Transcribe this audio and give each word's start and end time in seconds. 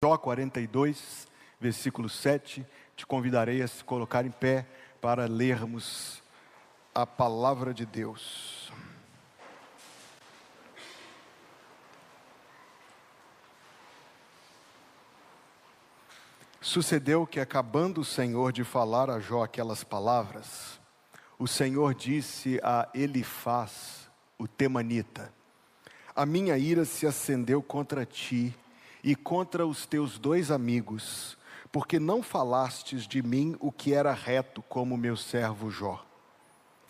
Jó 0.00 0.16
42, 0.16 1.26
versículo 1.58 2.08
7. 2.08 2.64
Te 2.94 3.04
convidarei 3.04 3.62
a 3.62 3.66
se 3.66 3.82
colocar 3.82 4.24
em 4.24 4.30
pé 4.30 4.64
para 5.00 5.26
lermos 5.26 6.22
a 6.94 7.04
palavra 7.04 7.74
de 7.74 7.84
Deus. 7.84 8.72
Sucedeu 16.60 17.26
que, 17.26 17.40
acabando 17.40 18.02
o 18.02 18.04
Senhor 18.04 18.52
de 18.52 18.62
falar 18.62 19.10
a 19.10 19.18
Jó 19.18 19.42
aquelas 19.42 19.82
palavras, 19.82 20.78
o 21.36 21.48
Senhor 21.48 21.92
disse 21.92 22.60
a 22.62 22.88
Elifaz, 22.94 24.08
o 24.38 24.46
temanita: 24.46 25.34
A 26.14 26.24
minha 26.24 26.56
ira 26.56 26.84
se 26.84 27.04
acendeu 27.04 27.60
contra 27.60 28.06
ti 28.06 28.56
e 29.08 29.14
contra 29.16 29.66
os 29.66 29.86
teus 29.86 30.18
dois 30.18 30.50
amigos, 30.50 31.38
porque 31.72 31.98
não 31.98 32.22
falastes 32.22 33.06
de 33.06 33.22
mim 33.22 33.56
o 33.58 33.72
que 33.72 33.94
era 33.94 34.12
reto, 34.12 34.60
como 34.60 34.98
meu 34.98 35.16
servo 35.16 35.70
Jó. 35.70 36.04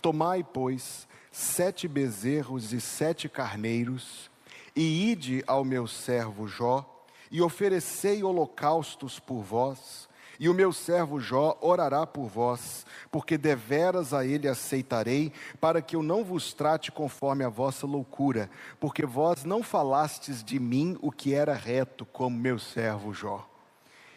Tomai, 0.03 0.43
pois, 0.43 1.07
sete 1.31 1.87
bezerros 1.87 2.73
e 2.73 2.81
sete 2.81 3.29
carneiros, 3.29 4.29
e 4.75 5.13
ide 5.13 5.45
ao 5.47 5.65
meu 5.65 5.87
servo 5.87 6.49
Jó, 6.49 7.05
e 7.31 7.41
oferecei 7.41 8.25
holocaustos 8.25 9.21
por 9.21 9.45
vós, 9.45 10.08
e 10.39 10.49
o 10.49 10.55
meu 10.55 10.73
servo 10.73 11.19
Jó 11.19 11.59
orará 11.61 12.07
por 12.07 12.29
vós, 12.29 12.87
porque 13.11 13.37
deveras 13.37 14.15
a 14.15 14.25
ele 14.25 14.47
aceitarei, 14.47 15.33
para 15.61 15.83
que 15.83 15.97
eu 15.97 16.03
não 16.03 16.25
vos 16.25 16.53
trate 16.53 16.93
conforme 16.93 17.45
a 17.45 17.49
vossa 17.49 17.87
loucura, 17.87 18.49
porque 18.79 19.05
vós 19.05 19.45
não 19.45 19.63
falastes 19.63 20.43
de 20.45 20.61
mim 20.61 20.97
o 21.03 21.11
que 21.11 21.35
era 21.35 21.55
reto, 21.55 22.07
como 22.07 22.39
meu 22.39 22.59
servo 22.59 23.13
Jó. 23.13 23.49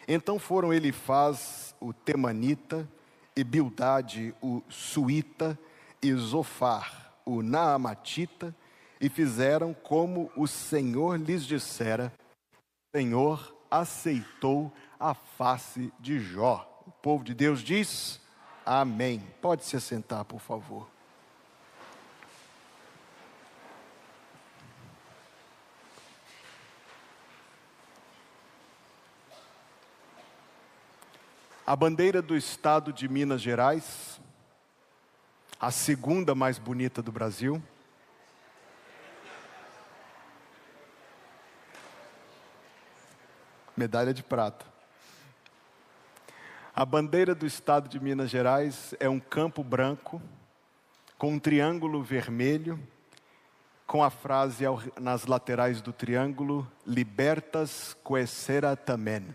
Então 0.06 0.38
foram 0.38 0.72
Elifaz, 0.72 1.74
o 1.80 1.92
Temanita, 1.92 2.88
e 3.34 3.42
Bildade, 3.42 4.34
o 4.42 4.62
Suíta, 4.68 5.58
e 6.02 6.12
Zofar, 6.14 7.14
o 7.24 7.42
Naamatita, 7.42 8.54
e 9.00 9.08
fizeram 9.08 9.74
como 9.74 10.30
o 10.36 10.46
Senhor 10.46 11.18
lhes 11.18 11.44
dissera. 11.44 12.12
O 12.52 12.98
Senhor 12.98 13.56
aceitou 13.70 14.72
a 15.02 15.14
face 15.14 15.92
de 15.98 16.20
Jó. 16.20 16.64
O 16.86 16.90
povo 16.92 17.24
de 17.24 17.34
Deus 17.34 17.60
diz: 17.60 18.20
Amém. 18.64 19.20
Pode 19.40 19.64
se 19.64 19.76
assentar, 19.76 20.24
por 20.24 20.40
favor. 20.40 20.88
A 31.66 31.74
bandeira 31.74 32.22
do 32.22 32.36
estado 32.36 32.92
de 32.92 33.08
Minas 33.08 33.40
Gerais, 33.40 34.20
a 35.58 35.70
segunda 35.70 36.34
mais 36.34 36.58
bonita 36.58 37.00
do 37.00 37.10
Brasil, 37.10 37.62
medalha 43.76 44.12
de 44.12 44.22
prata. 44.22 44.72
A 46.74 46.86
bandeira 46.86 47.34
do 47.34 47.44
estado 47.44 47.86
de 47.86 48.00
Minas 48.00 48.30
Gerais 48.30 48.94
é 48.98 49.06
um 49.06 49.20
campo 49.20 49.62
branco 49.62 50.22
com 51.18 51.34
um 51.34 51.38
triângulo 51.38 52.02
vermelho, 52.02 52.80
com 53.86 54.02
a 54.02 54.08
frase 54.08 54.64
nas 54.98 55.26
laterais 55.26 55.82
do 55.82 55.92
triângulo: 55.92 56.66
Libertas 56.86 57.94
coesera 58.02 58.74
tamen. 58.74 59.34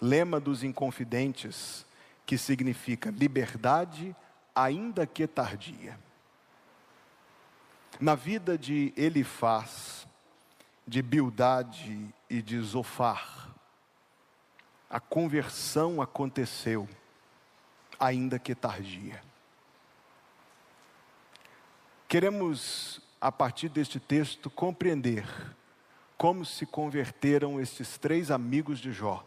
Lema 0.00 0.40
dos 0.40 0.64
Inconfidentes, 0.64 1.86
que 2.26 2.36
significa 2.36 3.12
liberdade, 3.12 4.16
ainda 4.52 5.06
que 5.06 5.28
tardia. 5.28 5.96
Na 8.00 8.16
vida 8.16 8.58
de 8.58 8.92
Elifaz, 8.96 10.04
de 10.84 11.00
Bildade 11.00 12.12
e 12.28 12.42
de 12.42 12.60
Zofar, 12.60 13.49
a 14.90 14.98
conversão 14.98 16.02
aconteceu, 16.02 16.88
ainda 17.98 18.40
que 18.40 18.56
tardia. 18.56 19.22
Queremos, 22.08 23.00
a 23.20 23.30
partir 23.30 23.68
deste 23.68 24.00
texto, 24.00 24.50
compreender 24.50 25.24
como 26.18 26.44
se 26.44 26.66
converteram 26.66 27.60
estes 27.60 27.96
três 27.96 28.32
amigos 28.32 28.80
de 28.80 28.92
Jó. 28.92 29.24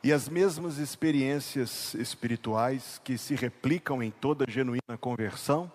E 0.00 0.12
as 0.12 0.28
mesmas 0.28 0.78
experiências 0.78 1.92
espirituais 1.94 3.00
que 3.02 3.18
se 3.18 3.34
replicam 3.34 4.00
em 4.00 4.12
toda 4.12 4.48
genuína 4.48 4.96
conversão, 5.00 5.70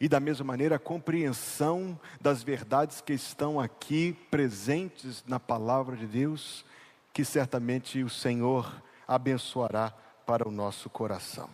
e 0.00 0.08
da 0.08 0.20
mesma 0.20 0.46
maneira 0.46 0.76
a 0.76 0.78
compreensão 0.78 1.98
das 2.20 2.42
verdades 2.42 3.00
que 3.00 3.12
estão 3.12 3.58
aqui 3.58 4.16
presentes 4.30 5.24
na 5.26 5.40
palavra 5.40 5.96
de 5.96 6.06
Deus 6.06 6.64
que 7.12 7.24
certamente 7.24 8.02
o 8.02 8.10
Senhor 8.10 8.82
abençoará 9.06 9.92
para 10.24 10.48
o 10.48 10.50
nosso 10.50 10.88
coração. 10.88 11.48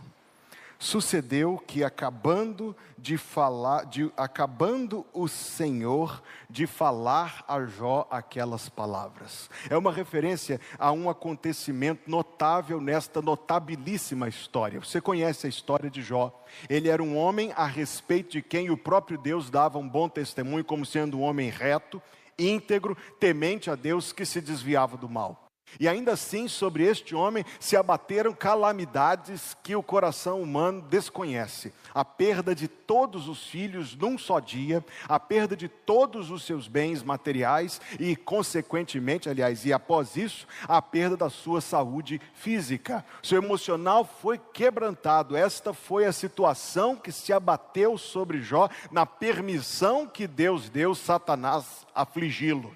Sucedeu 0.80 1.60
que 1.66 1.82
acabando 1.82 2.76
de 2.96 3.18
falar, 3.18 3.84
de, 3.86 4.12
acabando 4.16 5.04
o 5.12 5.26
Senhor 5.26 6.22
de 6.48 6.68
falar 6.68 7.44
a 7.48 7.64
Jó 7.64 8.06
aquelas 8.08 8.68
palavras. 8.68 9.50
É 9.68 9.76
uma 9.76 9.90
referência 9.90 10.60
a 10.78 10.92
um 10.92 11.10
acontecimento 11.10 12.08
notável 12.08 12.80
nesta 12.80 13.20
notabilíssima 13.20 14.28
história. 14.28 14.78
Você 14.78 15.00
conhece 15.00 15.46
a 15.46 15.50
história 15.50 15.90
de 15.90 16.00
Jó? 16.00 16.32
Ele 16.70 16.88
era 16.88 17.02
um 17.02 17.16
homem 17.16 17.52
a 17.56 17.66
respeito 17.66 18.30
de 18.30 18.42
quem 18.42 18.70
o 18.70 18.76
próprio 18.76 19.18
Deus 19.18 19.50
dava 19.50 19.78
um 19.78 19.88
bom 19.88 20.08
testemunho 20.08 20.64
como 20.64 20.86
sendo 20.86 21.18
um 21.18 21.22
homem 21.22 21.50
reto, 21.50 22.00
íntegro, 22.38 22.96
temente 23.18 23.68
a 23.68 23.74
Deus 23.74 24.12
que 24.12 24.24
se 24.24 24.40
desviava 24.40 24.96
do 24.96 25.08
mal. 25.08 25.47
E 25.78 25.88
ainda 25.88 26.12
assim, 26.12 26.48
sobre 26.48 26.84
este 26.84 27.14
homem 27.14 27.44
se 27.60 27.76
abateram 27.76 28.32
calamidades 28.32 29.56
que 29.62 29.74
o 29.76 29.82
coração 29.82 30.40
humano 30.40 30.82
desconhece: 30.82 31.72
a 31.94 32.04
perda 32.04 32.54
de 32.54 32.68
todos 32.68 33.28
os 33.28 33.46
filhos 33.46 33.96
num 33.96 34.16
só 34.16 34.40
dia, 34.40 34.84
a 35.08 35.20
perda 35.20 35.56
de 35.56 35.68
todos 35.68 36.30
os 36.30 36.42
seus 36.44 36.68
bens 36.68 37.02
materiais 37.02 37.80
e, 37.98 38.16
consequentemente, 38.16 39.28
aliás, 39.28 39.64
e 39.64 39.72
após 39.72 40.16
isso, 40.16 40.46
a 40.66 40.80
perda 40.80 41.16
da 41.16 41.30
sua 41.30 41.60
saúde 41.60 42.20
física. 42.34 43.04
Seu 43.22 43.42
emocional 43.42 44.04
foi 44.04 44.38
quebrantado. 44.38 45.36
Esta 45.36 45.72
foi 45.72 46.06
a 46.06 46.12
situação 46.12 46.96
que 46.96 47.12
se 47.12 47.32
abateu 47.32 47.96
sobre 47.98 48.40
Jó 48.40 48.68
na 48.90 49.06
permissão 49.06 50.06
que 50.06 50.26
Deus 50.26 50.68
deu 50.68 50.94
Satanás 50.94 51.86
afligi-lo. 51.94 52.74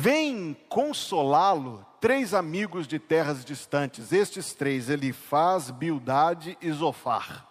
Vêm 0.00 0.56
consolá-lo 0.68 1.84
três 2.00 2.32
amigos 2.32 2.86
de 2.86 3.00
terras 3.00 3.44
distantes, 3.44 4.12
estes 4.12 4.54
três, 4.54 4.88
Elifaz, 4.88 5.72
Bildade 5.72 6.56
e 6.62 6.70
Zofar. 6.70 7.44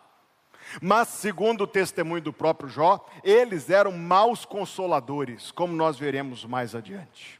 Mas, 0.81 1.09
segundo 1.09 1.65
o 1.65 1.67
testemunho 1.67 2.21
do 2.21 2.31
próprio 2.31 2.69
Jó, 2.69 3.05
eles 3.21 3.69
eram 3.69 3.91
maus 3.91 4.45
consoladores, 4.45 5.51
como 5.51 5.75
nós 5.75 5.99
veremos 5.99 6.45
mais 6.45 6.73
adiante. 6.73 7.36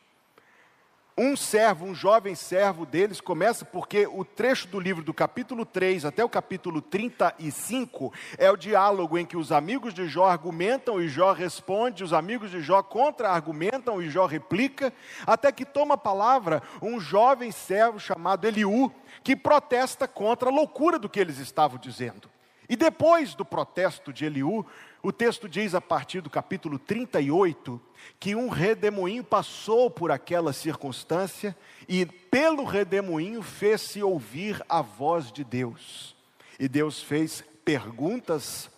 Um 1.19 1.35
servo, 1.35 1.83
um 1.83 1.95
jovem 1.95 2.35
servo 2.35 2.85
deles, 2.85 3.19
começa 3.19 3.66
porque 3.66 4.05
o 4.05 4.23
trecho 4.23 4.67
do 4.67 4.79
livro 4.79 5.03
do 5.03 5.11
capítulo 5.11 5.66
3 5.66 6.05
até 6.05 6.23
o 6.23 6.29
capítulo 6.29 6.79
35 6.79 8.13
é 8.38 8.51
o 8.51 8.55
diálogo 8.55 9.17
em 9.17 9.25
que 9.25 9.35
os 9.35 9.51
amigos 9.51 9.95
de 9.95 10.07
Jó 10.07 10.25
argumentam 10.25 11.01
e 11.01 11.09
Jó 11.09 11.31
responde, 11.31 12.03
os 12.03 12.13
amigos 12.13 12.51
de 12.51 12.61
Jó 12.61 12.83
contra-argumentam 12.83 14.00
e 14.00 14.11
Jó 14.11 14.28
replica, 14.28 14.94
até 15.25 15.51
que 15.51 15.66
toma 15.66 15.95
a 15.95 15.97
palavra 15.97 16.61
um 16.83 17.00
jovem 17.00 17.52
servo 17.52 17.99
chamado 17.99 18.46
Eliú, 18.46 18.91
que 19.23 19.35
protesta 19.35 20.08
contra 20.08 20.49
a 20.49 20.53
loucura 20.53 20.99
do 20.99 21.09
que 21.09 21.19
eles 21.19 21.40
estavam 21.40 21.79
dizendo. 21.79 22.29
E 22.69 22.75
depois 22.75 23.34
do 23.34 23.46
protesto 23.46 24.14
de 24.14 24.25
Eliú, 24.25 24.66
o 25.02 25.11
texto 25.11 25.47
diz 25.47 25.76
a 25.76 25.82
partir 25.82 26.22
do 26.22 26.29
capítulo 26.29 26.79
38 26.79 27.79
que 28.20 28.35
um 28.35 28.49
redemoinho 28.49 29.23
passou 29.23 29.90
por 29.90 30.11
aquela 30.11 30.52
circunstância 30.52 31.55
e 31.88 32.05
pelo 32.05 32.64
redemoinho 32.64 33.41
fez-se 33.41 34.02
ouvir 34.02 34.64
a 34.67 34.82
voz 34.82 35.32
de 35.32 35.44
Deus. 35.44 36.16
E 36.59 36.67
Deus 36.67 37.02
fez 37.02 37.44
perguntas, 37.64 38.70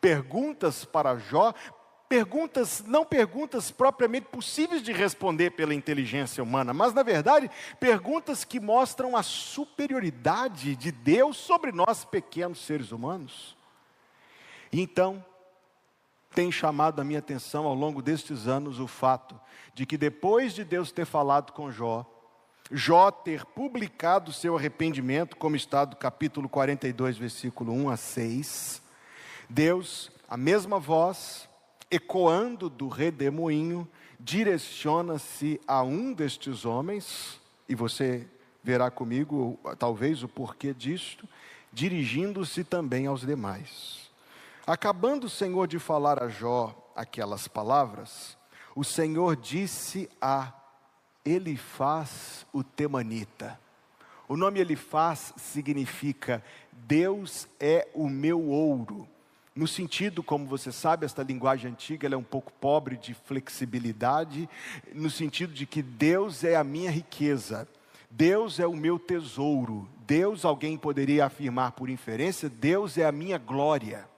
perguntas 0.00 0.84
para 0.84 1.18
Jó, 1.18 1.52
perguntas, 2.08 2.82
não 2.86 3.04
perguntas 3.04 3.70
propriamente 3.70 4.26
possíveis 4.28 4.82
de 4.82 4.92
responder 4.92 5.50
pela 5.50 5.74
inteligência 5.74 6.42
humana, 6.42 6.72
mas 6.72 6.94
na 6.94 7.02
verdade, 7.02 7.50
perguntas 7.78 8.44
que 8.44 8.58
mostram 8.58 9.16
a 9.16 9.22
superioridade 9.22 10.74
de 10.74 10.90
Deus 10.90 11.36
sobre 11.36 11.70
nós 11.70 12.04
pequenos 12.04 12.64
seres 12.64 12.90
humanos. 12.90 13.56
Então, 14.72 15.24
tem 16.34 16.50
chamado 16.50 17.00
a 17.00 17.04
minha 17.04 17.18
atenção 17.18 17.66
ao 17.66 17.74
longo 17.74 18.00
destes 18.00 18.46
anos 18.46 18.78
o 18.78 18.86
fato 18.86 19.38
de 19.74 19.84
que 19.84 19.96
depois 19.96 20.52
de 20.54 20.64
Deus 20.64 20.92
ter 20.92 21.04
falado 21.04 21.52
com 21.52 21.70
Jó, 21.70 22.06
Jó 22.70 23.10
ter 23.10 23.44
publicado 23.44 24.32
seu 24.32 24.56
arrependimento, 24.56 25.36
como 25.36 25.56
está 25.56 25.84
do 25.84 25.96
capítulo 25.96 26.48
42, 26.48 27.16
versículo 27.16 27.72
1 27.72 27.90
a 27.90 27.96
6, 27.96 28.82
Deus, 29.48 30.12
a 30.28 30.36
mesma 30.36 30.78
voz, 30.78 31.48
ecoando 31.90 32.70
do 32.70 32.86
redemoinho, 32.86 33.88
direciona-se 34.20 35.60
a 35.66 35.82
um 35.82 36.12
destes 36.12 36.64
homens, 36.64 37.40
e 37.68 37.74
você 37.74 38.28
verá 38.62 38.88
comigo, 38.88 39.58
talvez, 39.76 40.22
o 40.22 40.28
porquê 40.28 40.72
disto, 40.72 41.28
dirigindo-se 41.72 42.62
também 42.62 43.06
aos 43.08 43.22
demais. 43.22 43.99
Acabando 44.70 45.24
o 45.24 45.28
Senhor 45.28 45.66
de 45.66 45.80
falar 45.80 46.22
a 46.22 46.28
Jó 46.28 46.92
aquelas 46.94 47.48
palavras, 47.48 48.38
o 48.76 48.84
Senhor 48.84 49.34
disse 49.34 50.08
a 50.20 50.52
Elifaz 51.24 52.46
o 52.52 52.62
Temanita. 52.62 53.58
O 54.28 54.36
nome 54.36 54.60
Elifaz 54.60 55.34
significa 55.36 56.40
Deus 56.70 57.48
é 57.58 57.88
o 57.92 58.08
meu 58.08 58.40
ouro. 58.46 59.08
No 59.56 59.66
sentido, 59.66 60.22
como 60.22 60.46
você 60.46 60.70
sabe, 60.70 61.04
esta 61.04 61.24
linguagem 61.24 61.72
antiga 61.72 62.06
é 62.06 62.16
um 62.16 62.22
pouco 62.22 62.52
pobre 62.52 62.96
de 62.96 63.12
flexibilidade, 63.12 64.48
no 64.94 65.10
sentido 65.10 65.52
de 65.52 65.66
que 65.66 65.82
Deus 65.82 66.44
é 66.44 66.54
a 66.54 66.62
minha 66.62 66.92
riqueza, 66.92 67.66
Deus 68.08 68.60
é 68.60 68.68
o 68.68 68.76
meu 68.76 69.00
tesouro, 69.00 69.88
Deus, 70.06 70.44
alguém 70.44 70.78
poderia 70.78 71.26
afirmar 71.26 71.72
por 71.72 71.90
inferência, 71.90 72.48
Deus 72.48 72.96
é 72.96 73.04
a 73.04 73.10
minha 73.10 73.36
glória. 73.36 74.08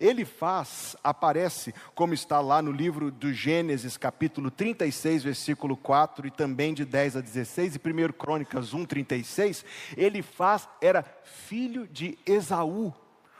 Ele 0.00 0.24
faz, 0.24 0.96
aparece, 1.02 1.74
como 1.94 2.12
está 2.12 2.40
lá 2.40 2.60
no 2.60 2.70
livro 2.70 3.10
do 3.10 3.32
Gênesis, 3.32 3.96
capítulo 3.96 4.50
36, 4.50 5.24
versículo 5.24 5.76
4, 5.76 6.26
e 6.26 6.30
também 6.30 6.74
de 6.74 6.84
10 6.84 7.16
a 7.16 7.20
16, 7.20 7.76
e 7.76 7.78
1 7.78 8.12
Crônicas 8.12 8.74
1, 8.74 8.84
36, 8.84 9.64
ele 9.96 10.22
faz, 10.22 10.68
era 10.80 11.02
filho 11.24 11.86
de 11.86 12.18
Esaú. 12.26 12.92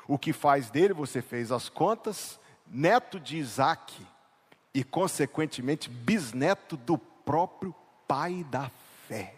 O 0.08 0.18
que 0.18 0.32
faz 0.32 0.70
dele, 0.70 0.94
você 0.94 1.20
fez 1.20 1.50
as 1.52 1.68
contas, 1.68 2.38
neto 2.66 3.20
de 3.20 3.36
Isaac, 3.36 3.94
e 4.72 4.84
consequentemente 4.84 5.90
bisneto 5.90 6.76
do 6.76 6.96
próprio 6.98 7.74
pai 8.06 8.44
da 8.50 8.70
fé. 9.08 9.34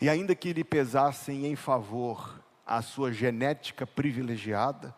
E 0.00 0.08
ainda 0.08 0.34
que 0.34 0.52
lhe 0.52 0.62
pesassem 0.62 1.46
em 1.46 1.56
favor 1.56 2.38
a 2.68 2.82
sua 2.82 3.10
genética 3.10 3.86
privilegiada, 3.86 4.94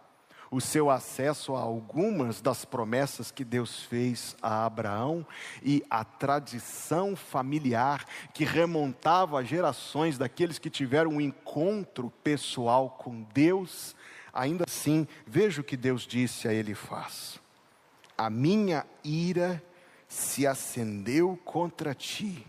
o 0.51 0.61
seu 0.61 0.91
acesso 0.91 1.55
a 1.55 1.61
algumas 1.61 2.41
das 2.41 2.65
promessas 2.65 3.31
que 3.31 3.45
Deus 3.45 3.85
fez 3.85 4.37
a 4.43 4.67
Abraão 4.67 5.25
e 5.63 5.85
a 5.89 6.03
tradição 6.03 7.15
familiar 7.15 8.05
que 8.35 8.45
remontava 8.45 9.39
a 9.39 9.45
gerações 9.45 10.19
daqueles 10.19 10.59
que 10.59 10.69
tiveram 10.69 11.13
um 11.13 11.21
encontro 11.21 12.13
pessoal 12.25 12.91
com 12.91 13.23
Deus, 13.33 13.95
ainda 14.33 14.65
assim, 14.67 15.07
veja 15.25 15.61
o 15.61 15.65
que 15.65 15.77
Deus 15.77 16.03
disse 16.03 16.49
a 16.49 16.53
ele 16.53 16.75
faz. 16.75 17.39
A 18.19 18.29
minha 18.29 18.85
ira 19.05 19.63
se 20.09 20.45
acendeu 20.49 21.39
contra 21.45 21.95
ti 21.95 22.45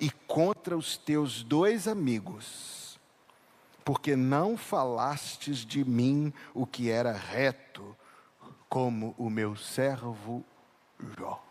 e 0.00 0.10
contra 0.26 0.74
os 0.74 0.96
teus 0.96 1.42
dois 1.42 1.86
amigos 1.86 2.87
porque 3.88 4.14
não 4.14 4.54
falastes 4.54 5.64
de 5.64 5.82
mim 5.82 6.30
o 6.52 6.66
que 6.66 6.90
era 6.90 7.10
reto, 7.10 7.96
como 8.68 9.14
o 9.16 9.30
meu 9.30 9.56
servo 9.56 10.44
Jó. 11.18 11.42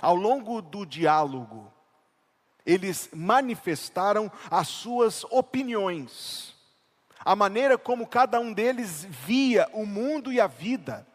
Ao 0.00 0.16
longo 0.16 0.60
do 0.60 0.84
diálogo, 0.84 1.72
eles 2.66 3.08
manifestaram 3.14 4.28
as 4.50 4.66
suas 4.66 5.22
opiniões, 5.30 6.52
a 7.24 7.36
maneira 7.36 7.78
como 7.78 8.04
cada 8.04 8.40
um 8.40 8.52
deles 8.52 9.04
via 9.04 9.70
o 9.72 9.86
mundo 9.86 10.32
e 10.32 10.40
a 10.40 10.48
vida, 10.48 11.06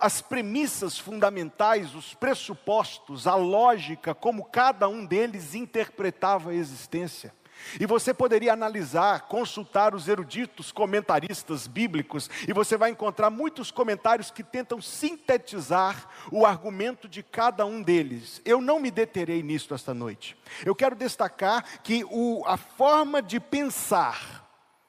as 0.00 0.20
premissas 0.20 0.98
fundamentais, 0.98 1.94
os 1.94 2.14
pressupostos, 2.14 3.28
a 3.28 3.36
lógica, 3.36 4.12
como 4.12 4.44
cada 4.44 4.88
um 4.88 5.06
deles 5.06 5.54
interpretava 5.54 6.50
a 6.50 6.54
existência. 6.54 7.32
E 7.80 7.86
você 7.86 8.12
poderia 8.12 8.52
analisar, 8.52 9.22
consultar 9.22 9.94
os 9.94 10.08
eruditos 10.08 10.72
comentaristas 10.72 11.66
bíblicos, 11.66 12.28
e 12.46 12.52
você 12.52 12.76
vai 12.76 12.90
encontrar 12.90 13.30
muitos 13.30 13.70
comentários 13.70 14.30
que 14.30 14.42
tentam 14.42 14.80
sintetizar 14.80 16.08
o 16.30 16.44
argumento 16.44 17.08
de 17.08 17.22
cada 17.22 17.64
um 17.64 17.82
deles. 17.82 18.40
Eu 18.44 18.60
não 18.60 18.80
me 18.80 18.90
deterei 18.90 19.42
nisto 19.42 19.74
esta 19.74 19.94
noite. 19.94 20.36
Eu 20.64 20.74
quero 20.74 20.94
destacar 20.94 21.82
que 21.82 22.04
o, 22.10 22.42
a 22.46 22.56
forma 22.56 23.22
de 23.22 23.40
pensar, 23.40 24.42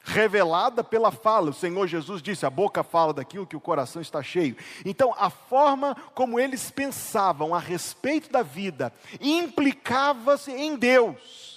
revelada 0.04 0.84
pela 0.84 1.12
fala. 1.12 1.50
O 1.50 1.54
Senhor 1.54 1.88
Jesus 1.88 2.22
disse: 2.22 2.46
a 2.46 2.50
boca 2.50 2.84
fala 2.84 3.14
daquilo 3.14 3.48
que 3.48 3.56
o 3.56 3.62
coração 3.62 4.02
está 4.02 4.22
cheio. 4.22 4.58
Então, 4.86 5.16
a 5.18 5.30
forma 5.30 5.96
como 6.14 6.40
eles 6.40 6.70
pensavam 6.70 7.56
a 7.56 7.60
respeito 7.60 8.30
da 8.32 8.44
vida 8.44 8.94
implicava-se 9.22 10.52
em 10.52 10.76
Deus 10.76 11.53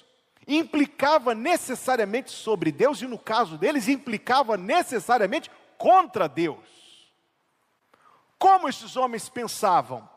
implicava 0.47 1.35
necessariamente 1.35 2.31
sobre 2.31 2.71
Deus, 2.71 3.03
e 3.03 3.07
no 3.07 3.19
caso 3.19 3.59
deles, 3.59 3.89
implicava 3.89 4.57
necessariamente 4.57 5.51
contra 5.77 6.29
Deus. 6.29 7.13
Como 8.39 8.69
esses 8.69 8.97
homens 8.97 9.29
pensavam? 9.29 10.09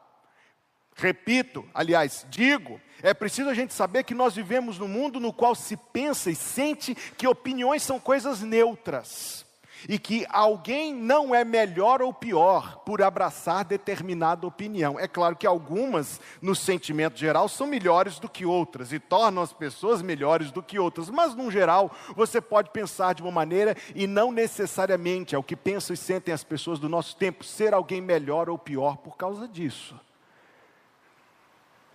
Repito, 0.96 1.68
aliás, 1.74 2.26
digo, 2.30 2.80
é 3.02 3.14
preciso 3.14 3.50
a 3.50 3.54
gente 3.54 3.74
saber 3.74 4.04
que 4.04 4.14
nós 4.14 4.36
vivemos 4.36 4.78
num 4.78 4.88
mundo 4.88 5.20
no 5.20 5.32
qual 5.32 5.56
se 5.56 5.78
pensa 5.78 6.30
e 6.30 6.36
sente 6.36 6.94
que 6.94 7.26
opiniões 7.26 7.84
são 7.84 8.00
coisas 8.00 8.42
neutras 8.42 9.49
e 9.88 9.98
que 9.98 10.26
alguém 10.30 10.94
não 10.94 11.34
é 11.34 11.44
melhor 11.46 12.02
ou 12.02 12.14
pior 12.14 12.78
por 12.86 13.02
abraçar 13.02 13.64
determinada 13.64 14.46
opinião. 14.46 15.00
É 15.00 15.08
claro 15.08 15.36
que 15.36 15.48
algumas, 15.48 16.20
no 16.42 16.56
sentimento 16.56 17.18
geral, 17.18 17.48
são 17.48 17.68
melhores 17.68 18.20
do 18.20 18.28
que 18.28 18.46
outras 18.46 18.92
e 18.92 19.00
tornam 19.00 19.42
as 19.42 19.54
pessoas 19.54 20.02
melhores 20.02 20.52
do 20.52 20.64
que 20.64 20.80
outras, 20.80 21.10
mas, 21.10 21.36
no 21.36 21.50
geral, 21.52 21.92
você 22.16 22.42
pode 22.42 22.72
pensar 22.72 23.14
de 23.14 23.22
uma 23.22 23.32
maneira 23.32 23.76
e 23.96 24.08
não 24.08 24.32
necessariamente 24.32 25.36
é 25.36 25.38
o 25.38 25.44
que 25.44 25.56
pensam 25.56 25.94
e 25.94 25.98
sentem 25.98 26.34
as 26.34 26.44
pessoas 26.44 26.80
do 26.80 26.90
nosso 26.90 27.16
tempo, 27.16 27.44
ser 27.44 27.74
alguém 27.74 28.02
melhor 28.02 28.50
ou 28.50 28.58
pior 28.58 28.98
por 28.98 29.16
causa 29.16 29.48
disso. 29.48 30.00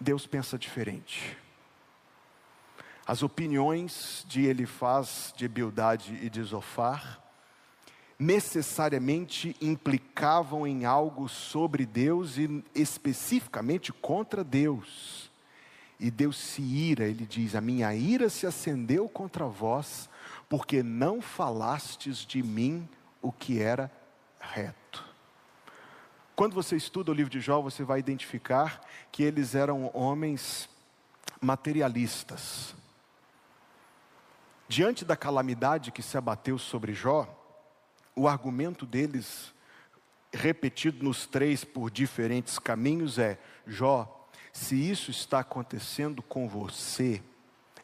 Deus 0.00 0.26
pensa 0.26 0.58
diferente. 0.58 1.36
As 3.06 3.22
opiniões 3.22 4.24
de 4.26 4.46
Elifaz, 4.46 5.32
de 5.36 5.46
Bildade 5.46 6.18
e 6.22 6.30
de 6.30 6.42
Zofar 6.42 7.23
necessariamente 8.24 9.54
implicavam 9.60 10.66
em 10.66 10.86
algo 10.86 11.28
sobre 11.28 11.84
Deus 11.84 12.38
e 12.38 12.64
especificamente 12.74 13.92
contra 13.92 14.42
Deus. 14.42 15.30
E 16.00 16.10
Deus 16.10 16.38
se 16.38 16.62
ira, 16.62 17.04
ele 17.04 17.26
diz: 17.26 17.54
A 17.54 17.60
minha 17.60 17.94
ira 17.94 18.30
se 18.30 18.46
acendeu 18.46 19.08
contra 19.08 19.44
vós, 19.44 20.08
porque 20.48 20.82
não 20.82 21.20
falastes 21.20 22.24
de 22.24 22.42
mim 22.42 22.88
o 23.20 23.30
que 23.30 23.60
era 23.60 23.90
reto. 24.40 25.04
Quando 26.34 26.54
você 26.54 26.76
estuda 26.76 27.12
o 27.12 27.14
livro 27.14 27.30
de 27.30 27.40
Jó, 27.40 27.60
você 27.60 27.84
vai 27.84 27.98
identificar 27.98 28.80
que 29.12 29.22
eles 29.22 29.54
eram 29.54 29.90
homens 29.94 30.68
materialistas. 31.40 32.74
Diante 34.66 35.04
da 35.04 35.14
calamidade 35.14 35.92
que 35.92 36.02
se 36.02 36.16
abateu 36.16 36.58
sobre 36.58 36.92
Jó, 36.92 37.43
o 38.16 38.28
argumento 38.28 38.86
deles, 38.86 39.52
repetido 40.32 41.04
nos 41.04 41.26
três 41.26 41.64
por 41.64 41.90
diferentes 41.90 42.58
caminhos, 42.58 43.18
é: 43.18 43.38
Jó, 43.66 44.28
se 44.52 44.76
isso 44.76 45.10
está 45.10 45.40
acontecendo 45.40 46.22
com 46.22 46.48
você, 46.48 47.22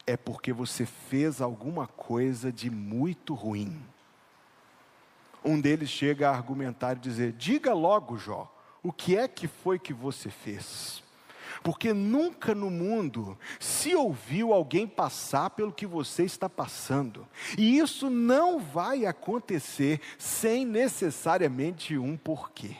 é 0.07 0.15
porque 0.15 0.53
você 0.53 0.85
fez 0.85 1.41
alguma 1.41 1.87
coisa 1.87 2.51
de 2.51 2.69
muito 2.69 3.33
ruim. 3.33 3.81
Um 5.43 5.59
deles 5.59 5.89
chega 5.89 6.29
a 6.29 6.35
argumentar 6.35 6.97
e 6.97 6.99
dizer: 6.99 7.33
Diga 7.33 7.73
logo, 7.73 8.17
Jó, 8.17 8.51
o 8.81 8.91
que 8.91 9.17
é 9.17 9.27
que 9.27 9.47
foi 9.47 9.77
que 9.77 9.93
você 9.93 10.29
fez? 10.29 11.03
Porque 11.63 11.93
nunca 11.93 12.53
no 12.55 12.69
mundo 12.69 13.37
se 13.59 13.95
ouviu 13.95 14.53
alguém 14.53 14.87
passar 14.87 15.49
pelo 15.51 15.71
que 15.73 15.85
você 15.85 16.23
está 16.23 16.49
passando. 16.49 17.27
E 17.57 17.77
isso 17.77 18.09
não 18.09 18.59
vai 18.59 19.05
acontecer 19.05 19.99
sem 20.17 20.65
necessariamente 20.65 21.97
um 21.97 22.17
porquê. 22.17 22.75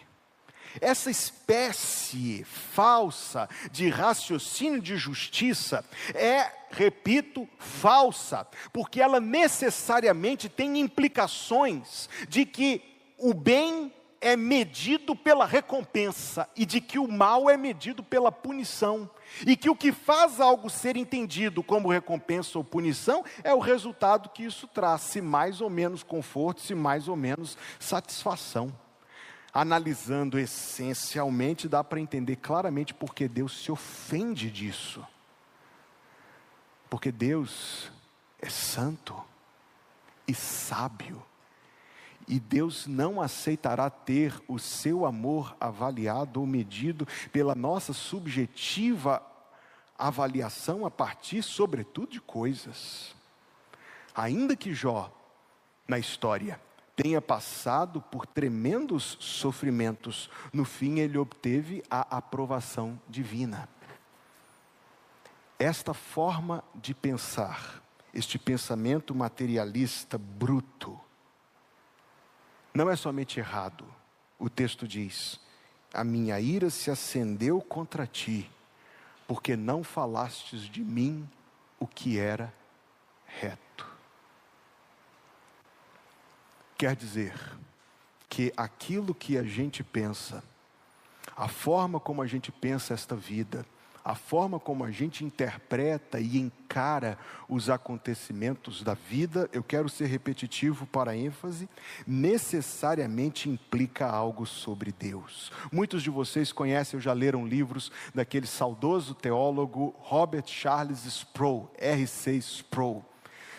essa 0.80 1.12
espécie 1.12 2.46
falsa 2.46 3.50
de 3.72 3.90
raciocínio 3.90 4.82
de 4.82 4.96
justiça 4.96 5.84
é, 6.14 6.50
repito, 6.72 7.48
falsa, 7.60 8.48
porque 8.72 9.02
ela 9.02 9.20
necessariamente 9.20 10.48
tem 10.48 10.80
implicações 10.80 12.08
de 12.30 12.46
que 12.46 12.82
o 13.18 13.34
bem 13.34 13.92
é 14.22 14.38
medido 14.38 15.16
pela 15.16 15.46
recompensa 15.46 16.48
e 16.56 16.64
de 16.64 16.80
que 16.80 17.00
o 17.00 17.08
mal 17.08 17.50
é 17.50 17.58
medido 17.58 18.04
pela 18.04 18.32
punição. 18.32 19.10
E 19.48 19.58
que 19.58 19.70
o 19.70 19.76
que 19.76 19.92
faz 19.92 20.40
algo 20.40 20.70
ser 20.70 20.96
entendido 20.96 21.64
como 21.64 21.90
recompensa 21.90 22.58
ou 22.58 22.64
punição 22.64 23.26
é 23.44 23.54
o 23.54 23.60
resultado 23.60 24.30
que 24.30 24.44
isso 24.44 24.68
traz, 24.68 25.02
se 25.02 25.22
mais 25.22 25.60
ou 25.60 25.70
menos 25.70 26.04
conforto, 26.04 26.62
se 26.62 26.76
mais 26.76 27.08
ou 27.08 27.16
menos 27.16 27.58
satisfação. 27.80 28.72
Analisando 29.54 30.38
essencialmente, 30.38 31.68
dá 31.68 31.84
para 31.84 32.00
entender 32.00 32.36
claramente 32.36 32.94
porque 32.94 33.28
Deus 33.28 33.64
se 33.64 33.72
ofende 33.72 34.52
disso. 34.52 35.06
Porque 36.90 37.12
Deus 37.12 37.92
é 38.40 38.50
santo 38.50 39.16
e 40.28 40.34
sábio 40.34 41.24
e 42.32 42.40
Deus 42.40 42.88
não 42.88 43.20
aceitará 43.20 43.90
ter 43.90 44.42
o 44.48 44.58
seu 44.58 45.06
amor 45.06 45.54
avaliado 45.60 46.40
ou 46.40 46.48
medido 46.48 47.06
pela 47.30 47.54
nossa 47.54 47.92
subjetiva 47.92 49.22
avaliação 50.00 50.86
a 50.86 50.90
partir, 50.90 51.44
sobretudo, 51.44 52.14
de 52.14 52.22
coisas. 52.22 53.14
Ainda 54.16 54.56
que 54.56 54.74
Jó, 54.74 55.12
na 55.86 56.00
história, 56.00 56.58
tenha 56.96 57.22
passado 57.22 58.02
por 58.02 58.26
tremendos 58.26 59.18
sofrimentos, 59.20 60.30
no 60.54 60.64
fim 60.64 61.00
ele 61.00 61.18
obteve 61.18 61.84
a 61.92 62.16
aprovação 62.16 62.98
divina. 63.10 63.68
Esta 65.60 65.94
forma 65.94 66.64
de 66.74 66.94
pensar, 66.94 67.84
este 68.14 68.40
pensamento 68.40 69.14
materialista 69.14 70.18
bruto, 70.18 70.98
não 72.74 72.90
é 72.90 72.96
somente 72.96 73.40
errado, 73.40 73.86
o 74.40 74.50
texto 74.50 74.88
diz: 74.88 75.40
A 75.94 76.04
minha 76.04 76.40
ira 76.40 76.70
se 76.70 76.90
acendeu 76.90 77.62
contra 77.62 78.08
ti, 78.08 78.50
porque 79.28 79.56
não 79.56 79.84
falastes 79.84 80.62
de 80.62 80.82
mim 80.82 81.30
o 81.80 81.88
que 81.88 82.18
era 82.18 82.54
reto. 83.26 83.88
Quer 86.78 86.96
dizer 86.96 87.34
que 88.28 88.54
aquilo 88.56 89.14
que 89.14 89.38
a 89.38 89.44
gente 89.44 89.84
pensa, 89.84 90.44
a 91.36 91.48
forma 91.48 92.00
como 92.00 92.22
a 92.22 92.28
gente 92.28 92.52
pensa 92.52 92.94
esta 92.94 93.16
vida, 93.16 93.66
a 94.04 94.16
forma 94.16 94.60
como 94.60 94.84
a 94.84 94.92
gente 94.92 95.24
interpreta 95.24 96.20
e 96.20 96.38
encara 96.38 97.18
os 97.48 97.70
acontecimentos 97.70 98.82
da 98.84 98.94
vida, 98.94 99.50
eu 99.52 99.64
quero 99.64 99.90
ser 99.90 100.06
repetitivo 100.06 100.86
para 100.86 101.16
ênfase, 101.16 101.70
necessariamente 102.08 103.50
implica 103.50 104.08
algo 104.08 104.46
sobre 104.46 104.92
Deus. 104.92 105.52
Muitos 105.72 106.02
de 106.02 106.10
vocês 106.10 106.52
conhecem 106.52 106.98
ou 106.98 107.02
já 107.02 107.14
leram 107.14 107.46
livros 107.46 107.92
daquele 108.14 108.48
saudoso 108.48 109.14
teólogo 109.14 109.96
Robert 110.00 110.48
Charles 110.48 111.06
Sproul, 111.06 111.70
R.C. 111.78 112.38
Sproul. 112.38 113.11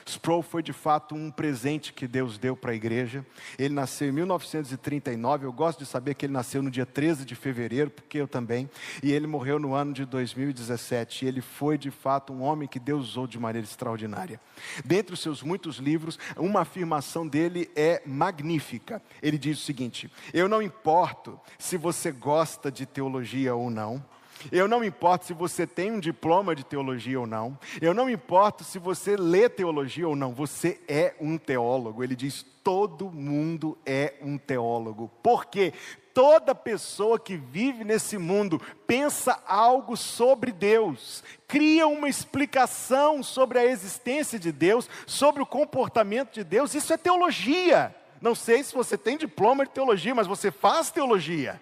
Sproul 0.06 0.42
foi 0.42 0.62
de 0.62 0.72
fato 0.72 1.14
um 1.14 1.30
presente 1.30 1.92
que 1.92 2.06
Deus 2.06 2.38
deu 2.38 2.56
para 2.56 2.72
a 2.72 2.74
igreja. 2.74 3.24
Ele 3.58 3.74
nasceu 3.74 4.08
em 4.08 4.12
1939. 4.12 5.46
Eu 5.46 5.52
gosto 5.52 5.80
de 5.80 5.86
saber 5.86 6.14
que 6.14 6.26
ele 6.26 6.32
nasceu 6.32 6.62
no 6.62 6.70
dia 6.70 6.86
13 6.86 7.24
de 7.24 7.34
fevereiro, 7.34 7.90
porque 7.90 8.18
eu 8.18 8.28
também. 8.28 8.68
E 9.02 9.12
ele 9.12 9.26
morreu 9.26 9.58
no 9.58 9.74
ano 9.74 9.92
de 9.92 10.04
2017. 10.04 11.24
E 11.24 11.28
ele 11.28 11.40
foi 11.40 11.78
de 11.78 11.90
fato 11.90 12.32
um 12.32 12.42
homem 12.42 12.68
que 12.68 12.78
Deus 12.78 13.10
usou 13.10 13.26
de 13.26 13.38
maneira 13.38 13.66
extraordinária. 13.66 14.40
Dentre 14.84 15.14
os 15.14 15.20
seus 15.20 15.42
muitos 15.42 15.76
livros, 15.76 16.18
uma 16.36 16.60
afirmação 16.60 17.26
dele 17.26 17.70
é 17.76 18.02
magnífica. 18.06 19.02
Ele 19.22 19.38
diz 19.38 19.58
o 19.58 19.64
seguinte: 19.64 20.10
Eu 20.32 20.48
não 20.48 20.62
importo 20.62 21.40
se 21.58 21.76
você 21.76 22.10
gosta 22.10 22.70
de 22.70 22.86
teologia 22.86 23.54
ou 23.54 23.70
não. 23.70 24.04
Eu 24.50 24.66
não 24.66 24.80
me 24.80 24.86
importo 24.86 25.26
se 25.26 25.32
você 25.32 25.66
tem 25.66 25.92
um 25.92 26.00
diploma 26.00 26.54
de 26.54 26.64
teologia 26.64 27.20
ou 27.20 27.26
não. 27.26 27.58
Eu 27.80 27.94
não 27.94 28.06
me 28.06 28.12
importo 28.12 28.64
se 28.64 28.78
você 28.78 29.16
lê 29.16 29.48
teologia 29.48 30.08
ou 30.08 30.16
não. 30.16 30.32
Você 30.32 30.80
é 30.88 31.14
um 31.20 31.38
teólogo. 31.38 32.02
Ele 32.02 32.16
diz: 32.16 32.44
todo 32.64 33.10
mundo 33.10 33.78
é 33.84 34.14
um 34.22 34.38
teólogo. 34.38 35.10
Por 35.22 35.46
quê? 35.46 35.72
Toda 36.14 36.54
pessoa 36.54 37.18
que 37.18 37.36
vive 37.36 37.84
nesse 37.84 38.18
mundo 38.18 38.60
pensa 38.86 39.42
algo 39.46 39.96
sobre 39.96 40.52
Deus, 40.52 41.24
cria 41.48 41.86
uma 41.86 42.08
explicação 42.08 43.22
sobre 43.22 43.58
a 43.58 43.64
existência 43.64 44.38
de 44.38 44.52
Deus, 44.52 44.90
sobre 45.06 45.42
o 45.42 45.46
comportamento 45.46 46.34
de 46.34 46.44
Deus. 46.44 46.74
Isso 46.74 46.92
é 46.92 46.98
teologia. 46.98 47.94
Não 48.20 48.34
sei 48.34 48.62
se 48.62 48.74
você 48.74 48.98
tem 48.98 49.16
diploma 49.16 49.64
de 49.64 49.72
teologia, 49.72 50.14
mas 50.14 50.26
você 50.26 50.50
faz 50.50 50.90
teologia 50.90 51.60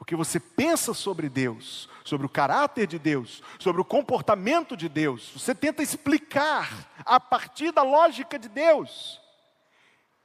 porque 0.00 0.16
você 0.16 0.40
pensa 0.40 0.94
sobre 0.94 1.28
Deus, 1.28 1.86
sobre 2.06 2.24
o 2.24 2.30
caráter 2.30 2.86
de 2.86 2.98
Deus, 2.98 3.42
sobre 3.58 3.82
o 3.82 3.84
comportamento 3.84 4.74
de 4.74 4.88
Deus, 4.88 5.30
você 5.36 5.54
tenta 5.54 5.82
explicar 5.82 6.90
a 7.04 7.20
partir 7.20 7.70
da 7.70 7.82
lógica 7.82 8.38
de 8.38 8.48
Deus. 8.48 9.20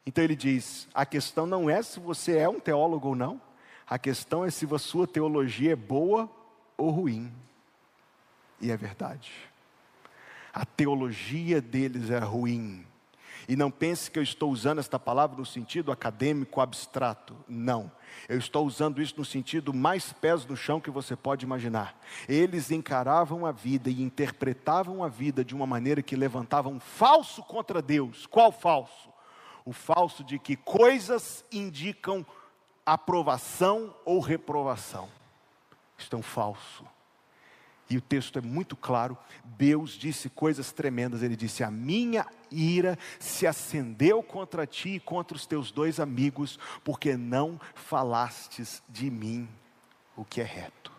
Então 0.06 0.24
ele 0.24 0.34
diz: 0.34 0.88
a 0.94 1.06
questão 1.06 1.46
não 1.46 1.70
é 1.70 1.84
se 1.84 2.00
você 2.00 2.38
é 2.38 2.48
um 2.48 2.58
teólogo 2.58 3.10
ou 3.10 3.16
não, 3.16 3.42
a 3.86 4.00
questão 4.00 4.46
é 4.46 4.50
se 4.50 4.66
a 4.74 4.80
sua 4.80 5.06
teologia 5.06 5.74
é 5.74 5.76
boa 5.76 6.32
ou 6.78 6.90
ruim. 6.90 7.30
E 8.62 8.72
é 8.72 8.78
verdade. 8.78 9.34
A 10.54 10.66
teologia 10.66 11.62
deles 11.62 12.12
é 12.12 12.20
ruim. 12.20 12.88
E 13.48 13.56
não 13.56 13.70
pense 13.70 14.10
que 14.10 14.18
eu 14.18 14.24
estou 14.24 14.52
usando 14.52 14.80
esta 14.80 14.98
palavra 14.98 15.38
no 15.38 15.46
sentido 15.46 15.92
acadêmico 15.92 16.62
abstrato. 16.62 17.36
Não. 17.48 17.92
Eu 18.28 18.38
estou 18.38 18.66
usando 18.66 19.02
isso 19.02 19.16
no 19.18 19.26
sentido 19.26 19.74
mais 19.74 20.12
pés 20.14 20.46
no 20.46 20.56
chão 20.56 20.80
que 20.80 20.90
você 20.90 21.16
pode 21.16 21.46
imaginar. 21.46 22.00
Eles 22.28 22.72
encaravam 22.72 23.46
a 23.46 23.52
vida 23.52 23.90
e 23.90 24.02
interpretavam 24.02 25.04
a 25.04 25.08
vida 25.08 25.44
de 25.44 25.54
uma 25.54 25.68
maneira 25.68 26.02
que 26.02 26.16
levantavam 26.16 26.74
um 26.74 26.80
falso 26.80 27.44
contra 27.44 27.82
Deus. 27.82 28.26
Qual 28.26 28.52
falso? 28.52 29.10
O 29.64 29.74
falso 29.74 30.24
de 30.24 30.40
que 30.40 30.56
coisas 30.56 31.44
indicam 31.52 32.26
aprovação 32.86 33.94
ou 34.06 34.20
reprovação. 34.20 35.10
Isto 35.98 36.16
é 36.16 36.20
um 36.20 36.24
falso. 36.24 36.86
E 37.90 37.98
o 37.98 38.02
texto 38.02 38.40
é 38.40 38.42
muito 38.42 38.76
claro. 38.76 39.18
Deus 39.44 39.92
disse 39.92 40.30
coisas 40.30 40.72
tremendas. 40.72 41.22
Ele 41.22 41.36
disse: 41.36 41.64
A 41.64 41.70
minha 41.70 42.26
ira 42.52 42.98
se 43.20 43.46
acendeu 43.46 44.24
contra 44.24 44.66
ti 44.66 44.96
e 44.96 45.00
contra 45.00 45.38
os 45.38 45.46
teus 45.46 45.72
dois 45.72 46.00
amigos, 46.00 46.58
porque 46.84 47.16
não 47.16 47.60
falastes 47.76 48.82
de 48.90 49.10
mim 49.12 49.48
o 50.16 50.26
que 50.26 50.42
é 50.42 50.44
reto. 50.44 50.92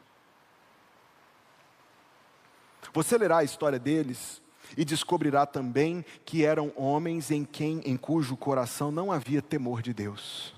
Você 2.93 3.19
lerá 3.19 3.39
a 3.39 3.45
história 3.45 3.79
deles 3.79 4.41
e 4.77 4.85
descobrirá 4.85 5.45
também 5.45 6.05
que 6.25 6.45
eram 6.45 6.73
homens 6.77 7.31
em 7.31 7.45
quem 7.45 7.81
em 7.85 7.97
cujo 7.97 8.37
coração 8.37 8.91
não 8.91 9.13
havia 9.13 9.43
temor 9.43 9.83
de 9.83 9.93
Deus. 9.93 10.55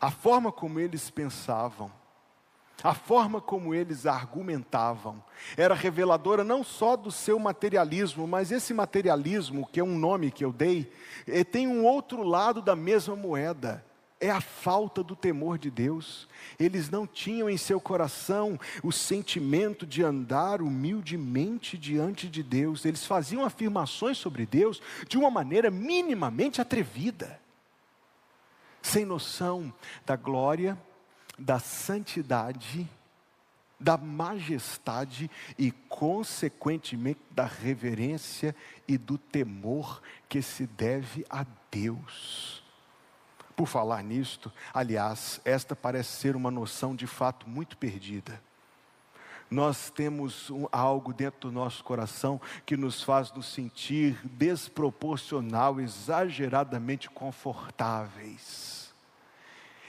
A 0.00 0.10
forma 0.10 0.52
como 0.52 0.78
eles 0.78 1.10
pensavam 1.10 1.90
a 2.82 2.94
forma 2.94 3.40
como 3.40 3.74
eles 3.74 4.06
argumentavam 4.06 5.22
era 5.56 5.74
reveladora 5.74 6.44
não 6.44 6.62
só 6.62 6.96
do 6.96 7.10
seu 7.10 7.38
materialismo, 7.38 8.26
mas 8.26 8.52
esse 8.52 8.72
materialismo, 8.72 9.68
que 9.72 9.80
é 9.80 9.84
um 9.84 9.98
nome 9.98 10.30
que 10.30 10.44
eu 10.44 10.52
dei, 10.52 10.92
eh, 11.26 11.42
tem 11.42 11.66
um 11.66 11.84
outro 11.84 12.22
lado 12.22 12.62
da 12.62 12.76
mesma 12.76 13.16
moeda. 13.16 13.84
É 14.20 14.30
a 14.30 14.40
falta 14.40 15.02
do 15.02 15.14
temor 15.14 15.58
de 15.58 15.70
Deus. 15.70 16.28
Eles 16.58 16.90
não 16.90 17.06
tinham 17.06 17.48
em 17.48 17.56
seu 17.56 17.80
coração 17.80 18.58
o 18.82 18.90
sentimento 18.90 19.86
de 19.86 20.02
andar 20.02 20.60
humildemente 20.60 21.78
diante 21.78 22.28
de 22.28 22.42
Deus. 22.42 22.84
Eles 22.84 23.04
faziam 23.04 23.44
afirmações 23.44 24.18
sobre 24.18 24.44
Deus 24.44 24.82
de 25.08 25.16
uma 25.16 25.30
maneira 25.30 25.70
minimamente 25.70 26.60
atrevida, 26.60 27.40
sem 28.82 29.04
noção 29.04 29.72
da 30.04 30.16
glória 30.16 30.76
da 31.38 31.60
santidade, 31.60 32.88
da 33.78 33.96
majestade 33.96 35.30
e, 35.56 35.70
consequentemente, 35.70 37.20
da 37.30 37.44
reverência 37.44 38.54
e 38.88 38.98
do 38.98 39.16
temor 39.16 40.02
que 40.28 40.42
se 40.42 40.66
deve 40.66 41.24
a 41.30 41.46
Deus. 41.70 42.62
Por 43.54 43.66
falar 43.66 44.02
nisto, 44.02 44.52
aliás, 44.74 45.40
esta 45.44 45.76
parece 45.76 46.16
ser 46.16 46.34
uma 46.34 46.50
noção 46.50 46.94
de 46.94 47.06
fato 47.06 47.48
muito 47.48 47.76
perdida. 47.76 48.40
Nós 49.50 49.90
temos 49.90 50.50
um, 50.50 50.66
algo 50.70 51.12
dentro 51.12 51.48
do 51.48 51.52
nosso 51.52 51.82
coração 51.82 52.40
que 52.66 52.76
nos 52.76 53.02
faz 53.02 53.32
nos 53.32 53.46
sentir 53.46 54.20
desproporcional, 54.24 55.80
exageradamente 55.80 57.08
confortáveis 57.08 58.87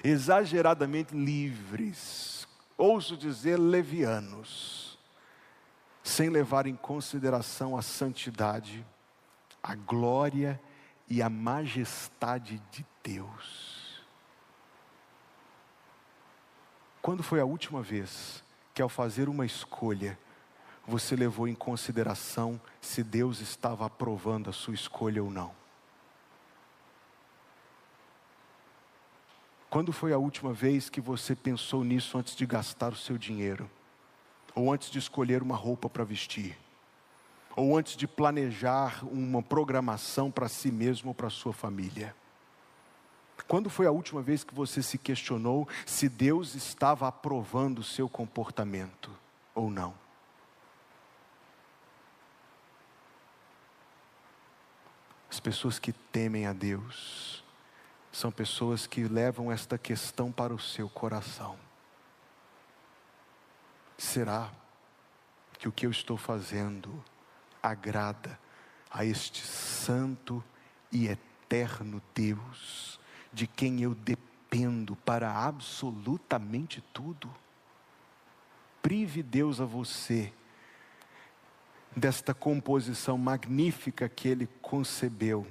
exageradamente 0.03 1.15
livres, 1.15 2.47
ouso 2.77 3.17
dizer 3.17 3.57
levianos, 3.57 4.97
sem 6.03 6.29
levar 6.29 6.65
em 6.65 6.75
consideração 6.75 7.77
a 7.77 7.81
santidade, 7.81 8.85
a 9.61 9.75
glória 9.75 10.59
e 11.09 11.21
a 11.21 11.29
majestade 11.29 12.61
de 12.71 12.85
Deus. 13.03 14.03
Quando 17.01 17.23
foi 17.23 17.39
a 17.39 17.45
última 17.45 17.81
vez 17.81 18.43
que, 18.73 18.81
ao 18.81 18.89
fazer 18.89 19.29
uma 19.29 19.45
escolha, 19.45 20.17
você 20.85 21.15
levou 21.15 21.47
em 21.47 21.55
consideração 21.55 22.59
se 22.81 23.03
Deus 23.03 23.39
estava 23.41 23.85
aprovando 23.85 24.49
a 24.49 24.53
sua 24.53 24.73
escolha 24.73 25.23
ou 25.23 25.29
não? 25.29 25.58
Quando 29.69 29.93
foi 29.93 30.11
a 30.13 30.17
última 30.17 30.51
vez 30.51 30.89
que 30.89 30.99
você 30.99 31.35
pensou 31.35 31.83
nisso 31.83 32.17
antes 32.17 32.35
de 32.35 32.43
gastar 32.43 32.91
o 32.91 32.95
seu 32.95 33.19
dinheiro? 33.19 33.69
Ou 34.55 34.73
antes 34.73 34.89
de 34.89 34.97
escolher 34.97 35.43
uma 35.43 35.55
roupa 35.55 35.88
para 35.88 36.03
vestir? 36.03 36.57
Ou 37.55 37.77
antes 37.77 37.95
de 37.95 38.07
planejar 38.07 39.05
uma 39.05 39.43
programação 39.43 40.31
para 40.31 40.49
si 40.49 40.71
mesmo 40.71 41.09
ou 41.09 41.13
para 41.13 41.29
sua 41.29 41.53
família? 41.53 42.15
Quando 43.47 43.69
foi 43.69 43.85
a 43.85 43.91
última 43.91 44.23
vez 44.23 44.43
que 44.43 44.55
você 44.55 44.81
se 44.81 44.97
questionou 44.97 45.67
se 45.85 46.09
Deus 46.09 46.55
estava 46.55 47.07
aprovando 47.07 47.79
o 47.79 47.83
seu 47.83 48.09
comportamento 48.09 49.11
ou 49.53 49.69
não? 49.69 49.93
As 55.29 55.39
pessoas 55.39 55.77
que 55.77 55.93
temem 55.93 56.47
a 56.47 56.53
Deus 56.53 57.43
são 58.11 58.31
pessoas 58.31 58.87
que 58.87 59.03
levam 59.03 59.51
esta 59.51 59.77
questão 59.77 60.31
para 60.31 60.53
o 60.53 60.59
seu 60.59 60.89
coração. 60.89 61.57
Será 63.97 64.51
que 65.57 65.67
o 65.67 65.71
que 65.71 65.85
eu 65.85 65.91
estou 65.91 66.17
fazendo 66.17 67.03
agrada 67.61 68.39
a 68.89 69.05
este 69.05 69.45
santo 69.45 70.43
e 70.91 71.07
eterno 71.07 72.01
Deus, 72.15 72.99
de 73.31 73.45
quem 73.45 73.81
eu 73.81 73.93
dependo 73.93 74.95
para 74.95 75.31
absolutamente 75.31 76.81
tudo? 76.93 77.29
Prive 78.81 79.21
Deus 79.21 79.59
a 79.59 79.65
você 79.65 80.33
desta 81.95 82.33
composição 82.33 83.17
magnífica 83.17 84.07
que 84.07 84.27
Ele 84.27 84.47
concebeu 84.61 85.45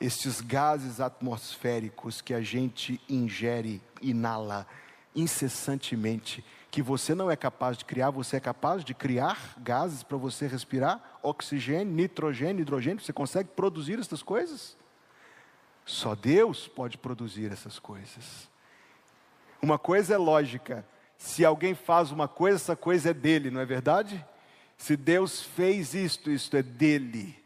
estes 0.00 0.40
gases 0.40 1.00
atmosféricos 1.00 2.20
que 2.20 2.34
a 2.34 2.40
gente 2.40 3.00
ingere, 3.08 3.80
inala 4.02 4.66
incessantemente, 5.14 6.44
que 6.70 6.82
você 6.82 7.14
não 7.14 7.30
é 7.30 7.36
capaz 7.36 7.78
de 7.78 7.84
criar, 7.84 8.10
você 8.10 8.36
é 8.36 8.40
capaz 8.40 8.84
de 8.84 8.92
criar 8.92 9.54
gases 9.58 10.02
para 10.02 10.16
você 10.16 10.48
respirar, 10.48 11.18
oxigênio, 11.22 11.94
nitrogênio, 11.94 12.62
hidrogênio, 12.62 13.00
você 13.00 13.12
consegue 13.12 13.50
produzir 13.50 14.00
essas 14.00 14.22
coisas? 14.22 14.76
Só 15.86 16.16
Deus 16.16 16.66
pode 16.66 16.98
produzir 16.98 17.52
essas 17.52 17.78
coisas. 17.78 18.50
Uma 19.62 19.78
coisa 19.78 20.14
é 20.14 20.18
lógica, 20.18 20.84
se 21.16 21.44
alguém 21.44 21.74
faz 21.74 22.10
uma 22.10 22.26
coisa, 22.26 22.56
essa 22.56 22.76
coisa 22.76 23.10
é 23.10 23.14
dele, 23.14 23.50
não 23.50 23.60
é 23.60 23.64
verdade? 23.64 24.24
Se 24.76 24.96
Deus 24.96 25.40
fez 25.40 25.94
isto, 25.94 26.28
isto 26.28 26.56
é 26.56 26.62
dele 26.62 27.43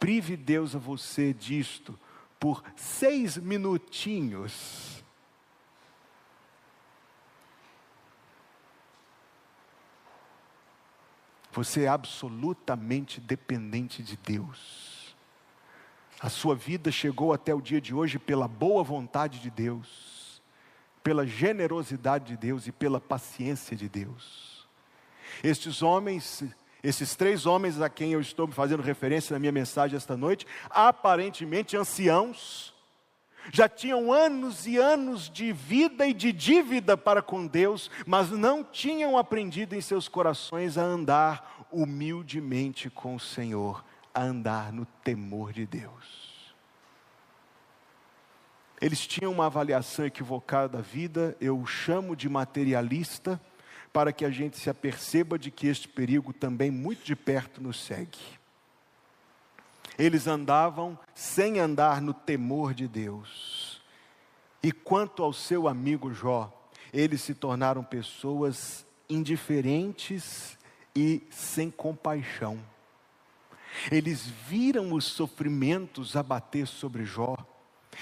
prive 0.00 0.34
Deus 0.36 0.74
a 0.74 0.78
você 0.78 1.32
disto 1.32 1.96
por 2.40 2.64
seis 2.74 3.36
minutinhos. 3.36 5.04
Você 11.52 11.82
é 11.82 11.88
absolutamente 11.88 13.20
dependente 13.20 14.02
de 14.02 14.16
Deus. 14.16 15.14
A 16.18 16.30
sua 16.30 16.54
vida 16.54 16.90
chegou 16.90 17.32
até 17.32 17.54
o 17.54 17.60
dia 17.60 17.80
de 17.80 17.94
hoje 17.94 18.18
pela 18.18 18.48
boa 18.48 18.82
vontade 18.82 19.40
de 19.40 19.50
Deus, 19.50 20.40
pela 21.02 21.26
generosidade 21.26 22.26
de 22.26 22.36
Deus 22.36 22.66
e 22.66 22.72
pela 22.72 23.00
paciência 23.00 23.76
de 23.76 23.88
Deus. 23.88 24.66
Estes 25.42 25.82
homens 25.82 26.44
esses 26.82 27.14
três 27.14 27.46
homens 27.46 27.80
a 27.80 27.88
quem 27.88 28.12
eu 28.12 28.20
estou 28.20 28.46
fazendo 28.48 28.82
referência 28.82 29.34
na 29.34 29.38
minha 29.38 29.52
mensagem 29.52 29.96
esta 29.96 30.16
noite, 30.16 30.46
aparentemente 30.70 31.76
anciãos, 31.76 32.74
já 33.52 33.68
tinham 33.68 34.12
anos 34.12 34.66
e 34.66 34.76
anos 34.76 35.30
de 35.30 35.52
vida 35.52 36.06
e 36.06 36.12
de 36.12 36.32
dívida 36.32 36.96
para 36.96 37.22
com 37.22 37.46
Deus, 37.46 37.90
mas 38.06 38.30
não 38.30 38.62
tinham 38.62 39.16
aprendido 39.16 39.74
em 39.74 39.80
seus 39.80 40.08
corações 40.08 40.76
a 40.76 40.82
andar 40.82 41.66
humildemente 41.70 42.90
com 42.90 43.14
o 43.14 43.20
Senhor, 43.20 43.84
a 44.14 44.22
andar 44.22 44.72
no 44.72 44.84
temor 44.84 45.52
de 45.52 45.66
Deus. 45.66 46.30
Eles 48.80 49.06
tinham 49.06 49.32
uma 49.32 49.46
avaliação 49.46 50.06
equivocada 50.06 50.78
da 50.78 50.80
vida, 50.80 51.36
eu 51.40 51.58
o 51.58 51.66
chamo 51.66 52.16
de 52.16 52.28
materialista, 52.28 53.40
para 53.92 54.12
que 54.12 54.24
a 54.24 54.30
gente 54.30 54.58
se 54.58 54.70
aperceba 54.70 55.38
de 55.38 55.50
que 55.50 55.66
este 55.66 55.88
perigo 55.88 56.32
também 56.32 56.70
muito 56.70 57.04
de 57.04 57.16
perto 57.16 57.62
nos 57.62 57.80
segue. 57.80 58.18
Eles 59.98 60.26
andavam 60.26 60.98
sem 61.14 61.58
andar 61.58 62.00
no 62.00 62.14
temor 62.14 62.72
de 62.72 62.88
Deus. 62.88 63.82
E 64.62 64.72
quanto 64.72 65.22
ao 65.22 65.32
seu 65.32 65.66
amigo 65.68 66.12
Jó, 66.12 66.52
eles 66.92 67.20
se 67.20 67.34
tornaram 67.34 67.82
pessoas 67.82 68.86
indiferentes 69.08 70.58
e 70.94 71.22
sem 71.30 71.70
compaixão. 71.70 72.58
Eles 73.90 74.26
viram 74.26 74.92
os 74.92 75.04
sofrimentos 75.04 76.16
abater 76.16 76.66
sobre 76.66 77.04
Jó 77.04 77.36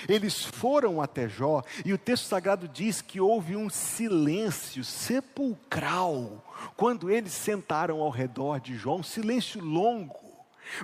eles 0.09 0.45
foram 0.45 1.01
até 1.01 1.29
Jó 1.29 1.63
e 1.85 1.93
o 1.93 1.99
texto 1.99 2.25
sagrado 2.25 2.69
diz 2.69 3.01
que 3.01 3.21
houve 3.21 3.57
um 3.57 3.71
silêncio 3.71 4.85
sepulcral 4.85 6.45
quando 6.77 7.11
eles 7.11 7.33
sentaram 7.33 8.01
ao 8.01 8.11
redor 8.11 8.61
de 8.61 8.77
Jó, 8.77 8.97
um 8.97 9.03
silêncio 9.03 9.63
longo. 9.63 10.29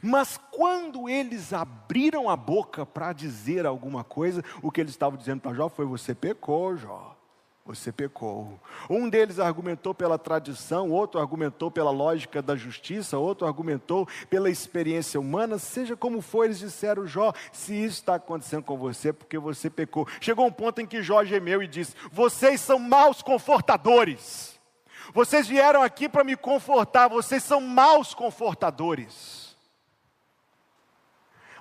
Mas 0.02 0.40
quando 0.50 1.08
eles 1.08 1.52
abriram 1.52 2.30
a 2.30 2.36
boca 2.36 2.86
para 2.86 3.12
dizer 3.12 3.66
alguma 3.66 4.02
coisa, 4.02 4.42
o 4.62 4.70
que 4.70 4.80
eles 4.80 4.92
estavam 4.92 5.18
dizendo 5.18 5.42
para 5.42 5.54
Jó 5.54 5.68
foi: 5.68 5.84
Você 5.84 6.14
pecou, 6.14 6.74
Jó 6.76 7.13
você 7.64 7.90
pecou. 7.90 8.60
Um 8.90 9.08
deles 9.08 9.38
argumentou 9.38 9.94
pela 9.94 10.18
tradição, 10.18 10.90
outro 10.90 11.18
argumentou 11.18 11.70
pela 11.70 11.90
lógica 11.90 12.42
da 12.42 12.54
justiça, 12.54 13.16
outro 13.16 13.46
argumentou 13.46 14.06
pela 14.28 14.50
experiência 14.50 15.18
humana. 15.18 15.58
Seja 15.58 15.96
como 15.96 16.20
for, 16.20 16.44
eles 16.44 16.58
disseram: 16.58 17.06
Jó, 17.06 17.32
se 17.52 17.72
isso 17.74 18.00
está 18.00 18.16
acontecendo 18.16 18.64
com 18.64 18.76
você, 18.76 19.14
porque 19.14 19.38
você 19.38 19.70
pecou. 19.70 20.06
Chegou 20.20 20.46
um 20.46 20.52
ponto 20.52 20.82
em 20.82 20.86
que 20.86 21.02
Jó 21.02 21.24
gemeu 21.24 21.62
e 21.62 21.66
disse: 21.66 21.94
Vocês 22.12 22.60
são 22.60 22.78
maus 22.78 23.22
confortadores. 23.22 24.60
Vocês 25.14 25.46
vieram 25.46 25.82
aqui 25.82 26.06
para 26.06 26.24
me 26.24 26.36
confortar, 26.36 27.08
vocês 27.08 27.42
são 27.42 27.60
maus 27.62 28.12
confortadores. 28.12 29.56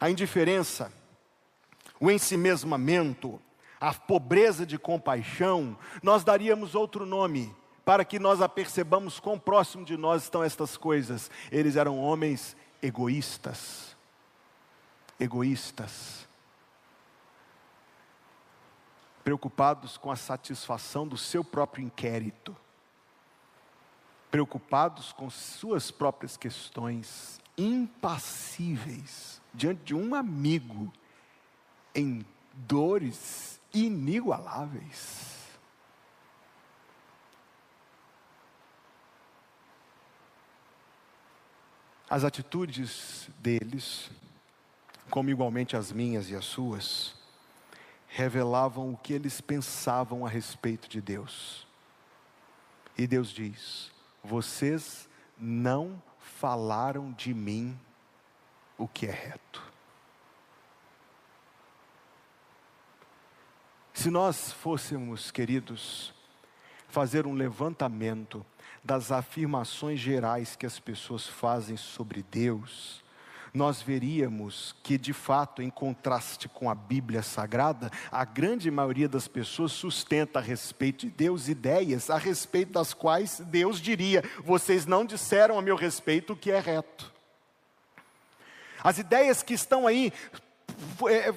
A 0.01 0.09
indiferença, 0.09 0.91
o 1.97 2.11
ensimesmamento, 2.11 3.39
a 3.83 3.93
pobreza 3.93 4.65
de 4.65 4.79
compaixão, 4.79 5.77
nós 6.01 6.23
daríamos 6.23 6.73
outro 6.73 7.05
nome, 7.05 7.53
para 7.83 8.05
que 8.05 8.17
nós 8.17 8.41
apercebamos 8.41 9.19
quão 9.19 9.37
próximo 9.37 9.83
de 9.83 9.97
nós 9.97 10.23
estão 10.23 10.41
estas 10.41 10.77
coisas. 10.77 11.29
Eles 11.51 11.75
eram 11.75 11.99
homens 11.99 12.55
egoístas. 12.81 13.93
Egoístas. 15.19 16.25
Preocupados 19.21 19.97
com 19.97 20.09
a 20.09 20.15
satisfação 20.15 21.05
do 21.05 21.17
seu 21.17 21.43
próprio 21.43 21.83
inquérito. 21.83 22.55
Preocupados 24.31 25.11
com 25.11 25.29
suas 25.29 25.91
próprias 25.91 26.37
questões. 26.37 27.37
Impassíveis 27.57 29.41
diante 29.53 29.83
de 29.83 29.93
um 29.93 30.15
amigo 30.15 30.89
em 31.93 32.25
dores 32.53 33.61
inigualáveis. 33.73 35.33
As 42.09 42.23
atitudes 42.23 43.27
deles, 43.39 44.11
como 45.09 45.31
igualmente 45.31 45.75
as 45.75 45.91
minhas 45.91 46.29
e 46.29 46.35
as 46.35 46.45
suas, 46.45 47.15
revelavam 48.07 48.93
o 48.93 48.97
que 48.97 49.13
eles 49.13 49.41
pensavam 49.41 50.23
a 50.23 50.29
respeito 50.29 50.87
de 50.87 51.01
Deus. 51.01 51.67
E 52.95 53.07
Deus 53.07 53.29
diz: 53.29 53.91
Vocês 54.23 55.09
não 55.39 55.99
falaram 56.19 57.11
de 57.13 57.33
mim 57.33 57.75
o 58.77 58.87
que 58.87 59.07
é 59.07 59.11
reto. 59.11 59.72
Se 64.03 64.11
nós 64.11 64.51
fôssemos, 64.51 65.31
queridos, 65.31 66.13
fazer 66.89 67.25
um 67.25 67.31
levantamento 67.31 68.45
das 68.83 69.13
afirmações 69.13 69.97
gerais 69.97 70.57
que 70.57 70.65
as 70.65 70.77
pessoas 70.77 71.25
fazem 71.25 71.77
sobre 71.77 72.21
Deus, 72.29 73.01
nós 73.53 73.81
veríamos 73.81 74.75
que, 74.83 74.97
de 74.97 75.13
fato, 75.13 75.61
em 75.61 75.69
contraste 75.69 76.49
com 76.49 76.69
a 76.69 76.75
Bíblia 76.75 77.23
Sagrada, 77.23 77.89
a 78.11 78.25
grande 78.25 78.69
maioria 78.69 79.07
das 79.07 79.29
pessoas 79.29 79.71
sustenta 79.71 80.39
a 80.39 80.41
respeito 80.41 81.05
de 81.05 81.09
Deus 81.09 81.47
ideias 81.47 82.09
a 82.09 82.17
respeito 82.17 82.73
das 82.73 82.93
quais 82.93 83.39
Deus 83.39 83.79
diria: 83.79 84.21
vocês 84.43 84.85
não 84.85 85.05
disseram 85.05 85.57
a 85.57 85.61
meu 85.61 85.77
respeito 85.77 86.33
o 86.33 86.35
que 86.35 86.51
é 86.51 86.59
reto. 86.59 87.09
As 88.83 88.97
ideias 88.97 89.41
que 89.41 89.53
estão 89.53 89.87
aí 89.87 90.11
é, 91.07 91.33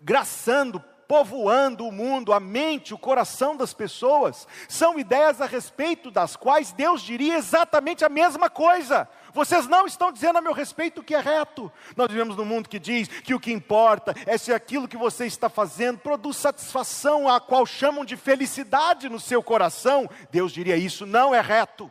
graçando, 0.00 0.80
povoando 1.10 1.88
o 1.88 1.90
mundo, 1.90 2.32
a 2.32 2.38
mente, 2.38 2.94
o 2.94 2.98
coração 2.98 3.56
das 3.56 3.74
pessoas, 3.74 4.46
são 4.68 4.96
ideias 4.96 5.40
a 5.40 5.46
respeito 5.46 6.08
das 6.08 6.36
quais 6.36 6.70
Deus 6.70 7.02
diria 7.02 7.36
exatamente 7.36 8.04
a 8.04 8.08
mesma 8.08 8.48
coisa. 8.48 9.08
Vocês 9.34 9.66
não 9.66 9.88
estão 9.88 10.12
dizendo 10.12 10.38
a 10.38 10.40
meu 10.40 10.52
respeito 10.52 11.00
o 11.00 11.02
que 11.02 11.16
é 11.16 11.18
reto. 11.18 11.72
Nós 11.96 12.06
vivemos 12.06 12.36
num 12.36 12.44
mundo 12.44 12.68
que 12.68 12.78
diz 12.78 13.08
que 13.08 13.34
o 13.34 13.40
que 13.40 13.52
importa 13.52 14.14
é 14.24 14.38
se 14.38 14.52
aquilo 14.52 14.86
que 14.86 14.96
você 14.96 15.26
está 15.26 15.48
fazendo 15.48 15.98
produz 15.98 16.36
satisfação, 16.36 17.28
a 17.28 17.40
qual 17.40 17.66
chamam 17.66 18.04
de 18.04 18.16
felicidade 18.16 19.08
no 19.08 19.18
seu 19.18 19.42
coração. 19.42 20.08
Deus 20.30 20.52
diria: 20.52 20.76
Isso 20.76 21.04
não 21.04 21.34
é 21.34 21.40
reto. 21.40 21.90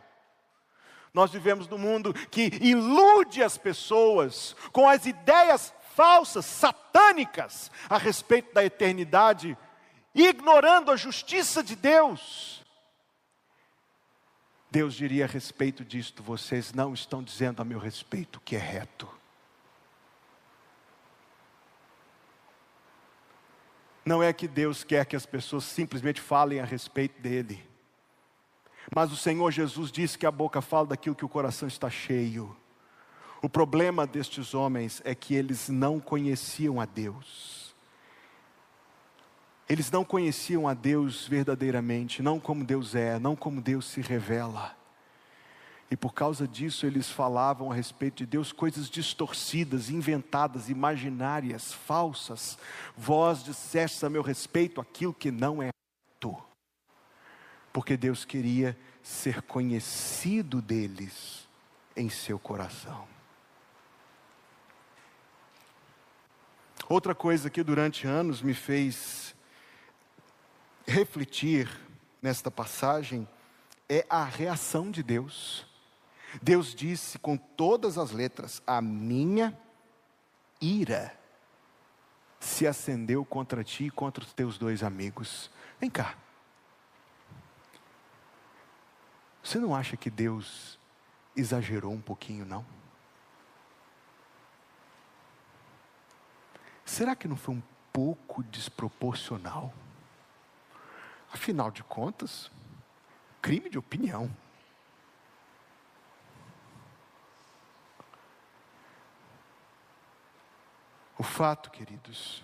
Nós 1.12 1.30
vivemos 1.30 1.68
num 1.68 1.76
mundo 1.76 2.14
que 2.14 2.50
ilude 2.62 3.42
as 3.42 3.58
pessoas 3.58 4.56
com 4.72 4.88
as 4.88 5.04
ideias 5.04 5.74
falsas, 5.94 6.46
satânicas, 6.46 7.70
a 7.88 7.98
respeito 7.98 8.54
da 8.54 8.64
eternidade, 8.64 9.56
ignorando 10.14 10.90
a 10.90 10.96
justiça 10.96 11.62
de 11.62 11.76
Deus. 11.76 12.64
Deus 14.70 14.94
diria 14.94 15.24
a 15.24 15.28
respeito 15.28 15.84
disto: 15.84 16.22
vocês 16.22 16.72
não 16.72 16.94
estão 16.94 17.22
dizendo 17.22 17.60
a 17.60 17.64
meu 17.64 17.78
respeito 17.78 18.36
o 18.36 18.40
que 18.40 18.54
é 18.56 18.58
reto. 18.58 19.08
Não 24.04 24.22
é 24.22 24.32
que 24.32 24.48
Deus 24.48 24.82
quer 24.82 25.04
que 25.04 25.14
as 25.14 25.26
pessoas 25.26 25.64
simplesmente 25.64 26.20
falem 26.20 26.58
a 26.58 26.64
respeito 26.64 27.20
dele, 27.20 27.62
mas 28.94 29.12
o 29.12 29.16
Senhor 29.16 29.50
Jesus 29.50 29.92
disse 29.92 30.18
que 30.18 30.26
a 30.26 30.30
boca 30.30 30.60
fala 30.60 30.88
daquilo 30.88 31.14
que 31.14 31.24
o 31.24 31.28
coração 31.28 31.68
está 31.68 31.90
cheio. 31.90 32.56
O 33.42 33.48
problema 33.48 34.06
destes 34.06 34.52
homens 34.52 35.00
é 35.04 35.14
que 35.14 35.34
eles 35.34 35.68
não 35.68 35.98
conheciam 35.98 36.80
a 36.80 36.84
Deus. 36.84 37.74
Eles 39.66 39.90
não 39.90 40.04
conheciam 40.04 40.68
a 40.68 40.74
Deus 40.74 41.26
verdadeiramente, 41.26 42.22
não 42.22 42.38
como 42.38 42.64
Deus 42.64 42.94
é, 42.94 43.18
não 43.18 43.34
como 43.34 43.62
Deus 43.62 43.86
se 43.86 44.00
revela. 44.00 44.76
E 45.90 45.96
por 45.96 46.12
causa 46.12 46.46
disso 46.46 46.86
eles 46.86 47.10
falavam 47.10 47.72
a 47.72 47.74
respeito 47.74 48.18
de 48.18 48.26
Deus 48.26 48.52
coisas 48.52 48.90
distorcidas, 48.90 49.88
inventadas, 49.88 50.68
imaginárias, 50.68 51.72
falsas. 51.72 52.58
Vós 52.96 53.42
disseste 53.42 54.04
a 54.04 54.10
meu 54.10 54.22
respeito 54.22 54.80
aquilo 54.80 55.14
que 55.14 55.30
não 55.30 55.62
é 55.62 55.70
tu. 56.20 56.36
Porque 57.72 57.96
Deus 57.96 58.24
queria 58.24 58.76
ser 59.02 59.42
conhecido 59.42 60.60
deles 60.60 61.48
em 61.96 62.08
seu 62.10 62.38
coração. 62.38 63.19
Outra 66.90 67.14
coisa 67.14 67.48
que 67.48 67.62
durante 67.62 68.04
anos 68.04 68.42
me 68.42 68.52
fez 68.52 69.32
refletir 70.84 71.70
nesta 72.20 72.50
passagem 72.50 73.28
é 73.88 74.04
a 74.10 74.24
reação 74.24 74.90
de 74.90 75.00
Deus. 75.00 75.64
Deus 76.42 76.74
disse 76.74 77.16
com 77.16 77.36
todas 77.36 77.96
as 77.96 78.10
letras: 78.10 78.60
A 78.66 78.82
minha 78.82 79.56
ira 80.60 81.16
se 82.40 82.66
acendeu 82.66 83.24
contra 83.24 83.62
ti 83.62 83.84
e 83.84 83.90
contra 83.90 84.24
os 84.24 84.32
teus 84.32 84.58
dois 84.58 84.82
amigos. 84.82 85.48
Vem 85.78 85.88
cá. 85.88 86.16
Você 89.44 89.60
não 89.60 89.76
acha 89.76 89.96
que 89.96 90.10
Deus 90.10 90.76
exagerou 91.36 91.92
um 91.92 92.00
pouquinho, 92.00 92.44
não? 92.44 92.66
Será 96.90 97.14
que 97.14 97.28
não 97.28 97.36
foi 97.36 97.54
um 97.54 97.62
pouco 97.92 98.42
desproporcional? 98.42 99.72
Afinal 101.32 101.70
de 101.70 101.84
contas, 101.84 102.50
crime 103.40 103.70
de 103.70 103.78
opinião. 103.78 104.28
O 111.16 111.22
fato, 111.22 111.70
queridos, 111.70 112.42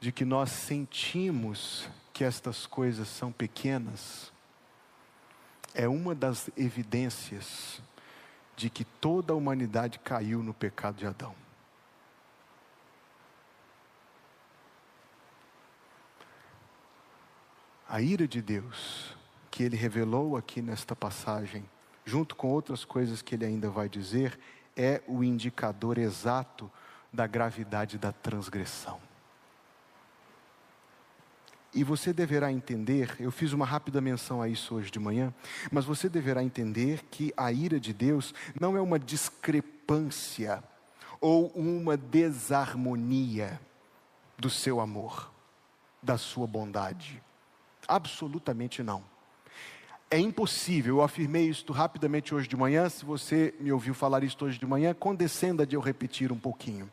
de 0.00 0.10
que 0.10 0.24
nós 0.24 0.50
sentimos 0.50 1.88
que 2.12 2.24
estas 2.24 2.66
coisas 2.66 3.06
são 3.06 3.30
pequenas, 3.30 4.32
é 5.72 5.86
uma 5.86 6.16
das 6.16 6.50
evidências 6.56 7.80
de 8.56 8.68
que 8.68 8.84
toda 8.84 9.32
a 9.32 9.36
humanidade 9.36 10.00
caiu 10.00 10.42
no 10.42 10.52
pecado 10.52 10.96
de 10.96 11.06
Adão. 11.06 11.45
A 17.96 18.02
ira 18.02 18.28
de 18.28 18.42
Deus, 18.42 19.16
que 19.50 19.62
ele 19.62 19.74
revelou 19.74 20.36
aqui 20.36 20.60
nesta 20.60 20.94
passagem, 20.94 21.64
junto 22.04 22.36
com 22.36 22.48
outras 22.48 22.84
coisas 22.84 23.22
que 23.22 23.34
ele 23.34 23.46
ainda 23.46 23.70
vai 23.70 23.88
dizer, 23.88 24.38
é 24.76 25.00
o 25.08 25.24
indicador 25.24 25.96
exato 25.96 26.70
da 27.10 27.26
gravidade 27.26 27.96
da 27.96 28.12
transgressão. 28.12 29.00
E 31.72 31.82
você 31.82 32.12
deverá 32.12 32.52
entender, 32.52 33.16
eu 33.18 33.32
fiz 33.32 33.54
uma 33.54 33.64
rápida 33.64 33.98
menção 33.98 34.42
a 34.42 34.48
isso 34.50 34.74
hoje 34.74 34.90
de 34.90 34.98
manhã, 34.98 35.32
mas 35.72 35.86
você 35.86 36.06
deverá 36.06 36.44
entender 36.44 37.02
que 37.10 37.32
a 37.34 37.50
ira 37.50 37.80
de 37.80 37.94
Deus 37.94 38.34
não 38.60 38.76
é 38.76 38.80
uma 38.82 38.98
discrepância 38.98 40.62
ou 41.18 41.46
uma 41.52 41.96
desarmonia 41.96 43.58
do 44.36 44.50
seu 44.50 44.80
amor, 44.80 45.32
da 46.02 46.18
sua 46.18 46.46
bondade. 46.46 47.24
Absolutamente 47.86 48.82
não. 48.82 49.02
É 50.08 50.18
impossível, 50.18 50.96
eu 50.96 51.02
afirmei 51.02 51.48
isto 51.48 51.72
rapidamente 51.72 52.34
hoje 52.34 52.46
de 52.46 52.56
manhã. 52.56 52.88
Se 52.88 53.04
você 53.04 53.54
me 53.58 53.72
ouviu 53.72 53.92
falar 53.92 54.22
isto 54.22 54.44
hoje 54.44 54.58
de 54.58 54.66
manhã, 54.66 54.94
condescenda 54.94 55.66
de 55.66 55.74
eu 55.74 55.80
repetir 55.80 56.30
um 56.30 56.38
pouquinho. 56.38 56.90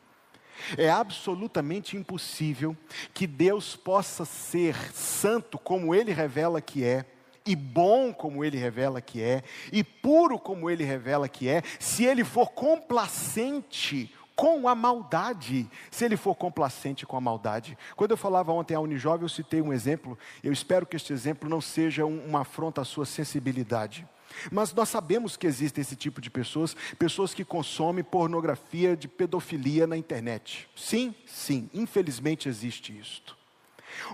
É 0.77 0.89
absolutamente 0.89 1.97
impossível 1.97 2.75
que 3.13 3.27
Deus 3.27 3.75
possa 3.75 4.25
ser 4.25 4.75
santo 4.93 5.57
como 5.57 5.93
Ele 5.93 6.11
revela 6.11 6.61
que 6.61 6.83
é, 6.83 7.05
e 7.45 7.55
bom 7.55 8.13
como 8.13 8.43
Ele 8.43 8.57
revela 8.57 9.01
que 9.01 9.21
é, 9.21 9.43
e 9.71 9.83
puro 9.83 10.39
como 10.39 10.69
Ele 10.69 10.83
revela 10.83 11.27
que 11.27 11.47
é, 11.49 11.61
se 11.79 12.05
Ele 12.05 12.23
for 12.23 12.51
complacente 12.51 14.11
com 14.35 14.67
a 14.67 14.75
maldade, 14.75 15.69
se 15.91 16.05
ele 16.05 16.17
for 16.17 16.35
complacente 16.35 17.05
com 17.05 17.15
a 17.15 17.21
maldade. 17.21 17.77
Quando 17.95 18.11
eu 18.11 18.17
falava 18.17 18.51
ontem 18.51 18.75
à 18.75 18.79
Unijovem, 18.79 19.23
eu 19.23 19.29
citei 19.29 19.61
um 19.61 19.71
exemplo, 19.71 20.17
eu 20.43 20.51
espero 20.51 20.85
que 20.85 20.95
este 20.95 21.13
exemplo 21.13 21.49
não 21.49 21.61
seja 21.61 22.05
um, 22.05 22.25
uma 22.25 22.41
afronta 22.41 22.81
à 22.81 22.85
sua 22.85 23.05
sensibilidade. 23.05 24.07
Mas 24.51 24.73
nós 24.73 24.89
sabemos 24.89 25.37
que 25.37 25.45
existe 25.45 25.79
esse 25.79 25.95
tipo 25.95 26.19
de 26.19 26.29
pessoas, 26.29 26.75
pessoas 26.97 27.33
que 27.33 27.45
consomem 27.45 28.03
pornografia 28.03 28.97
de 28.97 29.07
pedofilia 29.07 29.85
na 29.85 29.95
internet. 29.95 30.67
Sim, 30.75 31.13
sim, 31.27 31.69
infelizmente 31.73 32.49
existe 32.49 32.97
isto. 32.97 33.37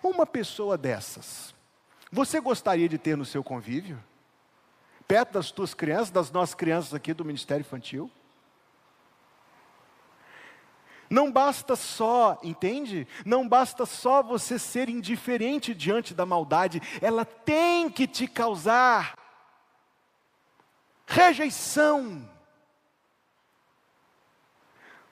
Uma 0.04 0.26
pessoa 0.26 0.78
dessas, 0.78 1.54
você 2.12 2.42
gostaria 2.42 2.90
de 2.90 2.98
ter 2.98 3.16
no 3.16 3.24
seu 3.24 3.44
convívio? 3.44 4.04
Perto 5.08 5.34
das 5.34 5.52
tuas 5.52 5.74
crianças, 5.74 6.12
das 6.12 6.32
nossas 6.32 6.54
crianças 6.54 6.94
aqui 6.94 7.14
do 7.14 7.24
Ministério 7.24 7.62
Infantil? 7.62 8.12
Não 11.10 11.32
basta 11.32 11.76
só, 11.76 12.40
entende? 12.44 13.08
Não 13.26 13.48
basta 13.48 13.86
só 13.86 14.22
você 14.22 14.60
ser 14.60 14.90
indiferente 14.90 15.74
diante 15.74 16.14
da 16.14 16.26
maldade, 16.26 16.82
ela 17.02 17.26
tem 17.26 17.90
que 17.90 18.06
te 18.06 18.28
causar 18.28 19.18
rejeição. 21.08 22.30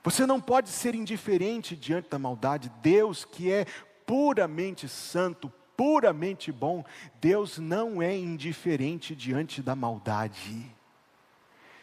Você 0.04 0.26
não 0.26 0.40
pode 0.40 0.70
ser 0.70 0.96
indiferente 0.96 1.76
diante 1.76 2.10
da 2.10 2.20
maldade. 2.20 2.72
Deus, 2.82 3.26
que 3.26 3.52
é 3.52 3.66
puramente 4.06 4.88
santo, 4.88 5.52
puramente 5.76 6.52
bom, 6.52 6.86
Deus 7.20 7.58
não 7.58 8.02
é 8.02 8.16
indiferente 8.16 9.16
diante 9.16 9.62
da 9.62 9.76
maldade. 9.76 10.66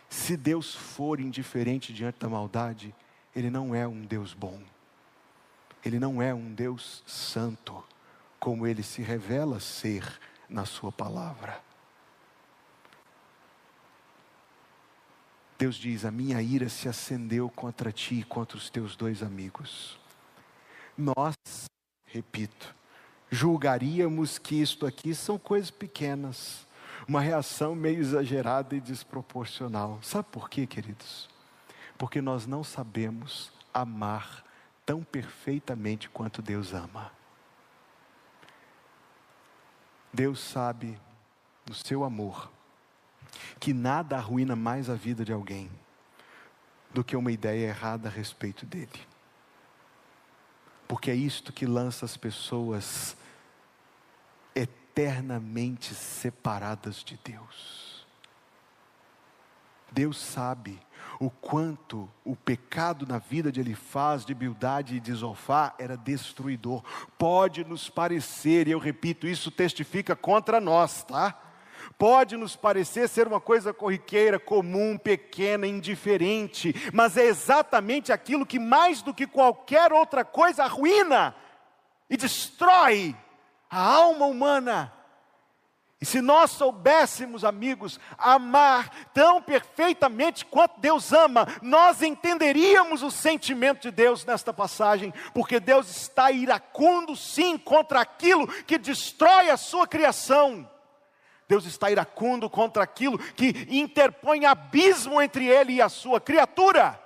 Se 0.09 0.37
Deus 0.37 0.75
for 0.75 1.21
indiferente 1.21 1.93
diante 1.93 2.19
da 2.19 2.29
maldade, 2.29 2.95
ele 3.35 3.51
não 3.51 3.75
é 3.75 3.87
um 3.87 4.03
Deus 4.03 4.33
bom. 4.33 4.63
Ele 5.85 5.99
não 5.99 6.23
é 6.23 6.33
um 6.33 6.53
Deus 6.53 7.03
santo, 7.07 7.85
como 8.39 8.67
ele 8.67 8.83
se 8.83 9.03
revela 9.03 9.61
ser 9.61 10.21
na 10.49 10.65
Sua 10.65 10.93
palavra. 10.93 11.61
Deus 15.59 15.77
diz: 15.77 16.05
A 16.05 16.11
minha 16.11 16.41
ira 16.41 16.69
se 16.69 16.89
acendeu 16.89 17.49
contra 17.51 17.93
ti 17.93 18.21
e 18.21 18.25
contra 18.25 18.57
os 18.57 18.71
teus 18.71 18.97
dois 18.97 19.23
amigos. 19.23 19.99
Nós, 20.97 21.35
repito, 22.07 22.75
julgaríamos 23.31 24.39
que 24.39 24.61
isto 24.61 24.87
aqui 24.87 25.15
são 25.15 25.39
coisas 25.39 25.71
pequenas, 25.71 26.67
uma 27.07 27.21
reação 27.21 27.75
meio 27.75 27.99
exagerada 27.99 28.77
e 28.77 28.81
desproporcional. 28.81 29.99
Sabe 30.03 30.29
por 30.31 30.49
quê, 30.49 30.67
queridos? 30.67 31.34
Porque 31.97 32.21
nós 32.21 32.47
não 32.47 32.65
sabemos 32.65 33.53
amar 33.73 34.45
tão 34.85 35.03
perfeitamente 35.03 36.09
quanto 36.09 36.43
Deus 36.43 36.73
ama. 36.73 37.11
Deus 40.13 40.41
sabe, 40.41 40.99
no 41.67 41.75
seu 41.75 42.05
amor, 42.05 42.51
que 43.59 43.73
nada 43.73 44.17
arruína 44.17 44.55
mais 44.55 44.89
a 44.89 44.95
vida 44.95 45.25
de 45.25 45.33
alguém 45.33 45.71
do 46.93 47.03
que 47.03 47.17
uma 47.17 47.33
ideia 47.33 47.67
errada 47.67 48.09
a 48.09 48.13
respeito 48.13 48.65
dele. 48.65 49.01
Porque 50.87 51.11
é 51.11 51.15
isto 51.15 51.53
que 51.53 51.67
lança 51.67 52.05
as 52.05 52.17
pessoas 52.17 53.17
eternamente 54.55 55.93
separadas 55.95 57.03
de 57.03 57.19
Deus. 57.25 58.07
Deus 59.91 60.19
sabe 60.19 60.81
o 61.21 61.31
quanto 61.31 62.09
o 62.25 62.35
pecado 62.35 63.07
na 63.07 63.19
vida 63.19 63.51
de 63.51 63.61
Elifaz, 63.61 64.25
de 64.25 64.35
Bildade 64.35 64.97
e 64.97 65.01
de 65.01 65.13
Zofá 65.13 65.75
era 65.79 65.97
destruidor. 65.97 66.83
Pode 67.19 67.65
nos 67.65 67.89
parecer, 67.89 68.69
e 68.69 68.73
eu 68.73 68.79
repito, 68.79 69.27
isso 69.27 69.51
testifica 69.51 70.17
contra 70.17 70.61
nós, 70.61 71.03
tá? 71.05 71.41
Pode 71.99 72.37
nos 72.37 72.57
parecer 72.57 73.09
ser 73.09 73.27
uma 73.27 73.41
coisa 73.41 73.73
corriqueira, 73.73 74.39
comum, 74.39 74.99
pequena, 74.99 75.67
indiferente, 75.67 76.75
mas 76.93 77.17
é 77.17 77.25
exatamente 77.25 78.13
aquilo 78.13 78.47
que 78.47 78.59
mais 78.59 79.03
do 79.03 79.15
que 79.15 79.27
qualquer 79.27 79.93
outra 79.93 80.25
coisa 80.25 80.65
arruína 80.65 81.35
e 82.09 82.17
destrói 82.17 83.15
a 83.71 83.79
alma 83.79 84.27
humana 84.27 84.93
e 86.05 86.07
se 86.07 86.21
nós 86.21 86.51
soubéssemos, 86.51 87.47
amigos, 87.47 87.99
amar 88.19 88.91
tão 89.15 89.41
perfeitamente 89.41 90.45
quanto 90.45 90.79
Deus 90.79 91.15
ama, 91.15 91.49
nós 91.63 92.03
entenderíamos 92.03 93.03
o 93.03 93.11
sentimento 93.11 93.85
de 93.85 93.91
Deus 93.91 94.23
nesta 94.23 94.53
passagem, 94.53 95.15
porque 95.33 95.59
Deus 95.59 95.89
está 95.89 96.31
iracundo 96.31 97.17
sim 97.17 97.57
contra 97.57 98.03
aquilo 98.03 98.47
que 98.65 98.77
destrói 98.77 99.49
a 99.49 99.57
sua 99.57 99.87
criação. 99.87 100.69
Deus 101.49 101.65
está 101.65 101.91
iracundo 101.91 102.51
contra 102.51 102.83
aquilo 102.83 103.19
que 103.19 103.67
interpõe 103.71 104.45
abismo 104.45 105.23
entre 105.23 105.47
ele 105.47 105.73
e 105.73 105.81
a 105.81 105.89
sua 105.89 106.21
criatura. 106.21 107.01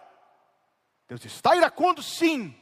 Deus 1.06 1.24
está 1.24 1.54
iracundo 1.54 2.02
sim, 2.02 2.52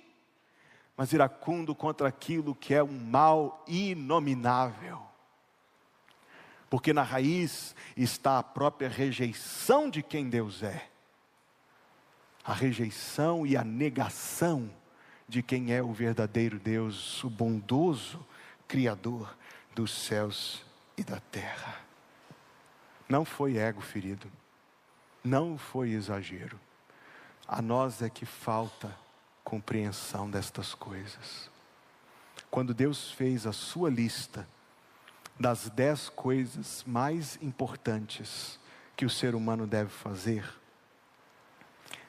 mas 0.95 1.15
iracundo 1.15 1.75
contra 1.75 2.09
aquilo 2.09 2.55
que 2.55 2.75
é 2.75 2.85
um 2.85 3.01
mal 3.07 3.65
inominável 3.67 5.06
porque 6.69 6.93
na 6.93 7.03
raiz 7.03 7.75
está 7.97 8.39
a 8.39 8.43
própria 8.43 8.89
rejeição 8.89 9.89
de 9.89 10.03
quem 10.03 10.29
Deus 10.29 10.63
é, 10.63 10.89
a 12.45 12.53
rejeição 12.53 13.47
e 13.47 13.57
a 13.57 13.65
negação 13.65 14.71
de 15.29 15.43
quem 15.43 15.73
é 15.73 15.83
o 15.83 15.93
verdadeiro 15.93 16.59
Deus, 16.59 17.23
o 17.25 17.31
bondoso 17.31 18.25
Criador 18.69 19.37
dos 19.75 19.93
céus 19.93 20.65
e 20.97 21.03
da 21.03 21.21
terra. 21.21 21.81
Não 23.09 23.25
foi 23.25 23.57
ego 23.57 23.81
ferido, 23.81 24.31
não 25.23 25.59
foi 25.59 25.91
exagero. 25.91 26.59
A 27.47 27.63
nós 27.63 28.03
é 28.03 28.09
que 28.09 28.25
falta 28.25 28.97
compreensão 29.45 30.29
destas 30.29 30.75
coisas. 30.75 31.49
Quando 32.51 32.75
Deus 32.75 33.13
fez 33.13 33.47
a 33.47 33.53
sua 33.53 33.89
lista, 33.91 34.49
das 35.39 35.69
dez 35.69 36.09
coisas 36.09 36.83
mais 36.87 37.39
importantes 37.43 38.59
que 38.97 39.05
o 39.05 39.11
ser 39.11 39.35
humano 39.35 39.67
deve 39.67 39.91
fazer. 39.91 40.45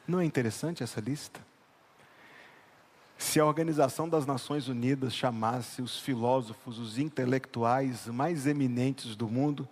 Não 0.07 0.19
é 0.19 0.25
interessante 0.25 0.83
essa 0.83 1.01
lista? 1.01 1.39
Se 3.17 3.39
a 3.39 3.45
Organização 3.45 4.07
das 4.07 4.25
Nações 4.25 4.67
Unidas 4.67 5.13
chamasse 5.13 5.81
os 5.81 5.99
filósofos, 5.99 6.79
os 6.79 6.97
intelectuais 6.97 8.07
mais 8.07 8.45
eminentes 8.45 9.15
do 9.15 9.27
mundo, 9.27 9.67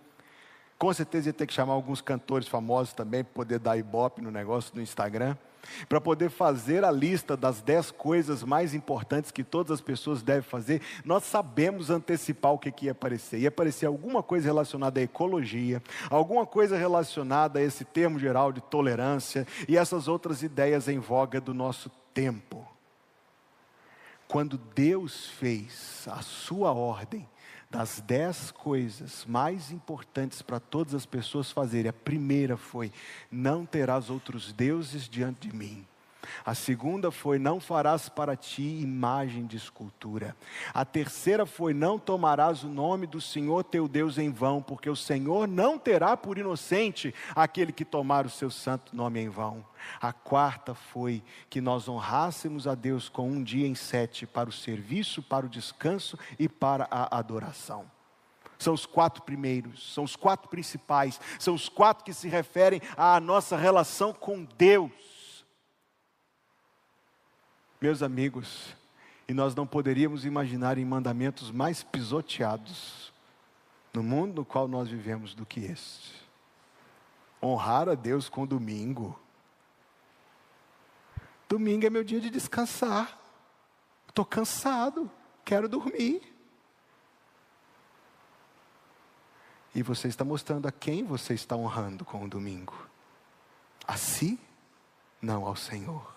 com 0.76 0.92
certeza 0.92 1.30
ia 1.30 1.32
ter 1.32 1.46
que 1.46 1.54
chamar 1.54 1.72
alguns 1.72 2.00
cantores 2.00 2.48
famosos 2.48 2.92
também 2.92 3.24
para 3.24 3.32
poder 3.32 3.58
dar 3.58 3.78
ibope 3.78 4.20
no 4.20 4.30
negócio 4.30 4.74
do 4.74 4.82
Instagram 4.82 5.36
para 5.88 6.00
poder 6.00 6.30
fazer 6.30 6.84
a 6.84 6.90
lista 6.90 7.36
das 7.36 7.60
dez 7.60 7.90
coisas 7.90 8.42
mais 8.42 8.74
importantes 8.74 9.30
que 9.30 9.44
todas 9.44 9.72
as 9.72 9.80
pessoas 9.80 10.22
devem 10.22 10.42
fazer, 10.42 10.80
nós 11.04 11.24
sabemos 11.24 11.90
antecipar 11.90 12.52
o 12.52 12.58
que, 12.58 12.70
que 12.70 12.86
ia 12.86 12.92
aparecer. 12.92 13.40
Ia 13.40 13.48
aparecer 13.48 13.86
alguma 13.86 14.22
coisa 14.22 14.46
relacionada 14.46 15.00
à 15.00 15.02
ecologia, 15.02 15.82
alguma 16.10 16.46
coisa 16.46 16.76
relacionada 16.76 17.58
a 17.58 17.62
esse 17.62 17.84
termo 17.84 18.18
geral 18.18 18.52
de 18.52 18.60
tolerância 18.60 19.46
e 19.68 19.76
essas 19.76 20.08
outras 20.08 20.42
ideias 20.42 20.88
em 20.88 20.98
voga 20.98 21.40
do 21.40 21.54
nosso 21.54 21.90
tempo. 22.12 22.66
Quando 24.28 24.58
Deus 24.58 25.26
fez 25.26 26.06
a 26.10 26.20
sua 26.20 26.72
ordem, 26.72 27.28
das 27.76 28.00
dez 28.00 28.50
coisas 28.50 29.26
mais 29.28 29.70
importantes 29.70 30.40
para 30.40 30.58
todas 30.58 30.94
as 30.94 31.04
pessoas 31.04 31.50
fazerem, 31.50 31.90
a 31.90 31.92
primeira 31.92 32.56
foi: 32.56 32.90
não 33.30 33.66
terás 33.66 34.08
outros 34.08 34.50
deuses 34.50 35.06
diante 35.06 35.48
de 35.48 35.54
mim. 35.54 35.86
A 36.44 36.54
segunda 36.54 37.10
foi: 37.10 37.38
não 37.38 37.60
farás 37.60 38.08
para 38.08 38.36
ti 38.36 38.62
imagem 38.62 39.46
de 39.46 39.56
escultura. 39.56 40.36
A 40.72 40.84
terceira 40.84 41.46
foi: 41.46 41.74
não 41.74 41.98
tomarás 41.98 42.62
o 42.62 42.68
nome 42.68 43.06
do 43.06 43.20
Senhor 43.20 43.64
teu 43.64 43.88
Deus 43.88 44.18
em 44.18 44.30
vão, 44.30 44.62
porque 44.62 44.90
o 44.90 44.96
Senhor 44.96 45.46
não 45.46 45.78
terá 45.78 46.16
por 46.16 46.38
inocente 46.38 47.14
aquele 47.34 47.72
que 47.72 47.84
tomar 47.84 48.26
o 48.26 48.30
seu 48.30 48.50
santo 48.50 48.94
nome 48.94 49.20
em 49.20 49.28
vão. 49.28 49.64
A 50.00 50.12
quarta 50.12 50.74
foi 50.74 51.22
que 51.48 51.60
nós 51.60 51.88
honrássemos 51.88 52.66
a 52.66 52.74
Deus 52.74 53.08
com 53.08 53.30
um 53.30 53.42
dia 53.42 53.66
em 53.66 53.74
sete 53.74 54.26
para 54.26 54.48
o 54.48 54.52
serviço, 54.52 55.22
para 55.22 55.46
o 55.46 55.48
descanso 55.48 56.18
e 56.38 56.48
para 56.48 56.88
a 56.90 57.18
adoração. 57.18 57.86
São 58.58 58.72
os 58.72 58.86
quatro 58.86 59.22
primeiros, 59.22 59.92
são 59.92 60.04
os 60.04 60.16
quatro 60.16 60.48
principais, 60.48 61.20
são 61.38 61.54
os 61.54 61.68
quatro 61.68 62.04
que 62.04 62.12
se 62.12 62.28
referem 62.28 62.80
à 62.96 63.20
nossa 63.20 63.56
relação 63.56 64.12
com 64.12 64.46
Deus. 64.56 64.90
Meus 67.80 68.02
amigos, 68.02 68.74
e 69.28 69.34
nós 69.34 69.54
não 69.54 69.66
poderíamos 69.66 70.24
imaginar 70.24 70.78
em 70.78 70.84
mandamentos 70.84 71.50
mais 71.50 71.82
pisoteados 71.82 73.12
no 73.92 74.02
mundo 74.02 74.36
no 74.36 74.44
qual 74.44 74.68
nós 74.68 74.88
vivemos 74.88 75.34
do 75.34 75.44
que 75.44 75.60
este. 75.60 76.14
Honrar 77.42 77.88
a 77.88 77.94
Deus 77.94 78.28
com 78.28 78.46
domingo. 78.46 79.18
Domingo 81.48 81.86
é 81.86 81.90
meu 81.90 82.04
dia 82.04 82.20
de 82.20 82.30
descansar. 82.30 83.18
Estou 84.08 84.24
cansado, 84.24 85.10
quero 85.44 85.68
dormir. 85.68 86.22
E 89.74 89.82
você 89.82 90.08
está 90.08 90.24
mostrando 90.24 90.66
a 90.66 90.72
quem 90.72 91.04
você 91.04 91.34
está 91.34 91.54
honrando 91.54 92.04
com 92.04 92.24
o 92.24 92.28
domingo? 92.28 92.74
A 93.86 93.96
si? 93.96 94.38
Não 95.20 95.44
ao 95.44 95.54
Senhor. 95.54 96.15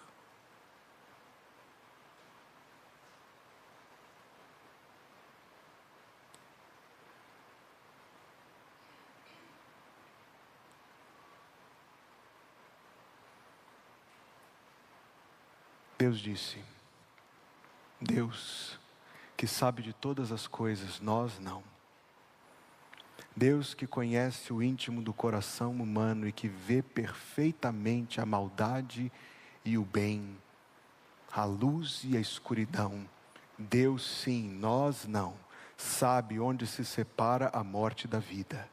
Deus 15.99 16.17
disse: 16.21 16.57
Deus 17.99 18.79
que 19.35 19.45
sabe 19.45 19.81
de 19.81 19.91
todas 19.91 20.31
as 20.31 20.47
coisas, 20.47 21.01
nós 21.01 21.37
não. 21.39 21.61
Deus 23.35 23.73
que 23.73 23.85
conhece 23.85 24.53
o 24.53 24.63
íntimo 24.63 25.01
do 25.01 25.11
coração 25.11 25.71
humano 25.71 26.25
e 26.25 26.31
que 26.31 26.47
vê 26.47 26.81
perfeitamente 26.81 28.21
a 28.21 28.25
maldade 28.25 29.11
e 29.65 29.77
o 29.77 29.83
bem, 29.83 30.37
a 31.33 31.43
luz 31.43 32.01
e 32.05 32.15
a 32.15 32.21
escuridão. 32.21 33.05
Deus 33.57 34.21
sim, 34.21 34.49
nós 34.49 35.05
não, 35.05 35.33
sabe 35.75 36.39
onde 36.39 36.65
se 36.65 36.85
separa 36.85 37.49
a 37.51 37.61
morte 37.61 38.07
da 38.07 38.19
vida. 38.19 38.69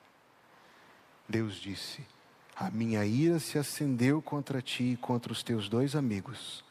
Deus 1.29 1.57
disse: 1.57 2.07
A 2.55 2.71
minha 2.71 3.05
ira 3.05 3.41
se 3.41 3.59
acendeu 3.59 4.23
contra 4.23 4.63
ti 4.63 4.93
e 4.93 4.97
contra 4.97 5.33
os 5.33 5.43
teus 5.43 5.69
dois 5.69 5.97
amigos 5.97 6.65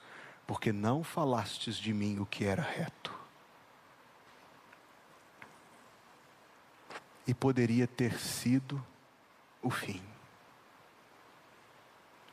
porque 0.46 0.72
não 0.72 1.04
falastes 1.04 1.78
de 1.78 1.94
mim 1.94 2.20
o 2.20 2.26
que 2.26 2.46
era 2.46 2.62
reto. 2.62 3.16
e 7.28 7.34
poderia 7.34 7.88
ter 7.88 8.20
sido 8.20 8.84
o 9.62 9.70
fim. 9.70 10.02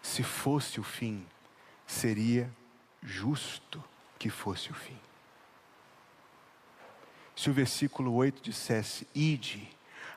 Se 0.03 0.23
fosse 0.23 0.81
o 0.81 0.83
fim, 0.83 1.27
seria 1.87 2.51
justo 3.03 3.83
que 4.19 4.29
fosse 4.29 4.71
o 4.71 4.75
fim. 4.75 4.99
Se 7.35 7.49
o 7.49 7.53
versículo 7.53 8.13
8 8.13 8.43
dissesse: 8.43 9.07
Ide, 9.15 9.69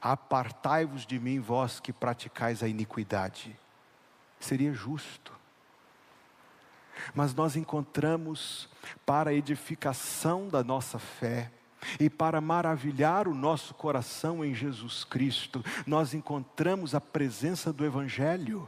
apartai-vos 0.02 1.06
de 1.06 1.20
mim, 1.20 1.40
vós 1.40 1.80
que 1.80 1.94
praticais 1.94 2.62
a 2.62 2.68
iniquidade, 2.68 3.58
seria 4.40 4.74
justo. 4.74 5.34
Mas 7.14 7.34
nós 7.34 7.56
encontramos 7.56 8.70
para 9.06 9.32
a 9.32 9.34
edificação 9.34 10.48
da 10.48 10.64
nossa 10.64 11.00
fé, 11.00 11.52
e 12.00 12.10
para 12.10 12.42
maravilhar 12.42 13.28
o 13.28 13.36
nosso 13.36 13.74
coração 13.74 14.44
em 14.44 14.56
Jesus 14.56 15.04
Cristo, 15.04 15.64
nós 15.86 16.14
encontramos 16.14 16.96
a 16.96 17.02
presença 17.02 17.72
do 17.72 17.86
Evangelho 17.86 18.68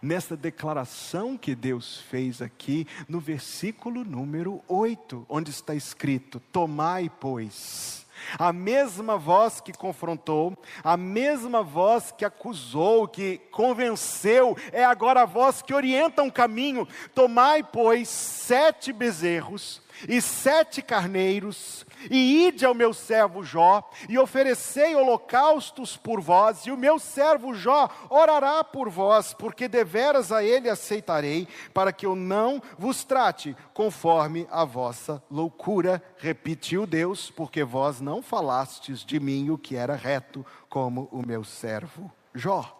nessa 0.00 0.36
declaração 0.36 1.36
que 1.36 1.54
Deus 1.54 1.98
fez 1.98 2.40
aqui 2.40 2.86
no 3.08 3.20
versículo 3.20 4.04
número 4.04 4.62
8, 4.68 5.26
onde 5.28 5.50
está 5.50 5.74
escrito: 5.74 6.40
Tomai, 6.52 7.10
pois, 7.20 8.06
a 8.38 8.52
mesma 8.52 9.16
voz 9.16 9.60
que 9.60 9.72
confrontou, 9.72 10.56
a 10.82 10.96
mesma 10.96 11.62
voz 11.62 12.12
que 12.16 12.24
acusou, 12.24 13.06
que 13.06 13.38
convenceu, 13.50 14.56
é 14.72 14.84
agora 14.84 15.22
a 15.22 15.26
voz 15.26 15.62
que 15.62 15.74
orienta 15.74 16.22
um 16.22 16.30
caminho. 16.30 16.86
Tomai, 17.14 17.62
pois, 17.62 18.08
sete 18.08 18.92
bezerros 18.92 19.82
e 20.06 20.20
sete 20.20 20.82
carneiros, 20.82 21.86
e 22.10 22.46
ide 22.46 22.64
ao 22.64 22.74
meu 22.74 22.92
servo 22.92 23.42
Jó, 23.42 23.88
e 24.08 24.18
oferecei 24.18 24.94
holocaustos 24.94 25.96
por 25.96 26.20
vós, 26.20 26.66
e 26.66 26.70
o 26.70 26.76
meu 26.76 26.98
servo 26.98 27.54
Jó 27.54 27.88
orará 28.10 28.62
por 28.62 28.88
vós, 28.88 29.32
porque 29.32 29.66
deveras 29.66 30.30
a 30.30 30.44
ele 30.44 30.68
aceitarei, 30.68 31.48
para 31.72 31.92
que 31.92 32.06
eu 32.06 32.14
não 32.14 32.62
vos 32.78 33.04
trate 33.04 33.56
conforme 33.72 34.46
a 34.50 34.64
vossa 34.64 35.22
loucura, 35.30 36.02
repetiu 36.18 36.86
Deus, 36.86 37.30
porque 37.30 37.64
vós 37.64 38.00
não 38.00 38.22
falastes 38.22 39.04
de 39.04 39.18
mim 39.18 39.50
o 39.50 39.58
que 39.58 39.74
era 39.76 39.96
reto, 39.96 40.44
como 40.68 41.08
o 41.10 41.26
meu 41.26 41.42
servo 41.42 42.12
Jó. 42.34 42.74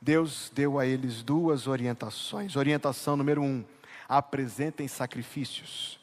Deus 0.00 0.50
deu 0.52 0.80
a 0.80 0.84
eles 0.84 1.22
duas 1.22 1.68
orientações. 1.68 2.56
Orientação 2.56 3.16
número 3.16 3.40
um: 3.40 3.64
apresentem 4.08 4.88
sacrifícios. 4.88 6.01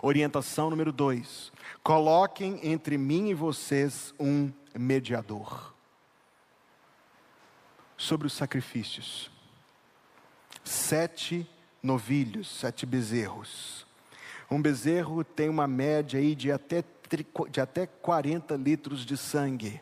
Orientação 0.00 0.70
número 0.70 0.92
dois: 0.92 1.52
coloquem 1.82 2.60
entre 2.62 2.98
mim 2.98 3.28
e 3.30 3.34
vocês 3.34 4.14
um 4.18 4.50
mediador. 4.74 5.74
Sobre 7.96 8.26
os 8.26 8.32
sacrifícios. 8.32 9.30
Sete 10.64 11.48
novilhos, 11.82 12.48
sete 12.48 12.84
bezerros. 12.84 13.86
Um 14.50 14.60
bezerro 14.60 15.24
tem 15.24 15.48
uma 15.48 15.66
média 15.66 16.18
aí 16.18 16.34
de 16.34 16.52
até, 16.52 16.84
de 17.50 17.60
até 17.60 17.86
40 17.86 18.56
litros 18.56 19.06
de 19.06 19.16
sangue. 19.16 19.80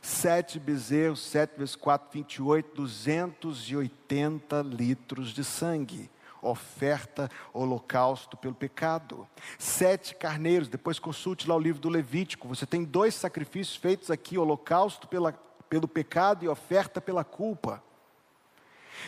Sete 0.00 0.58
bezerros, 0.58 1.20
sete 1.20 1.58
vezes 1.58 1.76
quatro, 1.76 2.08
28, 2.12 2.74
280 2.74 4.62
litros 4.62 5.32
de 5.32 5.44
sangue 5.44 6.10
oferta, 6.42 7.30
holocausto 7.52 8.36
pelo 8.36 8.54
pecado. 8.54 9.26
Sete 9.58 10.14
carneiros, 10.14 10.68
depois 10.68 10.98
consulte 10.98 11.48
lá 11.48 11.54
o 11.54 11.60
livro 11.60 11.80
do 11.80 11.88
Levítico. 11.88 12.48
Você 12.48 12.66
tem 12.66 12.84
dois 12.84 13.14
sacrifícios 13.14 13.76
feitos 13.76 14.10
aqui: 14.10 14.38
holocausto 14.38 15.08
pela, 15.08 15.32
pelo 15.68 15.88
pecado 15.88 16.44
e 16.44 16.48
oferta 16.48 17.00
pela 17.00 17.24
culpa. 17.24 17.82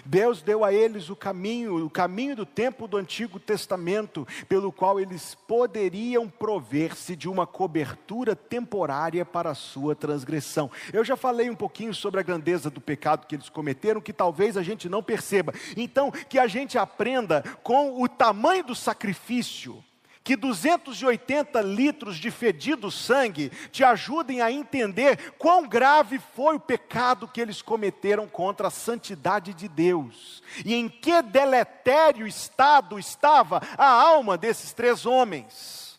Deus 0.04 0.42
deu 0.42 0.64
a 0.64 0.72
eles 0.72 1.10
o 1.10 1.16
caminho, 1.16 1.84
o 1.84 1.90
caminho 1.90 2.36
do 2.36 2.46
tempo 2.46 2.86
do 2.86 2.96
Antigo 2.96 3.38
Testamento, 3.38 4.26
pelo 4.48 4.72
qual 4.72 4.98
eles 4.98 5.34
poderiam 5.46 6.28
prover-se 6.28 7.14
de 7.16 7.28
uma 7.28 7.46
cobertura 7.46 8.34
temporária 8.34 9.24
para 9.24 9.50
a 9.50 9.54
sua 9.54 9.94
transgressão. 9.94 10.70
Eu 10.92 11.04
já 11.04 11.16
falei 11.16 11.50
um 11.50 11.54
pouquinho 11.54 11.94
sobre 11.94 12.20
a 12.20 12.22
grandeza 12.22 12.70
do 12.70 12.80
pecado 12.80 13.26
que 13.26 13.34
eles 13.34 13.48
cometeram, 13.48 14.00
que 14.00 14.12
talvez 14.12 14.56
a 14.56 14.62
gente 14.62 14.88
não 14.88 15.02
perceba. 15.02 15.52
Então, 15.76 16.10
que 16.10 16.38
a 16.38 16.46
gente 16.46 16.78
aprenda 16.78 17.42
com 17.62 18.02
o 18.02 18.08
tamanho 18.08 18.64
do 18.64 18.74
sacrifício 18.74 19.82
que 20.24 20.36
280 20.36 21.60
litros 21.62 22.16
de 22.16 22.30
fedido 22.30 22.90
sangue 22.90 23.50
te 23.70 23.82
ajudem 23.82 24.40
a 24.40 24.50
entender 24.50 25.32
quão 25.32 25.66
grave 25.66 26.20
foi 26.34 26.56
o 26.56 26.60
pecado 26.60 27.26
que 27.26 27.40
eles 27.40 27.60
cometeram 27.60 28.28
contra 28.28 28.68
a 28.68 28.70
santidade 28.70 29.52
de 29.52 29.68
Deus 29.68 30.42
e 30.64 30.74
em 30.74 30.88
que 30.88 31.22
deletério 31.22 32.26
estado 32.26 32.98
estava 32.98 33.60
a 33.76 33.86
alma 33.86 34.38
desses 34.38 34.72
três 34.72 35.04
homens. 35.04 35.98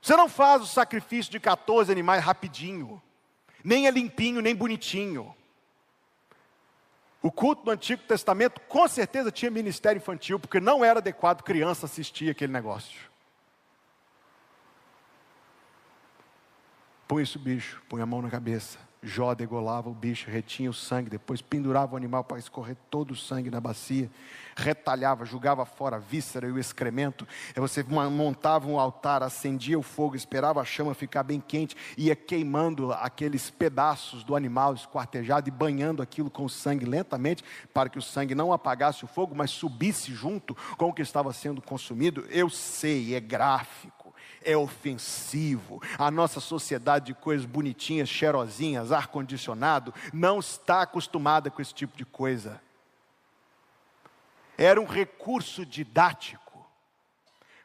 Você 0.00 0.16
não 0.16 0.28
faz 0.28 0.62
o 0.62 0.66
sacrifício 0.66 1.32
de 1.32 1.40
14 1.40 1.90
animais 1.90 2.22
rapidinho, 2.22 3.02
nem 3.64 3.86
é 3.86 3.90
limpinho, 3.90 4.40
nem 4.40 4.54
bonitinho. 4.54 5.34
O 7.20 7.32
culto 7.32 7.64
do 7.64 7.70
Antigo 7.70 8.02
Testamento 8.04 8.60
com 8.62 8.86
certeza 8.86 9.32
tinha 9.32 9.50
ministério 9.50 9.98
infantil, 9.98 10.38
porque 10.38 10.60
não 10.60 10.84
era 10.84 11.00
adequado 11.00 11.42
criança 11.42 11.86
assistir 11.86 12.30
aquele 12.30 12.52
negócio. 12.52 13.10
Põe 17.08 17.22
esse 17.22 17.38
bicho, 17.38 17.82
põe 17.88 18.00
a 18.02 18.06
mão 18.06 18.22
na 18.22 18.30
cabeça. 18.30 18.87
Jó 19.00 19.32
degolava 19.32 19.88
o 19.88 19.94
bicho, 19.94 20.28
retinha 20.28 20.68
o 20.68 20.74
sangue, 20.74 21.08
depois 21.08 21.40
pendurava 21.40 21.94
o 21.94 21.96
animal 21.96 22.24
para 22.24 22.38
escorrer 22.38 22.76
todo 22.90 23.12
o 23.12 23.16
sangue 23.16 23.48
na 23.48 23.60
bacia, 23.60 24.10
retalhava, 24.56 25.24
jogava 25.24 25.64
fora 25.64 25.96
a 25.96 25.98
víscera 26.00 26.48
e 26.48 26.50
o 26.50 26.58
excremento. 26.58 27.26
Aí 27.54 27.60
você 27.60 27.84
montava 27.84 28.66
um 28.66 28.78
altar, 28.78 29.22
acendia 29.22 29.78
o 29.78 29.82
fogo, 29.82 30.16
esperava 30.16 30.60
a 30.60 30.64
chama 30.64 30.94
ficar 30.94 31.22
bem 31.22 31.40
quente, 31.40 31.76
ia 31.96 32.16
queimando 32.16 32.92
aqueles 32.92 33.50
pedaços 33.50 34.24
do 34.24 34.34
animal 34.34 34.74
esquartejado 34.74 35.48
e 35.48 35.52
banhando 35.52 36.02
aquilo 36.02 36.28
com 36.28 36.48
sangue 36.48 36.84
lentamente, 36.84 37.44
para 37.72 37.88
que 37.88 37.98
o 37.98 38.02
sangue 38.02 38.34
não 38.34 38.52
apagasse 38.52 39.04
o 39.04 39.08
fogo, 39.08 39.32
mas 39.32 39.50
subisse 39.50 40.12
junto 40.12 40.56
com 40.76 40.88
o 40.88 40.92
que 40.92 41.02
estava 41.02 41.32
sendo 41.32 41.62
consumido. 41.62 42.26
Eu 42.30 42.50
sei, 42.50 43.14
é 43.14 43.20
gráfico 43.20 43.97
é 44.42 44.56
ofensivo. 44.56 45.82
A 45.98 46.10
nossa 46.10 46.40
sociedade 46.40 47.06
de 47.06 47.14
coisas 47.14 47.46
bonitinhas, 47.46 48.08
cheirosinhas, 48.08 48.92
ar-condicionado, 48.92 49.92
não 50.12 50.38
está 50.38 50.82
acostumada 50.82 51.50
com 51.50 51.62
esse 51.62 51.74
tipo 51.74 51.96
de 51.96 52.04
coisa. 52.04 52.60
Era 54.56 54.80
um 54.80 54.86
recurso 54.86 55.64
didático 55.64 56.66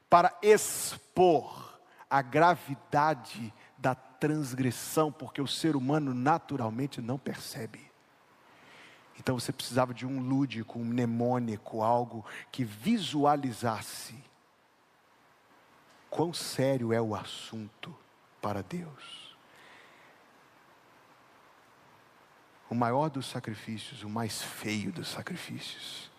para 0.09 0.37
expor 0.41 1.79
a 2.09 2.21
gravidade 2.21 3.51
da 3.77 3.95
transgressão, 3.95 5.11
porque 5.11 5.41
o 5.41 5.47
ser 5.47 5.75
humano 5.75 6.13
naturalmente 6.13 7.01
não 7.01 7.17
percebe. 7.17 7.91
Então 9.19 9.39
você 9.39 9.51
precisava 9.51 9.93
de 9.93 10.05
um 10.05 10.19
lúdico, 10.19 10.79
um 10.79 10.85
mnemônico, 10.85 11.81
algo 11.81 12.25
que 12.51 12.63
visualizasse 12.63 14.15
quão 16.13 16.31
sério 16.31 16.93
é 16.93 17.01
o 17.01 17.15
assunto 17.15 17.97
para 18.39 18.61
Deus. 18.61 19.35
O 22.69 22.75
maior 22.75 23.09
dos 23.09 23.25
sacrifícios, 23.25 24.03
o 24.03 24.09
mais 24.09 24.39
feio 24.39 24.91
dos 24.91 25.07
sacrifícios, 25.07 26.11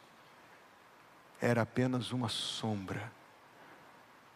era 1.40 1.62
apenas 1.62 2.10
uma 2.10 2.28
sombra 2.28 3.12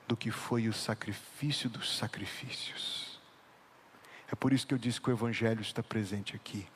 do 0.07 0.17
que 0.17 0.31
foi 0.31 0.69
o 0.69 0.73
sacrifício 0.73 1.69
dos 1.69 1.97
sacrifícios. 1.97 3.21
É 4.31 4.37
por 4.37 4.53
isso 4.53 4.65
que 4.65 4.75
eu 4.75 4.79
disse 4.79 5.01
que 5.01 5.11
o 5.11 5.13
Evangelho 5.13 5.61
está 5.61 5.83
presente 5.83 6.37
aqui 6.37 6.69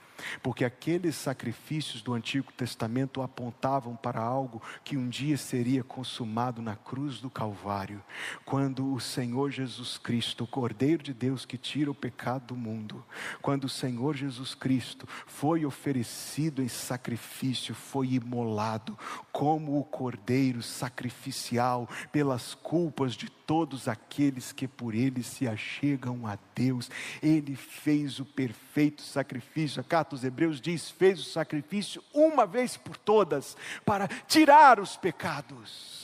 porque 0.43 0.65
aqueles 0.65 1.17
sacrifícios 1.17 2.03
do 2.03 2.15
Antigo 2.15 2.53
Testamento 2.53 3.23
apontavam 3.23 3.97
para 3.97 4.21
algo 4.21 4.63
que 4.85 4.97
um 4.97 5.09
dia 5.09 5.37
seria 5.37 5.83
consumado 5.83 6.61
na 6.62 6.77
cruz 6.77 7.20
do 7.20 7.31
Calvário, 7.31 8.03
quando 8.45 8.93
o 8.93 9.01
Senhor 9.01 9.51
Jesus 9.51 9.99
Cristo, 9.99 10.45
o 10.45 10.47
Cordeiro 10.47 11.03
de 11.03 11.12
Deus 11.12 11.45
que 11.45 11.57
tira 11.57 11.91
o 11.91 11.95
pecado 11.95 12.49
do 12.49 12.57
mundo, 12.57 13.05
quando 13.41 13.64
o 13.64 13.68
Senhor 13.68 14.16
Jesus 14.16 14.55
Cristo 14.55 15.07
foi 15.27 15.64
oferecido 15.64 16.62
em 16.62 16.68
sacrifício, 16.68 17.75
foi 17.75 18.14
imolado 18.14 18.99
como 19.31 19.79
o 19.79 19.85
Cordeiro 19.85 20.62
sacrificial 20.62 21.89
pelas 22.11 22.55
culpas 22.55 23.14
de 23.14 23.31
todos 23.53 23.87
aqueles 23.87 24.51
que 24.51 24.66
por 24.66 24.95
ele 24.95 25.23
se 25.23 25.47
achegam 25.47 26.27
a 26.27 26.39
Deus. 26.55 26.91
Ele 27.23 27.55
fez 27.55 28.18
o 28.18 28.25
perfeito 28.25 29.03
sacrifício. 29.03 29.81
A 29.81 29.85
aos 30.15 30.25
Hebreus 30.25 30.61
diz: 30.61 30.91
fez 30.91 31.21
o 31.21 31.25
sacrifício 31.25 32.03
uma 32.13 32.47
vez 32.47 32.77
por 32.77 32.97
todas 32.97 33.57
para 33.85 34.09
tirar 34.27 34.79
os 34.81 34.97
pecados. 34.97 36.03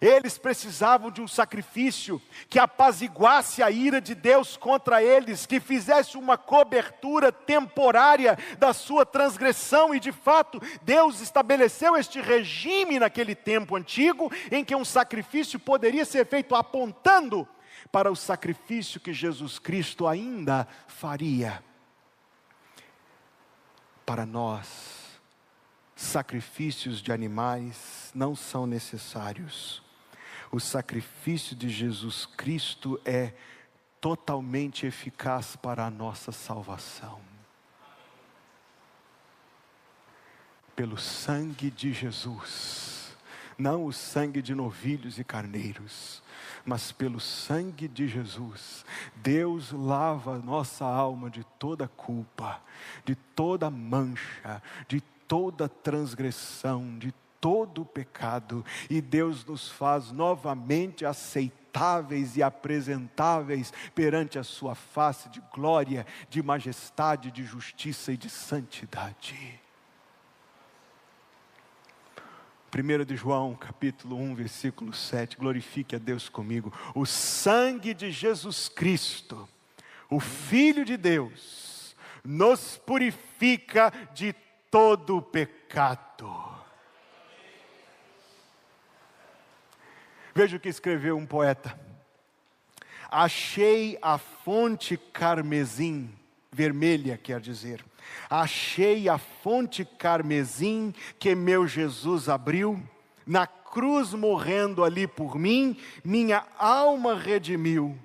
Eles 0.00 0.38
precisavam 0.38 1.10
de 1.10 1.20
um 1.20 1.26
sacrifício 1.26 2.22
que 2.48 2.58
apaziguasse 2.58 3.62
a 3.62 3.70
ira 3.70 4.00
de 4.00 4.14
Deus 4.14 4.56
contra 4.56 5.02
eles, 5.02 5.44
que 5.44 5.58
fizesse 5.58 6.16
uma 6.16 6.38
cobertura 6.38 7.32
temporária 7.32 8.38
da 8.58 8.72
sua 8.72 9.04
transgressão, 9.04 9.92
e 9.92 9.98
de 9.98 10.12
fato, 10.12 10.60
Deus 10.82 11.20
estabeleceu 11.20 11.96
este 11.96 12.20
regime 12.20 13.00
naquele 13.00 13.34
tempo 13.34 13.74
antigo, 13.74 14.30
em 14.52 14.64
que 14.64 14.74
um 14.74 14.84
sacrifício 14.84 15.58
poderia 15.58 16.04
ser 16.04 16.26
feito 16.26 16.54
apontando 16.54 17.48
para 17.90 18.10
o 18.10 18.16
sacrifício 18.16 19.00
que 19.00 19.12
Jesus 19.12 19.58
Cristo 19.58 20.06
ainda 20.06 20.68
faria. 20.86 21.62
Para 24.08 24.26
nós, 24.26 25.20
sacrifícios 25.94 27.00
de 27.00 27.12
animais 27.12 28.10
não 28.14 28.34
são 28.34 28.66
necessários 28.66 29.82
o 30.50 30.58
sacrifício 30.58 31.54
de 31.54 31.68
Jesus 31.68 32.24
Cristo 32.24 33.00
é 33.04 33.34
totalmente 34.00 34.86
eficaz 34.86 35.56
para 35.56 35.84
a 35.86 35.90
nossa 35.90 36.32
salvação. 36.32 37.20
Pelo 40.74 40.96
sangue 40.96 41.70
de 41.70 41.92
Jesus, 41.92 42.87
não 43.58 43.84
o 43.84 43.92
sangue 43.92 44.40
de 44.40 44.54
novilhos 44.54 45.18
e 45.18 45.24
carneiros, 45.24 46.22
mas 46.64 46.92
pelo 46.92 47.18
sangue 47.18 47.88
de 47.88 48.06
Jesus, 48.06 48.84
Deus 49.16 49.72
lava 49.72 50.38
nossa 50.38 50.84
alma 50.84 51.28
de 51.28 51.44
toda 51.58 51.88
culpa, 51.88 52.62
de 53.04 53.14
toda 53.14 53.68
mancha, 53.68 54.62
de 54.86 55.00
toda 55.26 55.68
transgressão, 55.68 56.98
de 56.98 57.12
todo 57.40 57.84
pecado 57.84 58.64
e 58.88 59.00
Deus 59.00 59.44
nos 59.44 59.68
faz 59.68 60.10
novamente 60.10 61.04
aceitáveis 61.04 62.36
e 62.36 62.42
apresentáveis 62.42 63.72
perante 63.94 64.38
a 64.38 64.44
Sua 64.44 64.74
face 64.74 65.28
de 65.28 65.40
glória, 65.52 66.06
de 66.28 66.42
majestade, 66.42 67.30
de 67.30 67.44
justiça 67.44 68.12
e 68.12 68.16
de 68.16 68.28
santidade. 68.28 69.60
1 72.74 73.04
de 73.04 73.16
João, 73.16 73.54
capítulo 73.54 74.16
1, 74.16 74.34
versículo 74.34 74.92
7, 74.92 75.38
glorifique 75.38 75.96
a 75.96 75.98
Deus 75.98 76.28
comigo. 76.28 76.72
O 76.94 77.06
sangue 77.06 77.94
de 77.94 78.10
Jesus 78.10 78.68
Cristo, 78.68 79.48
o 80.10 80.20
Filho 80.20 80.84
de 80.84 80.96
Deus, 80.96 81.96
nos 82.22 82.76
purifica 82.76 83.90
de 84.12 84.34
todo 84.70 85.22
pecado. 85.22 86.58
Veja 90.34 90.58
o 90.58 90.60
que 90.60 90.68
escreveu 90.68 91.16
um 91.16 91.26
poeta. 91.26 91.78
Achei 93.10 93.98
a 94.02 94.18
fonte 94.18 94.98
carmesim, 94.98 96.10
vermelha 96.52 97.16
quer 97.16 97.40
dizer. 97.40 97.82
Achei 98.28 99.08
a 99.08 99.18
fonte 99.18 99.84
carmesim 99.84 100.92
que 101.18 101.34
meu 101.34 101.66
Jesus 101.66 102.28
abriu, 102.28 102.82
na 103.26 103.46
cruz 103.46 104.14
morrendo 104.14 104.84
ali 104.84 105.06
por 105.06 105.36
mim, 105.36 105.76
minha 106.04 106.44
alma 106.58 107.14
redimiu. 107.14 107.98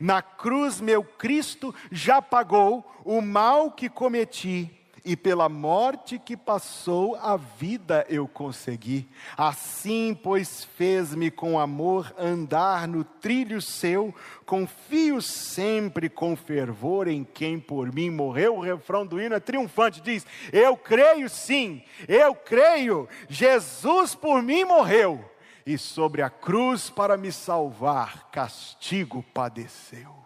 Na 0.00 0.20
cruz 0.20 0.80
meu 0.80 1.04
Cristo 1.04 1.74
já 1.90 2.20
pagou 2.20 2.84
o 3.04 3.20
mal 3.20 3.70
que 3.70 3.88
cometi 3.88 4.70
e 5.04 5.14
pela 5.14 5.50
morte 5.50 6.18
que 6.18 6.34
passou, 6.34 7.14
a 7.16 7.36
vida 7.36 8.06
eu 8.08 8.26
consegui. 8.26 9.06
Assim, 9.36 10.18
pois, 10.20 10.64
fez-me 10.64 11.30
com 11.30 11.58
amor 11.60 12.14
andar 12.18 12.88
no 12.88 13.04
trilho 13.04 13.60
seu, 13.60 14.14
confio 14.46 15.20
sempre 15.20 16.08
com 16.08 16.34
fervor 16.34 17.06
em 17.06 17.22
quem 17.22 17.60
por 17.60 17.92
mim 17.92 18.08
morreu. 18.08 18.56
O 18.56 18.62
refrão 18.62 19.06
do 19.06 19.20
hino 19.20 19.34
é 19.34 19.40
triunfante: 19.40 20.00
diz: 20.00 20.26
Eu 20.50 20.74
creio 20.74 21.28
sim, 21.28 21.82
eu 22.08 22.34
creio, 22.34 23.06
Jesus 23.28 24.14
por 24.14 24.42
mim 24.42 24.64
morreu, 24.64 25.22
e 25.66 25.76
sobre 25.76 26.22
a 26.22 26.30
cruz 26.30 26.88
para 26.88 27.18
me 27.18 27.30
salvar, 27.30 28.30
castigo 28.30 29.22
padeceu. 29.34 30.24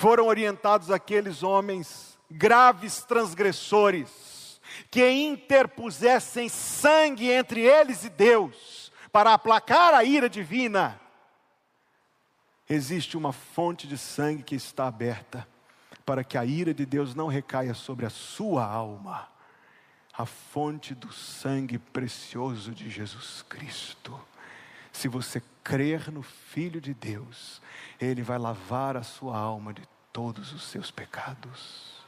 Foram 0.00 0.28
orientados 0.28 0.90
aqueles 0.90 1.42
homens 1.42 2.18
graves 2.30 3.04
transgressores 3.04 4.58
que 4.90 5.06
interpusessem 5.06 6.48
sangue 6.48 7.30
entre 7.30 7.60
eles 7.60 8.02
e 8.04 8.08
Deus 8.08 8.90
para 9.12 9.34
aplacar 9.34 9.92
a 9.92 10.02
ira 10.02 10.26
divina. 10.26 10.98
Existe 12.66 13.14
uma 13.14 13.30
fonte 13.30 13.86
de 13.86 13.98
sangue 13.98 14.42
que 14.42 14.54
está 14.54 14.86
aberta 14.86 15.46
para 16.06 16.24
que 16.24 16.38
a 16.38 16.46
ira 16.46 16.72
de 16.72 16.86
Deus 16.86 17.14
não 17.14 17.26
recaia 17.26 17.74
sobre 17.74 18.06
a 18.06 18.10
sua 18.10 18.64
alma. 18.64 19.28
A 20.16 20.24
fonte 20.24 20.94
do 20.94 21.12
sangue 21.12 21.76
precioso 21.78 22.70
de 22.70 22.88
Jesus 22.88 23.44
Cristo. 23.46 24.18
Se 24.90 25.08
você 25.08 25.42
crer 25.70 26.10
no 26.10 26.20
Filho 26.20 26.80
de 26.80 26.92
Deus, 26.92 27.62
Ele 28.00 28.22
vai 28.22 28.38
lavar 28.38 28.96
a 28.96 29.04
sua 29.04 29.38
alma 29.38 29.72
de 29.72 29.82
todos 30.12 30.52
os 30.52 30.64
seus 30.64 30.90
pecados. 30.90 32.00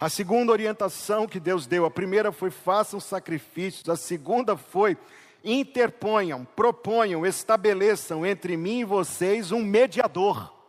A 0.00 0.08
segunda 0.08 0.52
orientação 0.52 1.28
que 1.28 1.38
Deus 1.38 1.66
deu, 1.66 1.84
a 1.84 1.90
primeira 1.90 2.32
foi 2.32 2.50
façam 2.50 2.98
sacrifícios, 2.98 3.90
a 3.90 3.96
segunda 3.96 4.56
foi 4.56 4.96
interponham, 5.44 6.46
proponham, 6.56 7.26
estabeleçam 7.26 8.24
entre 8.24 8.56
mim 8.56 8.80
e 8.80 8.84
vocês 8.84 9.52
um 9.52 9.62
mediador. 9.62 10.59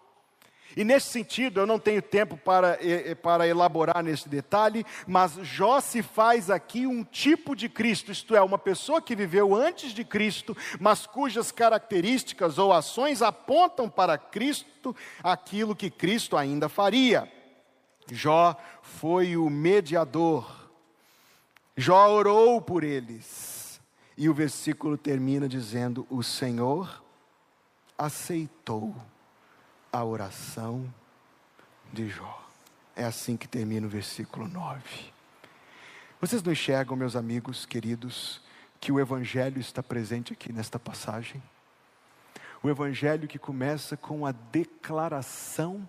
E 0.75 0.83
nesse 0.83 1.07
sentido, 1.07 1.59
eu 1.59 1.65
não 1.65 1.79
tenho 1.79 2.01
tempo 2.01 2.37
para, 2.37 2.79
para 3.21 3.47
elaborar 3.47 4.03
nesse 4.03 4.29
detalhe, 4.29 4.85
mas 5.05 5.33
Jó 5.41 5.79
se 5.79 6.01
faz 6.01 6.49
aqui 6.49 6.87
um 6.87 7.03
tipo 7.03 7.55
de 7.55 7.67
Cristo, 7.67 8.11
isto 8.11 8.35
é, 8.35 8.41
uma 8.41 8.57
pessoa 8.57 9.01
que 9.01 9.15
viveu 9.15 9.55
antes 9.55 9.93
de 9.93 10.03
Cristo, 10.03 10.55
mas 10.79 11.05
cujas 11.05 11.51
características 11.51 12.57
ou 12.57 12.71
ações 12.71 13.21
apontam 13.21 13.89
para 13.89 14.17
Cristo 14.17 14.95
aquilo 15.23 15.75
que 15.75 15.89
Cristo 15.89 16.37
ainda 16.37 16.69
faria. 16.69 17.31
Jó 18.11 18.55
foi 18.81 19.37
o 19.37 19.49
mediador, 19.49 20.69
Jó 21.77 22.09
orou 22.09 22.61
por 22.61 22.83
eles, 22.83 23.79
e 24.17 24.27
o 24.27 24.33
versículo 24.33 24.97
termina 24.97 25.47
dizendo: 25.47 26.05
O 26.09 26.21
Senhor 26.21 27.01
aceitou 27.97 28.95
a 29.91 30.03
oração 30.03 30.91
de 31.91 32.09
Jó. 32.09 32.41
É 32.95 33.03
assim 33.03 33.35
que 33.35 33.47
termina 33.47 33.87
o 33.87 33.89
versículo 33.89 34.47
9. 34.47 34.81
Vocês 36.19 36.41
não 36.43 36.51
enxergam, 36.51 36.95
meus 36.95 37.15
amigos 37.15 37.65
queridos, 37.65 38.41
que 38.79 38.91
o 38.91 38.99
Evangelho 38.99 39.59
está 39.59 39.81
presente 39.81 40.33
aqui 40.33 40.53
nesta 40.53 40.79
passagem? 40.79 41.41
O 42.63 42.69
Evangelho 42.69 43.27
que 43.27 43.39
começa 43.39 43.97
com 43.97 44.25
a 44.25 44.31
declaração 44.31 45.87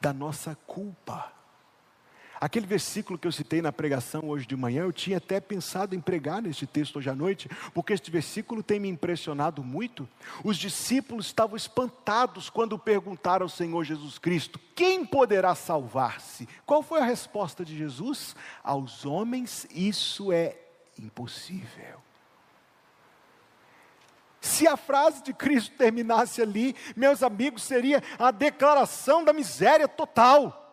da 0.00 0.12
nossa 0.12 0.54
culpa. 0.66 1.32
Aquele 2.40 2.66
versículo 2.66 3.18
que 3.18 3.26
eu 3.26 3.32
citei 3.32 3.62
na 3.62 3.72
pregação 3.72 4.28
hoje 4.28 4.46
de 4.46 4.56
manhã, 4.56 4.82
eu 4.82 4.92
tinha 4.92 5.16
até 5.16 5.40
pensado 5.40 5.94
em 5.94 6.00
pregar 6.00 6.42
neste 6.42 6.66
texto 6.66 6.96
hoje 6.96 7.08
à 7.08 7.14
noite, 7.14 7.48
porque 7.72 7.92
este 7.92 8.10
versículo 8.10 8.62
tem 8.62 8.78
me 8.78 8.88
impressionado 8.88 9.64
muito. 9.64 10.08
Os 10.44 10.56
discípulos 10.56 11.26
estavam 11.26 11.56
espantados 11.56 12.50
quando 12.50 12.78
perguntaram 12.78 13.44
ao 13.44 13.48
Senhor 13.48 13.84
Jesus 13.84 14.18
Cristo: 14.18 14.60
quem 14.74 15.04
poderá 15.04 15.54
salvar-se? 15.54 16.48
Qual 16.66 16.82
foi 16.82 17.00
a 17.00 17.04
resposta 17.04 17.64
de 17.64 17.76
Jesus? 17.76 18.36
Aos 18.62 19.06
homens 19.06 19.66
isso 19.70 20.30
é 20.30 20.56
impossível. 20.98 22.06
Se 24.40 24.66
a 24.66 24.76
frase 24.76 25.22
de 25.22 25.32
Cristo 25.32 25.74
terminasse 25.76 26.40
ali, 26.40 26.76
meus 26.94 27.22
amigos, 27.22 27.62
seria 27.62 28.02
a 28.18 28.30
declaração 28.30 29.24
da 29.24 29.32
miséria 29.32 29.88
total. 29.88 30.65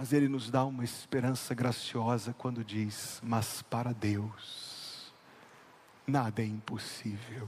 Mas 0.00 0.14
Ele 0.14 0.28
nos 0.28 0.50
dá 0.50 0.64
uma 0.64 0.82
esperança 0.82 1.54
graciosa 1.54 2.34
quando 2.38 2.64
diz: 2.64 3.20
Mas 3.22 3.60
para 3.60 3.92
Deus, 3.92 5.12
nada 6.06 6.40
é 6.40 6.46
impossível. 6.46 7.46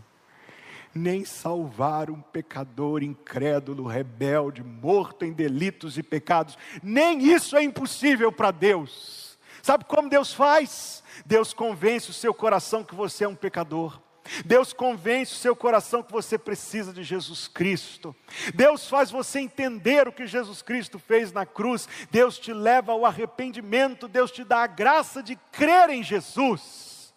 Nem 0.94 1.24
salvar 1.24 2.10
um 2.10 2.20
pecador 2.20 3.02
incrédulo, 3.02 3.86
rebelde, 3.86 4.62
morto 4.62 5.24
em 5.24 5.32
delitos 5.32 5.96
e 5.96 6.02
pecados, 6.02 6.58
nem 6.82 7.22
isso 7.32 7.56
é 7.56 7.62
impossível 7.62 8.30
para 8.30 8.50
Deus. 8.50 9.38
Sabe 9.62 9.86
como 9.86 10.10
Deus 10.10 10.34
faz? 10.34 11.02
Deus 11.24 11.54
convence 11.54 12.10
o 12.10 12.12
seu 12.12 12.34
coração 12.34 12.84
que 12.84 12.94
você 12.94 13.24
é 13.24 13.28
um 13.28 13.34
pecador. 13.34 13.98
Deus 14.44 14.72
convence 14.72 15.32
o 15.32 15.38
seu 15.38 15.54
coração 15.54 16.02
que 16.02 16.12
você 16.12 16.38
precisa 16.38 16.92
de 16.92 17.02
Jesus 17.02 17.48
Cristo. 17.48 18.14
Deus 18.54 18.88
faz 18.88 19.10
você 19.10 19.40
entender 19.40 20.08
o 20.08 20.12
que 20.12 20.26
Jesus 20.26 20.62
Cristo 20.62 20.98
fez 20.98 21.32
na 21.32 21.44
cruz. 21.44 21.88
Deus 22.10 22.38
te 22.38 22.52
leva 22.52 22.92
ao 22.92 23.04
arrependimento. 23.04 24.08
Deus 24.08 24.30
te 24.30 24.44
dá 24.44 24.62
a 24.62 24.66
graça 24.66 25.22
de 25.22 25.36
crer 25.50 25.90
em 25.90 26.02
Jesus. 26.02 27.14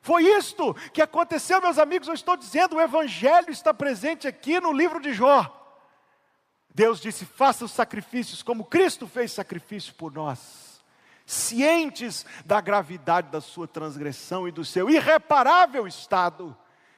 Foi 0.00 0.22
isto 0.24 0.74
que 0.92 1.02
aconteceu, 1.02 1.60
meus 1.60 1.78
amigos. 1.78 2.08
Eu 2.08 2.14
estou 2.14 2.36
dizendo, 2.36 2.76
o 2.76 2.80
Evangelho 2.80 3.50
está 3.50 3.74
presente 3.74 4.28
aqui 4.28 4.60
no 4.60 4.72
livro 4.72 5.00
de 5.00 5.12
Jó. 5.12 5.54
Deus 6.72 7.00
disse: 7.00 7.24
faça 7.24 7.64
os 7.64 7.72
sacrifícios 7.72 8.42
como 8.42 8.64
Cristo 8.64 9.06
fez 9.06 9.32
sacrifício 9.32 9.94
por 9.94 10.12
nós 10.12 10.67
cientes 11.28 12.24
da 12.46 12.58
gravidade 12.58 13.28
da 13.30 13.40
sua 13.40 13.68
transgressão 13.68 14.48
e 14.48 14.50
do 14.50 14.64
seu 14.64 14.88
irreparável 14.88 15.86
estado, 15.86 16.56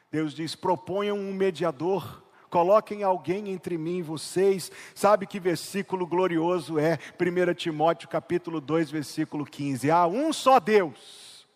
Deus 0.09 0.33
diz: 0.33 0.55
proponham 0.55 1.18
um 1.18 1.35
mediador. 1.35 2.22
Coloquem 2.49 3.05
alguém 3.05 3.49
entre 3.49 3.78
mim 3.78 3.99
e 3.99 4.03
vocês. 4.03 4.72
Sabe 4.93 5.24
que 5.24 5.39
versículo 5.39 6.05
glorioso 6.05 6.81
é 6.81 6.99
1 7.18 7.55
Timóteo 7.55 8.09
capítulo 8.09 8.61
2, 8.61 8.91
versículo 8.91 9.45
15. 9.45 9.89
Há 9.89 10.07
um 10.07 10.33
só 10.33 10.59
Deus 10.59 11.47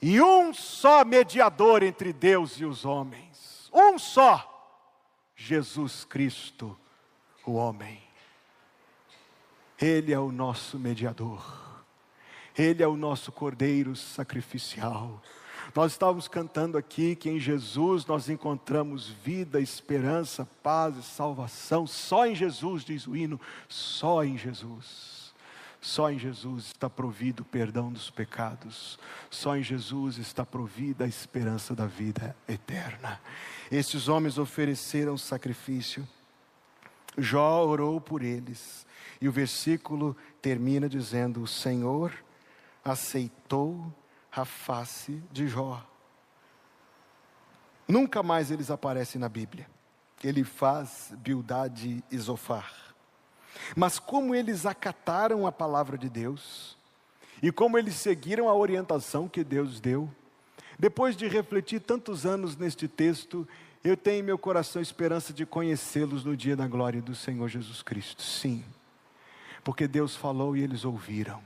e 0.00 0.20
um 0.20 0.52
só 0.52 1.04
mediador 1.04 1.82
entre 1.82 2.12
Deus 2.12 2.60
e 2.60 2.64
os 2.64 2.84
homens. 2.84 3.70
Um 3.72 3.98
só, 3.98 4.50
Jesus 5.34 6.04
Cristo, 6.04 6.78
o 7.44 7.54
homem. 7.54 8.00
Ele 9.84 10.14
é 10.14 10.18
o 10.18 10.32
nosso 10.32 10.78
mediador. 10.78 11.44
Ele 12.56 12.82
é 12.82 12.88
o 12.88 12.96
nosso 12.96 13.30
cordeiro 13.30 13.94
sacrificial. 13.94 15.22
Nós 15.74 15.92
estávamos 15.92 16.26
cantando 16.26 16.78
aqui 16.78 17.14
que 17.14 17.28
em 17.28 17.38
Jesus 17.38 18.06
nós 18.06 18.30
encontramos 18.30 19.08
vida, 19.08 19.60
esperança, 19.60 20.48
paz 20.62 20.96
e 20.96 21.02
salvação. 21.02 21.86
Só 21.86 22.26
em 22.26 22.34
Jesus, 22.34 22.82
diz 22.82 23.06
o 23.06 23.14
hino, 23.14 23.38
só 23.68 24.24
em 24.24 24.38
Jesus. 24.38 25.34
Só 25.82 26.10
em 26.10 26.18
Jesus 26.18 26.68
está 26.68 26.88
provido 26.88 27.42
o 27.42 27.46
perdão 27.46 27.92
dos 27.92 28.08
pecados. 28.08 28.98
Só 29.28 29.54
em 29.54 29.62
Jesus 29.62 30.16
está 30.16 30.46
provida 30.46 31.04
a 31.04 31.08
esperança 31.08 31.74
da 31.74 31.84
vida 31.84 32.34
eterna. 32.48 33.20
Estes 33.70 34.08
homens 34.08 34.38
ofereceram 34.38 35.18
sacrifício. 35.18 36.08
Jó 37.16 37.64
orou 37.66 38.00
por 38.00 38.22
eles. 38.22 38.86
E 39.20 39.28
o 39.28 39.32
versículo 39.32 40.16
termina 40.42 40.88
dizendo: 40.88 41.42
O 41.42 41.46
Senhor 41.46 42.12
aceitou 42.84 43.92
a 44.30 44.44
face 44.44 45.22
de 45.32 45.46
Jó. 45.46 45.84
Nunca 47.86 48.22
mais 48.22 48.50
eles 48.50 48.70
aparecem 48.70 49.20
na 49.20 49.28
Bíblia. 49.28 49.66
Ele 50.22 50.42
faz 50.42 51.12
Bildade 51.18 52.02
e 52.10 52.18
Zofar. 52.18 52.94
Mas 53.76 53.98
como 53.98 54.34
eles 54.34 54.66
acataram 54.66 55.46
a 55.46 55.52
palavra 55.52 55.96
de 55.96 56.08
Deus, 56.08 56.76
e 57.42 57.52
como 57.52 57.78
eles 57.78 57.94
seguiram 57.94 58.48
a 58.48 58.54
orientação 58.54 59.28
que 59.28 59.44
Deus 59.44 59.80
deu, 59.80 60.10
depois 60.78 61.16
de 61.16 61.28
refletir 61.28 61.80
tantos 61.80 62.26
anos 62.26 62.56
neste 62.56 62.88
texto, 62.88 63.46
eu 63.84 63.96
tenho 63.96 64.20
em 64.20 64.22
meu 64.22 64.38
coração 64.38 64.82
esperança 64.82 65.32
de 65.32 65.46
conhecê-los 65.46 66.24
no 66.24 66.36
dia 66.36 66.56
da 66.56 66.66
glória 66.66 67.00
do 67.00 67.14
Senhor 67.14 67.48
Jesus 67.48 67.82
Cristo. 67.82 68.22
Sim 68.22 68.64
porque 69.64 69.88
Deus 69.88 70.14
falou 70.14 70.54
e 70.54 70.62
eles 70.62 70.84
ouviram. 70.84 71.42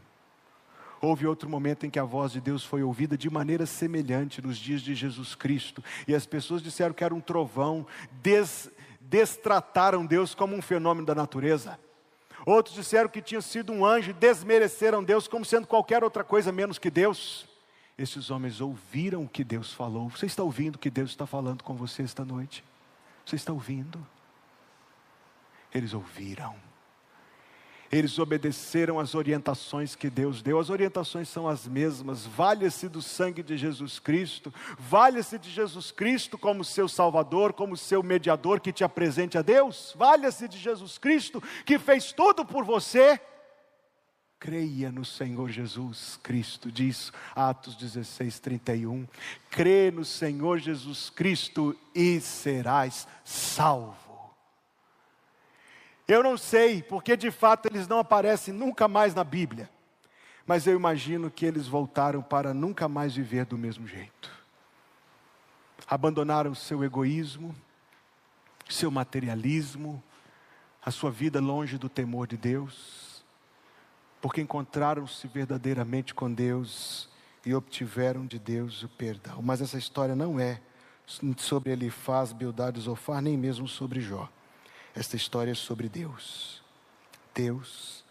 Houve 1.01 1.29
outro 1.29 1.49
momento 1.49 1.87
em 1.87 1.91
que 1.91 2.01
a 2.01 2.05
voz 2.05 2.33
de 2.33 2.41
Deus 2.41 2.65
foi 2.65 2.83
ouvida 2.83 3.17
de 3.17 3.31
maneira 3.31 3.65
semelhante 3.65 4.43
nos 4.43 4.59
dias 4.59 4.83
de 4.83 4.97
Jesus 4.97 5.37
Cristo, 5.37 5.83
e 6.09 6.15
as 6.15 6.27
pessoas 6.27 6.61
disseram 6.61 6.93
que 6.93 7.05
era 7.05 7.15
um 7.15 7.21
trovão, 7.21 7.87
des, 8.21 8.69
destrataram 9.01 10.05
Deus 10.05 10.35
como 10.35 10.57
um 10.57 10.61
fenômeno 10.61 11.07
da 11.07 11.15
natureza. 11.15 11.79
Outros 12.45 12.75
disseram 12.75 13.09
que 13.09 13.23
tinha 13.23 13.41
sido 13.41 13.73
um 13.73 13.87
anjo, 13.87 14.13
desmereceram 14.13 15.05
Deus 15.05 15.29
como 15.29 15.45
sendo 15.45 15.69
qualquer 15.69 16.03
outra 16.03 16.25
coisa 16.25 16.51
menos 16.51 16.79
que 16.79 16.91
Deus. 16.91 17.48
Esses 17.99 18.31
homens 18.31 18.61
ouviram 18.61 19.25
o 19.25 19.29
que 19.29 19.43
Deus 19.43 19.73
falou. 19.73 20.09
Você 20.11 20.27
está 20.27 20.43
ouvindo 20.43 20.77
o 20.77 20.79
que 20.79 20.89
Deus 20.89 21.11
está 21.11 21.27
falando 21.27 21.65
com 21.65 21.75
você 21.75 22.03
esta 22.03 22.25
noite? 22.25 22.65
Você 23.27 23.35
está 23.35 23.53
ouvindo? 23.53 24.07
Eles 25.75 25.93
ouviram. 25.93 26.55
Eles 27.91 28.19
obedeceram 28.19 29.01
às 29.01 29.15
orientações 29.15 29.97
que 29.97 30.11
Deus 30.11 30.43
deu. 30.43 30.61
As 30.61 30.71
orientações 30.71 31.29
são 31.29 31.49
as 31.49 31.67
mesmas. 31.67 32.25
Valha-se 32.25 32.89
do 32.89 33.01
sangue 33.01 33.43
de 33.43 33.57
Jesus 33.57 33.99
Cristo. 33.99 34.53
Valha-se 34.79 35.39
de 35.39 35.51
Jesus 35.51 35.91
Cristo 35.91 36.39
como 36.39 36.65
seu 36.65 36.87
Salvador, 36.87 37.53
como 37.53 37.77
seu 37.77 38.03
mediador 38.03 38.61
que 38.61 38.73
te 38.73 38.85
apresente 38.85 39.39
a 39.39 39.43
Deus. 39.43 39.95
Valha-se 39.97 40.47
de 40.47 40.59
Jesus 40.59 40.99
Cristo 40.99 41.43
que 41.65 41.79
fez 41.79 42.13
tudo 42.13 42.45
por 42.45 42.63
você. 42.63 43.21
Creia 44.41 44.93
no 44.93 45.05
Senhor 45.05 45.51
Jesus 45.51 46.19
Cristo, 46.23 46.71
diz 46.71 47.13
Atos 47.35 47.75
16, 47.75 48.39
31. 48.39 49.07
Crê 49.51 49.91
no 49.91 50.05
Senhor 50.05 50.59
Jesus 50.59 51.11
Cristo 51.11 51.77
e 51.93 52.21
serás 52.21 53.09
salvo. 53.25 53.97
Eu 56.07 56.23
não 56.23 56.39
sei, 56.39 56.83
porque 56.83 57.17
de 57.17 57.33
fato 57.33 57.67
eles 57.67 57.89
não 57.89 57.99
aparecem 57.99 58.55
nunca 58.55 58.87
mais 58.87 59.13
na 59.13 59.25
Bíblia. 59.25 59.69
Mas 60.47 60.67
eu 60.67 60.75
imagino 60.75 61.31
que 61.31 61.45
eles 61.45 61.67
voltaram 61.67 62.23
para 62.23 62.55
nunca 62.55 62.89
mais 62.89 63.15
viver 63.15 63.45
do 63.45 63.59
mesmo 63.59 63.87
jeito. 63.87 64.33
Abandonaram 65.87 66.55
seu 66.55 66.85
egoísmo, 66.85 67.55
seu 68.69 68.91
materialismo, 68.91 70.03
a 70.83 70.91
sua 70.91 71.11
vida 71.11 71.41
longe 71.41 71.77
do 71.77 71.89
temor 71.89 72.27
de 72.27 72.37
Deus, 72.37 73.08
porque 74.21 74.41
encontraram-se 74.41 75.27
verdadeiramente 75.29 76.15
com 76.15 76.33
Deus 76.33 77.09
e 77.45 77.55
obtiveram 77.55 78.27
de 78.27 78.39
Deus 78.39 78.83
o 78.83 78.89
perdão. 78.89 79.41
Mas 79.43 79.61
essa 79.61 79.79
história 79.79 80.15
não 80.15 80.39
é 80.39 80.61
sobre 81.37 81.73
Elifaz, 81.73 82.33
Bildad 82.33 82.77
e 82.77 82.81
Zofar, 82.83 83.23
nem 83.23 83.37
mesmo 83.37 83.67
sobre 83.67 84.01
Jó. 84.01 84.29
Esta 84.95 85.17
história 85.17 85.53
é 85.53 85.55
sobre 85.55 85.89
Deus. 85.89 86.63
Deus, 87.35 88.05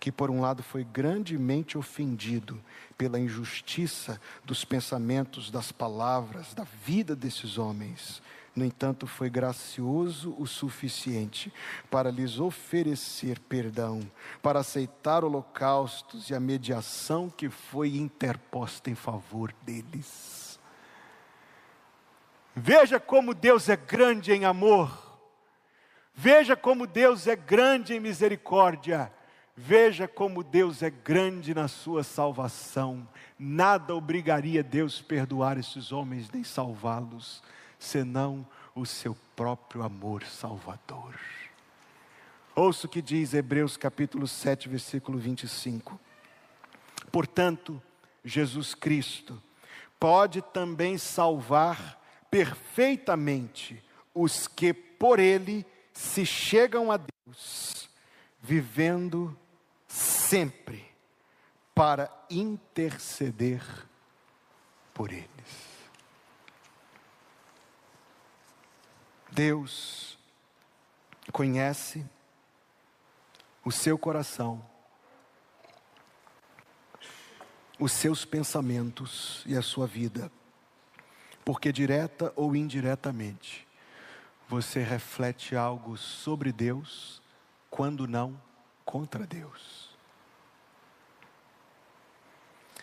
que 0.00 0.10
por 0.10 0.30
um 0.30 0.40
lado 0.40 0.62
foi 0.62 0.82
grandemente 0.82 1.76
ofendido 1.76 2.60
pela 2.96 3.20
injustiça 3.20 4.20
dos 4.44 4.64
pensamentos, 4.64 5.50
das 5.50 5.70
palavras, 5.70 6.54
da 6.54 6.64
vida 6.64 7.14
desses 7.14 7.58
homens, 7.58 8.22
no 8.54 8.64
entanto, 8.64 9.06
foi 9.06 9.30
gracioso 9.30 10.34
o 10.38 10.46
suficiente 10.46 11.52
para 11.90 12.10
lhes 12.10 12.38
oferecer 12.38 13.38
perdão, 13.38 14.00
para 14.42 14.60
aceitar 14.60 15.24
holocaustos 15.24 16.28
e 16.28 16.34
a 16.34 16.40
mediação 16.40 17.30
que 17.30 17.48
foi 17.48 17.96
interposta 17.96 18.90
em 18.90 18.94
favor 18.94 19.54
deles. 19.62 20.60
Veja 22.54 23.00
como 23.00 23.32
Deus 23.32 23.70
é 23.70 23.76
grande 23.76 24.32
em 24.32 24.44
amor. 24.44 25.10
Veja 26.14 26.54
como 26.54 26.86
Deus 26.86 27.26
é 27.26 27.34
grande 27.34 27.94
em 27.94 28.00
misericórdia. 28.00 29.10
Veja 29.56 30.06
como 30.06 30.42
Deus 30.42 30.82
é 30.82 30.90
grande 30.90 31.54
na 31.54 31.68
sua 31.68 32.02
salvação. 32.02 33.08
Nada 33.38 33.94
obrigaria 33.94 34.62
Deus 34.62 35.00
a 35.00 35.08
perdoar 35.08 35.58
esses 35.58 35.92
homens 35.92 36.30
nem 36.30 36.44
salvá-los, 36.44 37.42
senão 37.82 38.46
o 38.74 38.86
seu 38.86 39.16
próprio 39.34 39.82
amor 39.82 40.22
salvador. 40.24 41.18
Ouça 42.54 42.86
o 42.86 42.88
que 42.88 43.02
diz 43.02 43.34
Hebreus 43.34 43.76
capítulo 43.76 44.28
7, 44.28 44.68
versículo 44.68 45.18
25. 45.18 45.98
Portanto, 47.10 47.82
Jesus 48.24 48.74
Cristo 48.74 49.42
pode 49.98 50.40
também 50.40 50.96
salvar 50.96 52.00
perfeitamente 52.30 53.82
os 54.14 54.46
que 54.46 54.72
por 54.72 55.18
ele 55.18 55.66
se 55.92 56.24
chegam 56.24 56.92
a 56.92 56.98
Deus 56.98 57.90
vivendo 58.40 59.36
sempre 59.88 60.84
para 61.74 62.10
interceder 62.30 63.62
por 64.94 65.10
eles. 65.10 65.71
Deus 69.34 70.18
conhece 71.32 72.04
o 73.64 73.72
seu 73.72 73.96
coração, 73.96 74.62
os 77.78 77.92
seus 77.92 78.26
pensamentos 78.26 79.42
e 79.46 79.56
a 79.56 79.62
sua 79.62 79.86
vida, 79.86 80.30
porque 81.46 81.72
direta 81.72 82.30
ou 82.36 82.54
indiretamente, 82.54 83.66
você 84.46 84.82
reflete 84.82 85.56
algo 85.56 85.96
sobre 85.96 86.52
Deus, 86.52 87.22
quando 87.70 88.06
não 88.06 88.38
contra 88.84 89.26
Deus. 89.26 89.81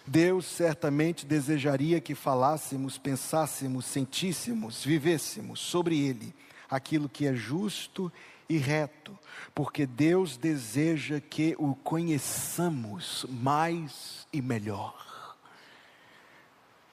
Deus 0.10 0.47
certamente 0.47 1.24
desejaria 1.24 2.01
que 2.01 2.16
falássemos, 2.16 2.97
pensássemos, 2.97 3.86
sentíssemos, 3.86 4.84
vivêssemos 4.84 5.60
sobre 5.60 5.99
Ele 5.99 6.34
aquilo 6.68 7.07
que 7.07 7.28
é 7.28 7.36
justo 7.36 8.12
e 8.49 8.57
reto, 8.57 9.16
porque 9.53 9.86
Deus 9.86 10.36
deseja 10.36 11.22
que 11.22 11.55
o 11.60 11.76
conheçamos 11.76 13.24
mais 13.30 14.26
e 14.34 14.41
melhor. 14.41 15.38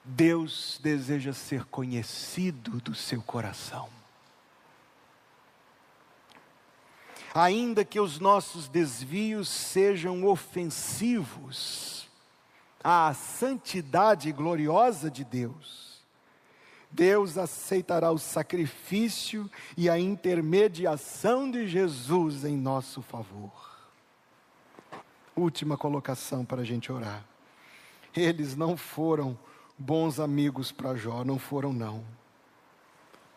Deus 0.05 0.79
deseja 0.83 1.33
ser 1.33 1.65
conhecido 1.65 2.79
do 2.81 2.93
seu 2.93 3.23
coração. 3.23 3.89
Ainda 7.33 7.83
que 7.83 7.99
os 7.99 8.19
nossos 8.19 8.67
desvios 8.67 9.49
sejam 9.49 10.23
ofensivos 10.23 11.96
à 12.89 13.13
santidade 13.13 14.31
gloriosa 14.31 15.11
de 15.11 15.25
Deus, 15.25 16.01
Deus 16.89 17.37
aceitará 17.37 18.09
o 18.13 18.17
sacrifício 18.17 19.51
e 19.75 19.89
a 19.89 19.99
intermediação 19.99 21.51
de 21.51 21.67
Jesus 21.67 22.45
em 22.45 22.55
nosso 22.55 23.01
favor. 23.01 23.51
Última 25.35 25.75
colocação 25.75 26.45
para 26.45 26.61
a 26.61 26.63
gente 26.63 26.89
orar. 26.89 27.25
Eles 28.15 28.55
não 28.55 28.77
foram 28.77 29.37
bons 29.77 30.17
amigos 30.17 30.71
para 30.71 30.95
Jó, 30.95 31.25
não 31.25 31.37
foram, 31.37 31.73
não. 31.73 32.05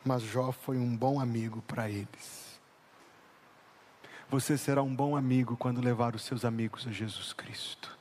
Mas 0.05 0.23
Jó 0.23 0.53
foi 0.53 0.79
um 0.79 0.97
bom 0.97 1.19
amigo 1.19 1.61
para 1.63 1.91
eles. 1.91 2.61
Você 4.31 4.57
será 4.57 4.81
um 4.81 4.95
bom 4.95 5.17
amigo 5.17 5.57
quando 5.57 5.81
levar 5.81 6.15
os 6.15 6.23
seus 6.23 6.45
amigos 6.45 6.87
a 6.87 6.93
Jesus 6.93 7.33
Cristo. 7.33 7.99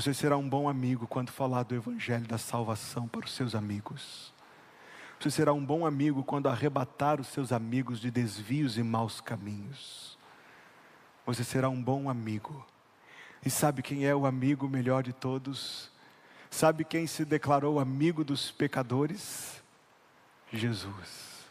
Você 0.00 0.14
será 0.14 0.34
um 0.38 0.48
bom 0.48 0.66
amigo 0.66 1.06
quando 1.06 1.30
falar 1.30 1.62
do 1.62 1.74
Evangelho 1.74 2.26
da 2.26 2.38
salvação 2.38 3.06
para 3.06 3.26
os 3.26 3.34
seus 3.34 3.54
amigos. 3.54 4.32
Você 5.18 5.30
será 5.30 5.52
um 5.52 5.62
bom 5.62 5.84
amigo 5.84 6.24
quando 6.24 6.48
arrebatar 6.48 7.20
os 7.20 7.26
seus 7.26 7.52
amigos 7.52 8.00
de 8.00 8.10
desvios 8.10 8.78
e 8.78 8.82
maus 8.82 9.20
caminhos. 9.20 10.16
Você 11.26 11.44
será 11.44 11.68
um 11.68 11.82
bom 11.82 12.08
amigo. 12.08 12.66
E 13.44 13.50
sabe 13.50 13.82
quem 13.82 14.06
é 14.06 14.14
o 14.14 14.24
amigo 14.24 14.66
melhor 14.66 15.02
de 15.02 15.12
todos? 15.12 15.90
Sabe 16.50 16.82
quem 16.82 17.06
se 17.06 17.22
declarou 17.22 17.78
amigo 17.78 18.24
dos 18.24 18.50
pecadores? 18.50 19.62
Jesus. 20.50 21.44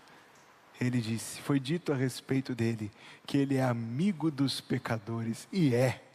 Ele 0.81 0.99
disse, 1.01 1.39
foi 1.41 1.59
dito 1.59 1.93
a 1.93 1.95
respeito 1.95 2.55
dele, 2.55 2.91
que 3.27 3.37
ele 3.37 3.57
é 3.57 3.63
amigo 3.63 4.31
dos 4.31 4.59
pecadores, 4.59 5.47
e 5.51 5.75
é. 5.75 6.08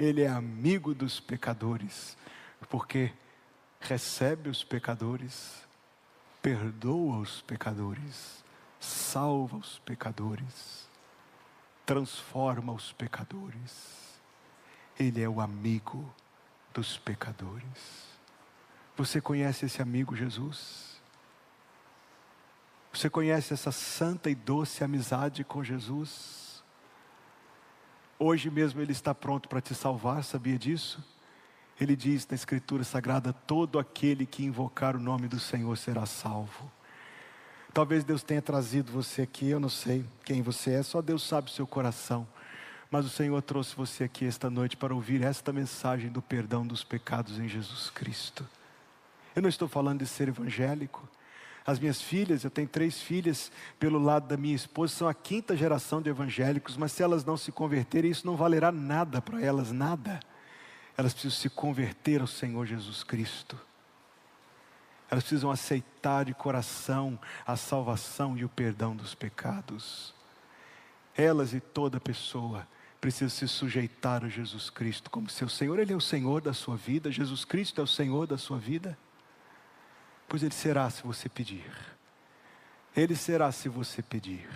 Ele 0.00 0.22
é 0.22 0.28
amigo 0.28 0.94
dos 0.94 1.20
pecadores, 1.20 2.16
porque 2.70 3.12
recebe 3.78 4.48
os 4.48 4.64
pecadores, 4.64 5.68
perdoa 6.40 7.18
os 7.18 7.42
pecadores, 7.42 8.42
salva 8.80 9.58
os 9.58 9.78
pecadores, 9.80 10.88
transforma 11.84 12.72
os 12.72 12.94
pecadores. 12.94 14.18
Ele 14.98 15.22
é 15.22 15.28
o 15.28 15.38
amigo 15.38 16.10
dos 16.72 16.96
pecadores. 16.96 18.08
Você 18.96 19.20
conhece 19.20 19.66
esse 19.66 19.82
amigo 19.82 20.16
Jesus? 20.16 20.98
Você 22.90 23.10
conhece 23.10 23.52
essa 23.52 23.70
santa 23.70 24.30
e 24.30 24.34
doce 24.34 24.82
amizade 24.82 25.44
com 25.44 25.62
Jesus? 25.62 26.49
Hoje 28.22 28.50
mesmo 28.50 28.82
Ele 28.82 28.92
está 28.92 29.14
pronto 29.14 29.48
para 29.48 29.62
te 29.62 29.74
salvar, 29.74 30.22
sabia 30.22 30.58
disso? 30.58 31.02
Ele 31.80 31.96
diz 31.96 32.28
na 32.28 32.34
Escritura 32.34 32.84
Sagrada: 32.84 33.32
todo 33.32 33.78
aquele 33.78 34.26
que 34.26 34.44
invocar 34.44 34.94
o 34.94 35.00
nome 35.00 35.26
do 35.26 35.40
Senhor 35.40 35.74
será 35.78 36.04
salvo. 36.04 36.70
Talvez 37.72 38.04
Deus 38.04 38.22
tenha 38.22 38.42
trazido 38.42 38.92
você 38.92 39.22
aqui, 39.22 39.48
eu 39.48 39.58
não 39.58 39.70
sei 39.70 40.04
quem 40.22 40.42
você 40.42 40.72
é, 40.72 40.82
só 40.82 41.00
Deus 41.00 41.22
sabe 41.22 41.48
o 41.48 41.50
seu 41.50 41.66
coração. 41.66 42.28
Mas 42.90 43.06
o 43.06 43.08
Senhor 43.08 43.40
trouxe 43.40 43.74
você 43.74 44.04
aqui 44.04 44.26
esta 44.26 44.50
noite 44.50 44.76
para 44.76 44.94
ouvir 44.94 45.22
esta 45.22 45.50
mensagem 45.50 46.10
do 46.10 46.20
perdão 46.20 46.66
dos 46.66 46.84
pecados 46.84 47.38
em 47.38 47.48
Jesus 47.48 47.88
Cristo. 47.88 48.46
Eu 49.34 49.40
não 49.40 49.48
estou 49.48 49.66
falando 49.66 50.00
de 50.00 50.06
ser 50.06 50.28
evangélico, 50.28 51.08
as 51.66 51.78
minhas 51.78 52.00
filhas, 52.00 52.42
eu 52.42 52.50
tenho 52.50 52.68
três 52.68 53.00
filhas 53.00 53.52
pelo 53.78 53.98
lado 53.98 54.26
da 54.26 54.36
minha 54.36 54.56
esposa, 54.56 54.94
são 54.94 55.08
a 55.08 55.14
quinta 55.14 55.56
geração 55.56 56.00
de 56.00 56.08
evangélicos, 56.08 56.76
mas 56.76 56.92
se 56.92 57.02
elas 57.02 57.24
não 57.24 57.36
se 57.36 57.52
converterem, 57.52 58.10
isso 58.10 58.26
não 58.26 58.36
valerá 58.36 58.72
nada 58.72 59.20
para 59.20 59.40
elas, 59.40 59.70
nada. 59.70 60.20
Elas 60.96 61.12
precisam 61.12 61.38
se 61.38 61.50
converter 61.50 62.20
ao 62.20 62.26
Senhor 62.26 62.66
Jesus 62.66 63.04
Cristo. 63.04 63.58
Elas 65.10 65.24
precisam 65.24 65.50
aceitar 65.50 66.24
de 66.24 66.34
coração 66.34 67.18
a 67.46 67.56
salvação 67.56 68.38
e 68.38 68.44
o 68.44 68.48
perdão 68.48 68.94
dos 68.94 69.14
pecados. 69.14 70.14
Elas 71.16 71.52
e 71.52 71.60
toda 71.60 72.00
pessoa 72.00 72.66
precisam 73.00 73.28
se 73.28 73.48
sujeitar 73.48 74.24
a 74.24 74.28
Jesus 74.28 74.70
Cristo 74.70 75.10
como 75.10 75.28
seu 75.28 75.48
Senhor. 75.48 75.78
Ele 75.78 75.92
é 75.92 75.96
o 75.96 76.00
Senhor 76.00 76.40
da 76.40 76.52
sua 76.52 76.76
vida, 76.76 77.10
Jesus 77.10 77.44
Cristo 77.44 77.80
é 77.80 77.84
o 77.84 77.88
Senhor 77.88 78.26
da 78.26 78.38
sua 78.38 78.58
vida 78.58 78.96
pois 80.30 80.44
Ele 80.44 80.54
será 80.54 80.88
se 80.88 81.02
você 81.02 81.28
pedir. 81.28 81.68
Ele 82.96 83.16
será 83.16 83.50
se 83.50 83.68
você 83.68 84.00
pedir. 84.00 84.48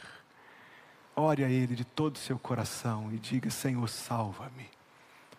Ore 1.16 1.42
a 1.42 1.50
Ele 1.50 1.74
de 1.74 1.84
todo 1.84 2.14
o 2.14 2.18
seu 2.20 2.38
coração 2.38 3.12
e 3.12 3.18
diga: 3.18 3.50
Senhor, 3.50 3.88
salva-me, 3.88 4.70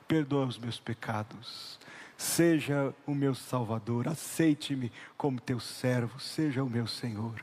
perdoa 0.05 0.45
os 0.45 0.57
meus 0.57 0.77
pecados, 0.77 1.79
seja 2.17 2.93
o 3.07 3.15
meu 3.15 3.33
Salvador, 3.33 4.09
aceite-me 4.09 4.91
como 5.17 5.39
teu 5.39 5.59
servo, 5.59 6.19
seja 6.19 6.61
o 6.61 6.69
meu 6.69 6.85
Senhor. 6.85 7.41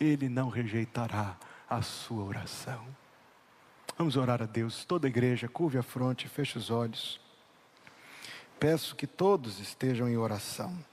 Ele 0.00 0.30
não 0.30 0.48
rejeitará 0.48 1.36
a 1.68 1.82
sua 1.82 2.24
oração. 2.24 2.82
Vamos 3.98 4.16
orar 4.16 4.42
a 4.42 4.46
Deus, 4.46 4.86
toda 4.86 5.06
a 5.06 5.10
igreja, 5.10 5.48
curve 5.48 5.76
a 5.76 5.82
fronte, 5.82 6.28
feche 6.28 6.56
os 6.56 6.70
olhos. 6.70 7.20
Peço 8.58 8.96
que 8.96 9.06
todos 9.06 9.60
estejam 9.60 10.08
em 10.08 10.16
oração. 10.16 10.91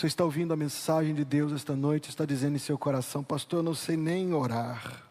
Você 0.00 0.06
está 0.06 0.24
ouvindo 0.24 0.54
a 0.54 0.56
mensagem 0.56 1.14
de 1.14 1.26
Deus 1.26 1.52
esta 1.52 1.76
noite, 1.76 2.08
está 2.08 2.24
dizendo 2.24 2.56
em 2.56 2.58
seu 2.58 2.78
coração, 2.78 3.22
pastor, 3.22 3.58
eu 3.58 3.62
não 3.62 3.74
sei 3.74 3.98
nem 3.98 4.32
orar. 4.32 5.06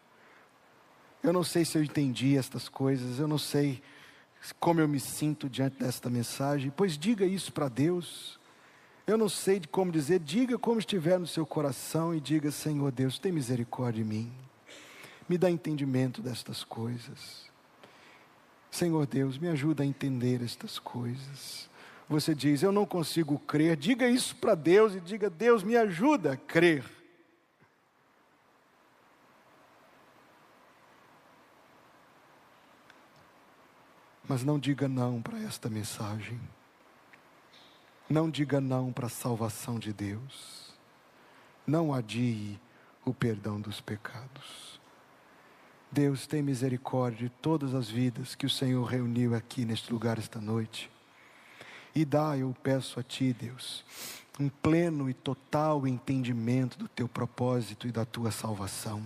Eu 1.21 1.31
não 1.31 1.43
sei 1.43 1.63
se 1.63 1.77
eu 1.77 1.83
entendi 1.83 2.35
estas 2.35 2.67
coisas, 2.67 3.19
eu 3.19 3.27
não 3.27 3.37
sei 3.37 3.83
como 4.59 4.81
eu 4.81 4.87
me 4.87 4.99
sinto 4.99 5.47
diante 5.47 5.77
desta 5.77 6.09
mensagem. 6.09 6.73
Pois 6.75 6.97
diga 6.97 7.23
isso 7.23 7.53
para 7.53 7.69
Deus. 7.69 8.39
Eu 9.05 9.15
não 9.15 9.29
sei 9.29 9.59
de 9.59 9.67
como 9.67 9.91
dizer, 9.91 10.21
diga 10.21 10.57
como 10.57 10.79
estiver 10.79 11.19
no 11.19 11.27
seu 11.27 11.45
coração 11.45 12.15
e 12.15 12.19
diga: 12.19 12.49
Senhor 12.49 12.91
Deus, 12.91 13.19
tem 13.19 13.31
misericórdia 13.31 14.03
de 14.03 14.09
mim. 14.09 14.31
Me 15.29 15.37
dá 15.37 15.51
entendimento 15.51 16.19
destas 16.19 16.63
coisas. 16.63 17.47
Senhor 18.71 19.05
Deus, 19.05 19.37
me 19.37 19.49
ajuda 19.49 19.83
a 19.83 19.85
entender 19.85 20.41
estas 20.41 20.79
coisas 20.79 21.69
você 22.10 22.34
diz, 22.34 22.64
eu 22.64 22.72
não 22.72 22.88
consigo 22.88 23.38
crer, 23.38 23.78
diga 23.78 24.10
isso 24.10 24.36
para 24.36 24.55
Deus 24.55 24.95
e 24.95 24.99
diga, 24.99 25.30
Deus 25.30 25.62
me 25.62 25.78
ajuda 25.78 26.34
a 26.34 26.38
crer. 26.38 26.84
Mas 34.28 34.43
não 34.43 34.57
diga 34.57 34.88
não 34.88 35.22
para 35.22 35.39
esta 35.39 35.70
mensagem. 35.70 36.41
Não 38.10 38.28
diga 38.28 38.60
não 38.60 38.91
para 38.91 39.05
a 39.05 39.10
salvação 39.10 39.78
de 39.78 39.93
Deus. 39.93 40.74
Não 41.66 41.93
adie 41.93 42.60
o 43.05 43.14
perdão 43.14 43.62
dos 43.62 43.82
pecados. 43.82 44.80
Deus 45.91 46.26
tem 46.26 46.41
misericórdia 46.41 47.30
de 47.30 47.36
todas 47.36 47.76
as 47.76 47.88
vidas 47.88 48.34
que 48.34 48.47
o 48.47 48.49
Senhor 48.49 48.84
reuniu 48.84 49.36
aqui 49.36 49.64
neste 49.64 49.91
lugar 49.91 50.18
esta 50.18 50.39
noite. 50.39 50.89
E 51.95 52.05
dá, 52.05 52.37
eu 52.37 52.55
peço 52.61 52.99
a 52.99 53.03
Ti, 53.03 53.33
Deus, 53.33 53.83
um 54.39 54.49
pleno 54.49 55.09
e 55.09 55.13
total 55.13 55.87
entendimento 55.87 56.77
do 56.77 56.87
Teu 56.87 57.07
propósito 57.07 57.87
e 57.87 57.91
da 57.91 58.05
Tua 58.05 58.31
salvação. 58.31 59.03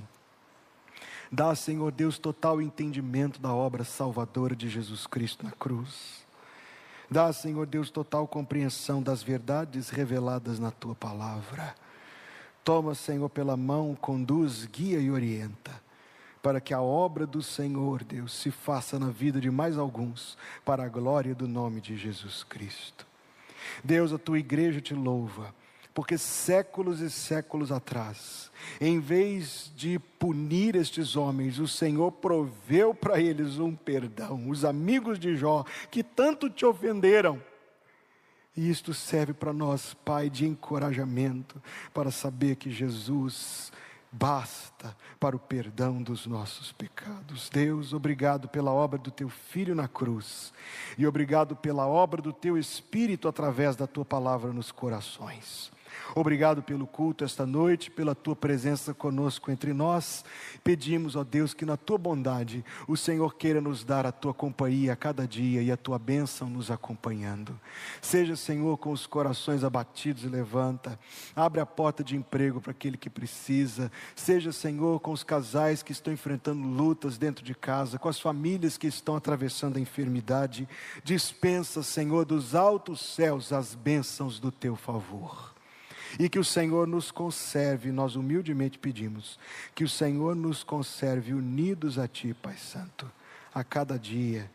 Dá, 1.32 1.56
Senhor 1.56 1.92
Deus, 1.92 2.18
total 2.18 2.62
entendimento 2.62 3.40
da 3.40 3.54
obra 3.54 3.84
salvadora 3.84 4.56
de 4.56 4.70
Jesus 4.70 5.08
Cristo 5.08 5.44
na 5.44 5.52
cruz. 5.52 6.24
Dá, 7.10 7.32
Senhor 7.34 7.66
Deus, 7.66 7.90
total 7.90 8.28
compreensão 8.28 9.02
das 9.02 9.24
verdades 9.24 9.90
reveladas 9.90 10.60
na 10.60 10.72
Tua 10.72 10.94
palavra. 10.94 11.74
Toma, 12.64 12.94
Senhor, 12.94 13.30
pela 13.30 13.58
mão, 13.58 13.98
conduz, 14.00 14.66
guia 14.66 15.00
e 15.00 15.10
orienta 15.10 15.84
para 16.44 16.62
que 16.62 16.74
a 16.74 16.82
obra 16.82 17.26
do 17.26 17.42
Senhor, 17.42 18.04
Deus, 18.04 18.34
se 18.34 18.52
faça 18.52 19.00
na 19.00 19.10
vida 19.10 19.42
de 19.42 19.50
mais 19.50 19.78
alguns, 19.78 20.38
para 20.64 20.84
a 20.84 20.90
glória 20.90 21.34
do 21.34 21.48
nome 21.48 21.82
de 21.82 21.98
Jesus 21.98 22.44
Cristo. 22.44 23.08
Deus, 23.84 24.14
a 24.14 24.20
tua 24.20 24.38
igreja 24.38 24.80
te 24.80 24.94
louva 24.94 25.56
porque 25.94 26.18
séculos 26.18 27.02
e 27.02 27.10
séculos 27.10 27.72
atrás, 27.72 28.52
em 28.82 29.00
vez 29.00 29.72
de 29.76 30.00
punir 30.18 30.76
estes 30.76 31.16
homens, 31.16 31.60
o 31.60 31.68
Senhor 31.68 32.12
proveu 32.12 32.96
para 32.96 33.20
eles 33.22 33.60
um 33.60 33.76
perdão, 33.76 34.50
os 34.50 34.66
amigos 34.66 35.20
de 35.20 35.36
Jó, 35.36 35.64
que 35.92 36.02
tanto 36.02 36.50
te 36.50 36.66
ofenderam. 36.66 37.40
E 38.58 38.70
isto 38.70 38.94
serve 38.94 39.34
para 39.34 39.54
nós, 39.54 39.94
Pai, 40.06 40.30
de 40.30 40.48
encorajamento, 40.48 41.62
para 41.94 42.12
saber 42.12 42.56
que 42.56 42.72
Jesus 42.72 43.72
basta 44.14 44.96
para 45.20 45.36
o 45.36 45.40
perdão 45.40 46.02
dos 46.02 46.28
nossos 46.28 46.72
pecados. 46.72 47.50
Deus, 47.50 47.94
obrigado 47.94 48.48
pela 48.48 48.72
obra 48.72 49.00
do 49.00 49.10
teu 49.10 49.28
filho 49.28 49.74
na 49.74 49.88
cruz 49.88 50.54
e 50.98 51.08
obrigado 51.08 51.56
pela 51.56 51.88
obra 51.88 52.22
do 52.22 52.32
teu 52.32 52.56
espírito 52.56 53.28
através 53.28 53.76
da 53.76 53.88
tua 53.88 54.06
palavra 54.06 54.54
nos 54.54 54.72
corações. 54.72 55.72
Obrigado 56.16 56.62
pelo 56.62 56.86
culto 56.86 57.24
esta 57.24 57.46
noite, 57.46 57.90
pela 57.90 58.14
tua 58.14 58.36
presença 58.36 58.94
conosco 58.94 59.52
entre 59.52 59.74
nós. 59.74 60.24
Pedimos, 60.64 61.16
ó 61.16 61.24
Deus, 61.24 61.54
que 61.54 61.66
na 61.66 61.78
tua 61.78 61.98
bondade 61.98 62.64
o 62.88 62.96
Senhor 62.96 63.36
queira 63.36 63.60
nos 63.60 63.84
dar 63.84 64.06
a 64.06 64.12
tua 64.12 64.34
companhia 64.34 64.94
a 64.94 64.96
cada 64.96 65.28
dia 65.28 65.62
e 65.62 65.72
a 65.72 65.78
tua 65.78 65.98
bênção 65.98 66.50
nos 66.50 66.70
acompanhando. 66.70 67.60
Seja, 68.02 68.36
Senhor, 68.36 68.78
com 68.78 68.92
os 68.92 69.08
corações 69.08 69.64
abatidos 69.64 70.24
e 70.24 70.28
levanta. 70.28 71.00
Abre 71.36 71.62
a 71.62 71.66
porta 71.66 72.04
de 72.04 72.16
emprego 72.16 72.62
para 72.62 72.72
aquele 72.72 72.98
que 72.98 73.10
precisa. 73.10 73.92
Seja, 74.16 74.52
Senhor, 74.52 75.00
com 75.00 75.12
os 75.12 75.24
casais 75.24 75.82
que 75.82 75.92
estão 75.92 76.14
enfrentando 76.14 76.68
lutas 76.68 77.18
dentro 77.18 77.44
de 77.44 77.56
casa, 77.56 77.98
com 77.98 78.10
as 78.10 78.20
famílias 78.20 78.78
que 78.78 78.88
estão 78.88 79.16
atravessando 79.16 79.78
a 79.78 79.80
enfermidade. 79.82 80.68
Dispensa, 81.04 81.82
Senhor, 81.84 82.26
dos 82.26 82.56
altos 82.56 83.02
céus 83.02 83.52
as 83.52 83.76
bênçãos 83.76 84.40
do 84.40 84.52
teu 84.52 84.76
favor 84.76 85.53
e 86.20 86.30
que 86.30 86.40
o 86.40 86.44
Senhor 86.44 86.88
nos 86.88 87.12
conserve, 87.12 87.92
nós 87.92 88.16
humildemente 88.16 88.78
pedimos, 88.78 89.40
que 89.74 89.84
o 89.84 89.90
Senhor 89.90 90.36
nos 90.36 90.64
conserve 90.64 91.34
unidos 91.34 91.98
a 91.98 92.08
Ti, 92.08 92.34
Pai 92.34 92.58
Santo, 92.58 93.12
a 93.54 93.64
cada 93.64 93.98
dia, 93.98 94.50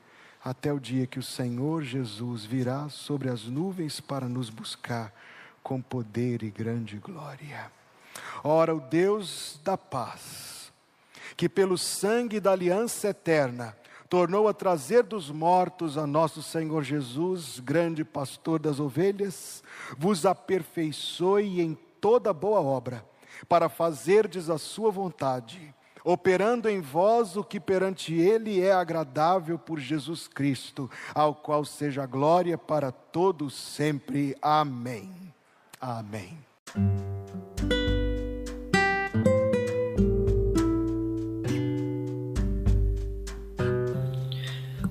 até 0.45 0.73
o 0.73 0.79
dia 0.79 1.07
que 1.07 1.19
o 1.19 1.23
Senhor 1.23 1.83
Jesus 1.83 2.45
virá 2.45 2.89
sobre 2.89 3.29
as 3.29 3.45
nuvens 3.45 4.01
para 4.01 4.29
nos 4.29 4.51
buscar 4.51 5.13
com 5.63 5.83
poder 5.83 6.43
e 6.43 6.51
grande 6.51 6.97
glória. 6.97 7.71
Ora, 8.43 8.75
o 8.75 8.81
Deus 8.81 9.61
da 9.63 9.77
paz, 9.77 10.73
que 11.37 11.49
pelo 11.49 11.77
sangue 11.77 12.41
da 12.41 12.53
aliança 12.53 13.09
eterna, 13.09 13.77
tornou 14.09 14.49
a 14.49 14.55
trazer 14.55 15.03
dos 15.03 15.31
mortos 15.31 15.99
a 15.99 16.07
nosso 16.07 16.43
Senhor 16.43 16.83
Jesus, 16.83 17.61
grande 17.61 18.05
pastor 18.05 18.59
das 18.59 18.81
ovelhas, 18.81 19.63
vos 19.97 20.25
aperfeiçoe 20.25 21.61
em 21.61 21.77
toda 22.01 22.33
boa 22.33 22.61
obra, 22.61 23.05
para 23.49 23.69
fazerdes 23.69 24.49
a 24.49 24.59
sua 24.59 24.91
vontade, 24.91 25.75
operando 26.05 26.69
em 26.69 26.81
vós 26.81 27.37
o 27.37 27.45
que 27.45 27.61
perante 27.61 28.15
Ele 28.15 28.61
é 28.61 28.73
agradável 28.73 29.59
por 29.59 29.79
Jesus 29.79 30.27
Cristo, 30.27 30.91
ao 31.15 31.35
qual 31.35 31.65
seja 31.65 32.07
glória 32.07 32.57
para 32.57 32.91
todos 32.91 33.55
sempre. 33.55 34.35
Amém. 34.41 35.33
Amém. 35.81 36.39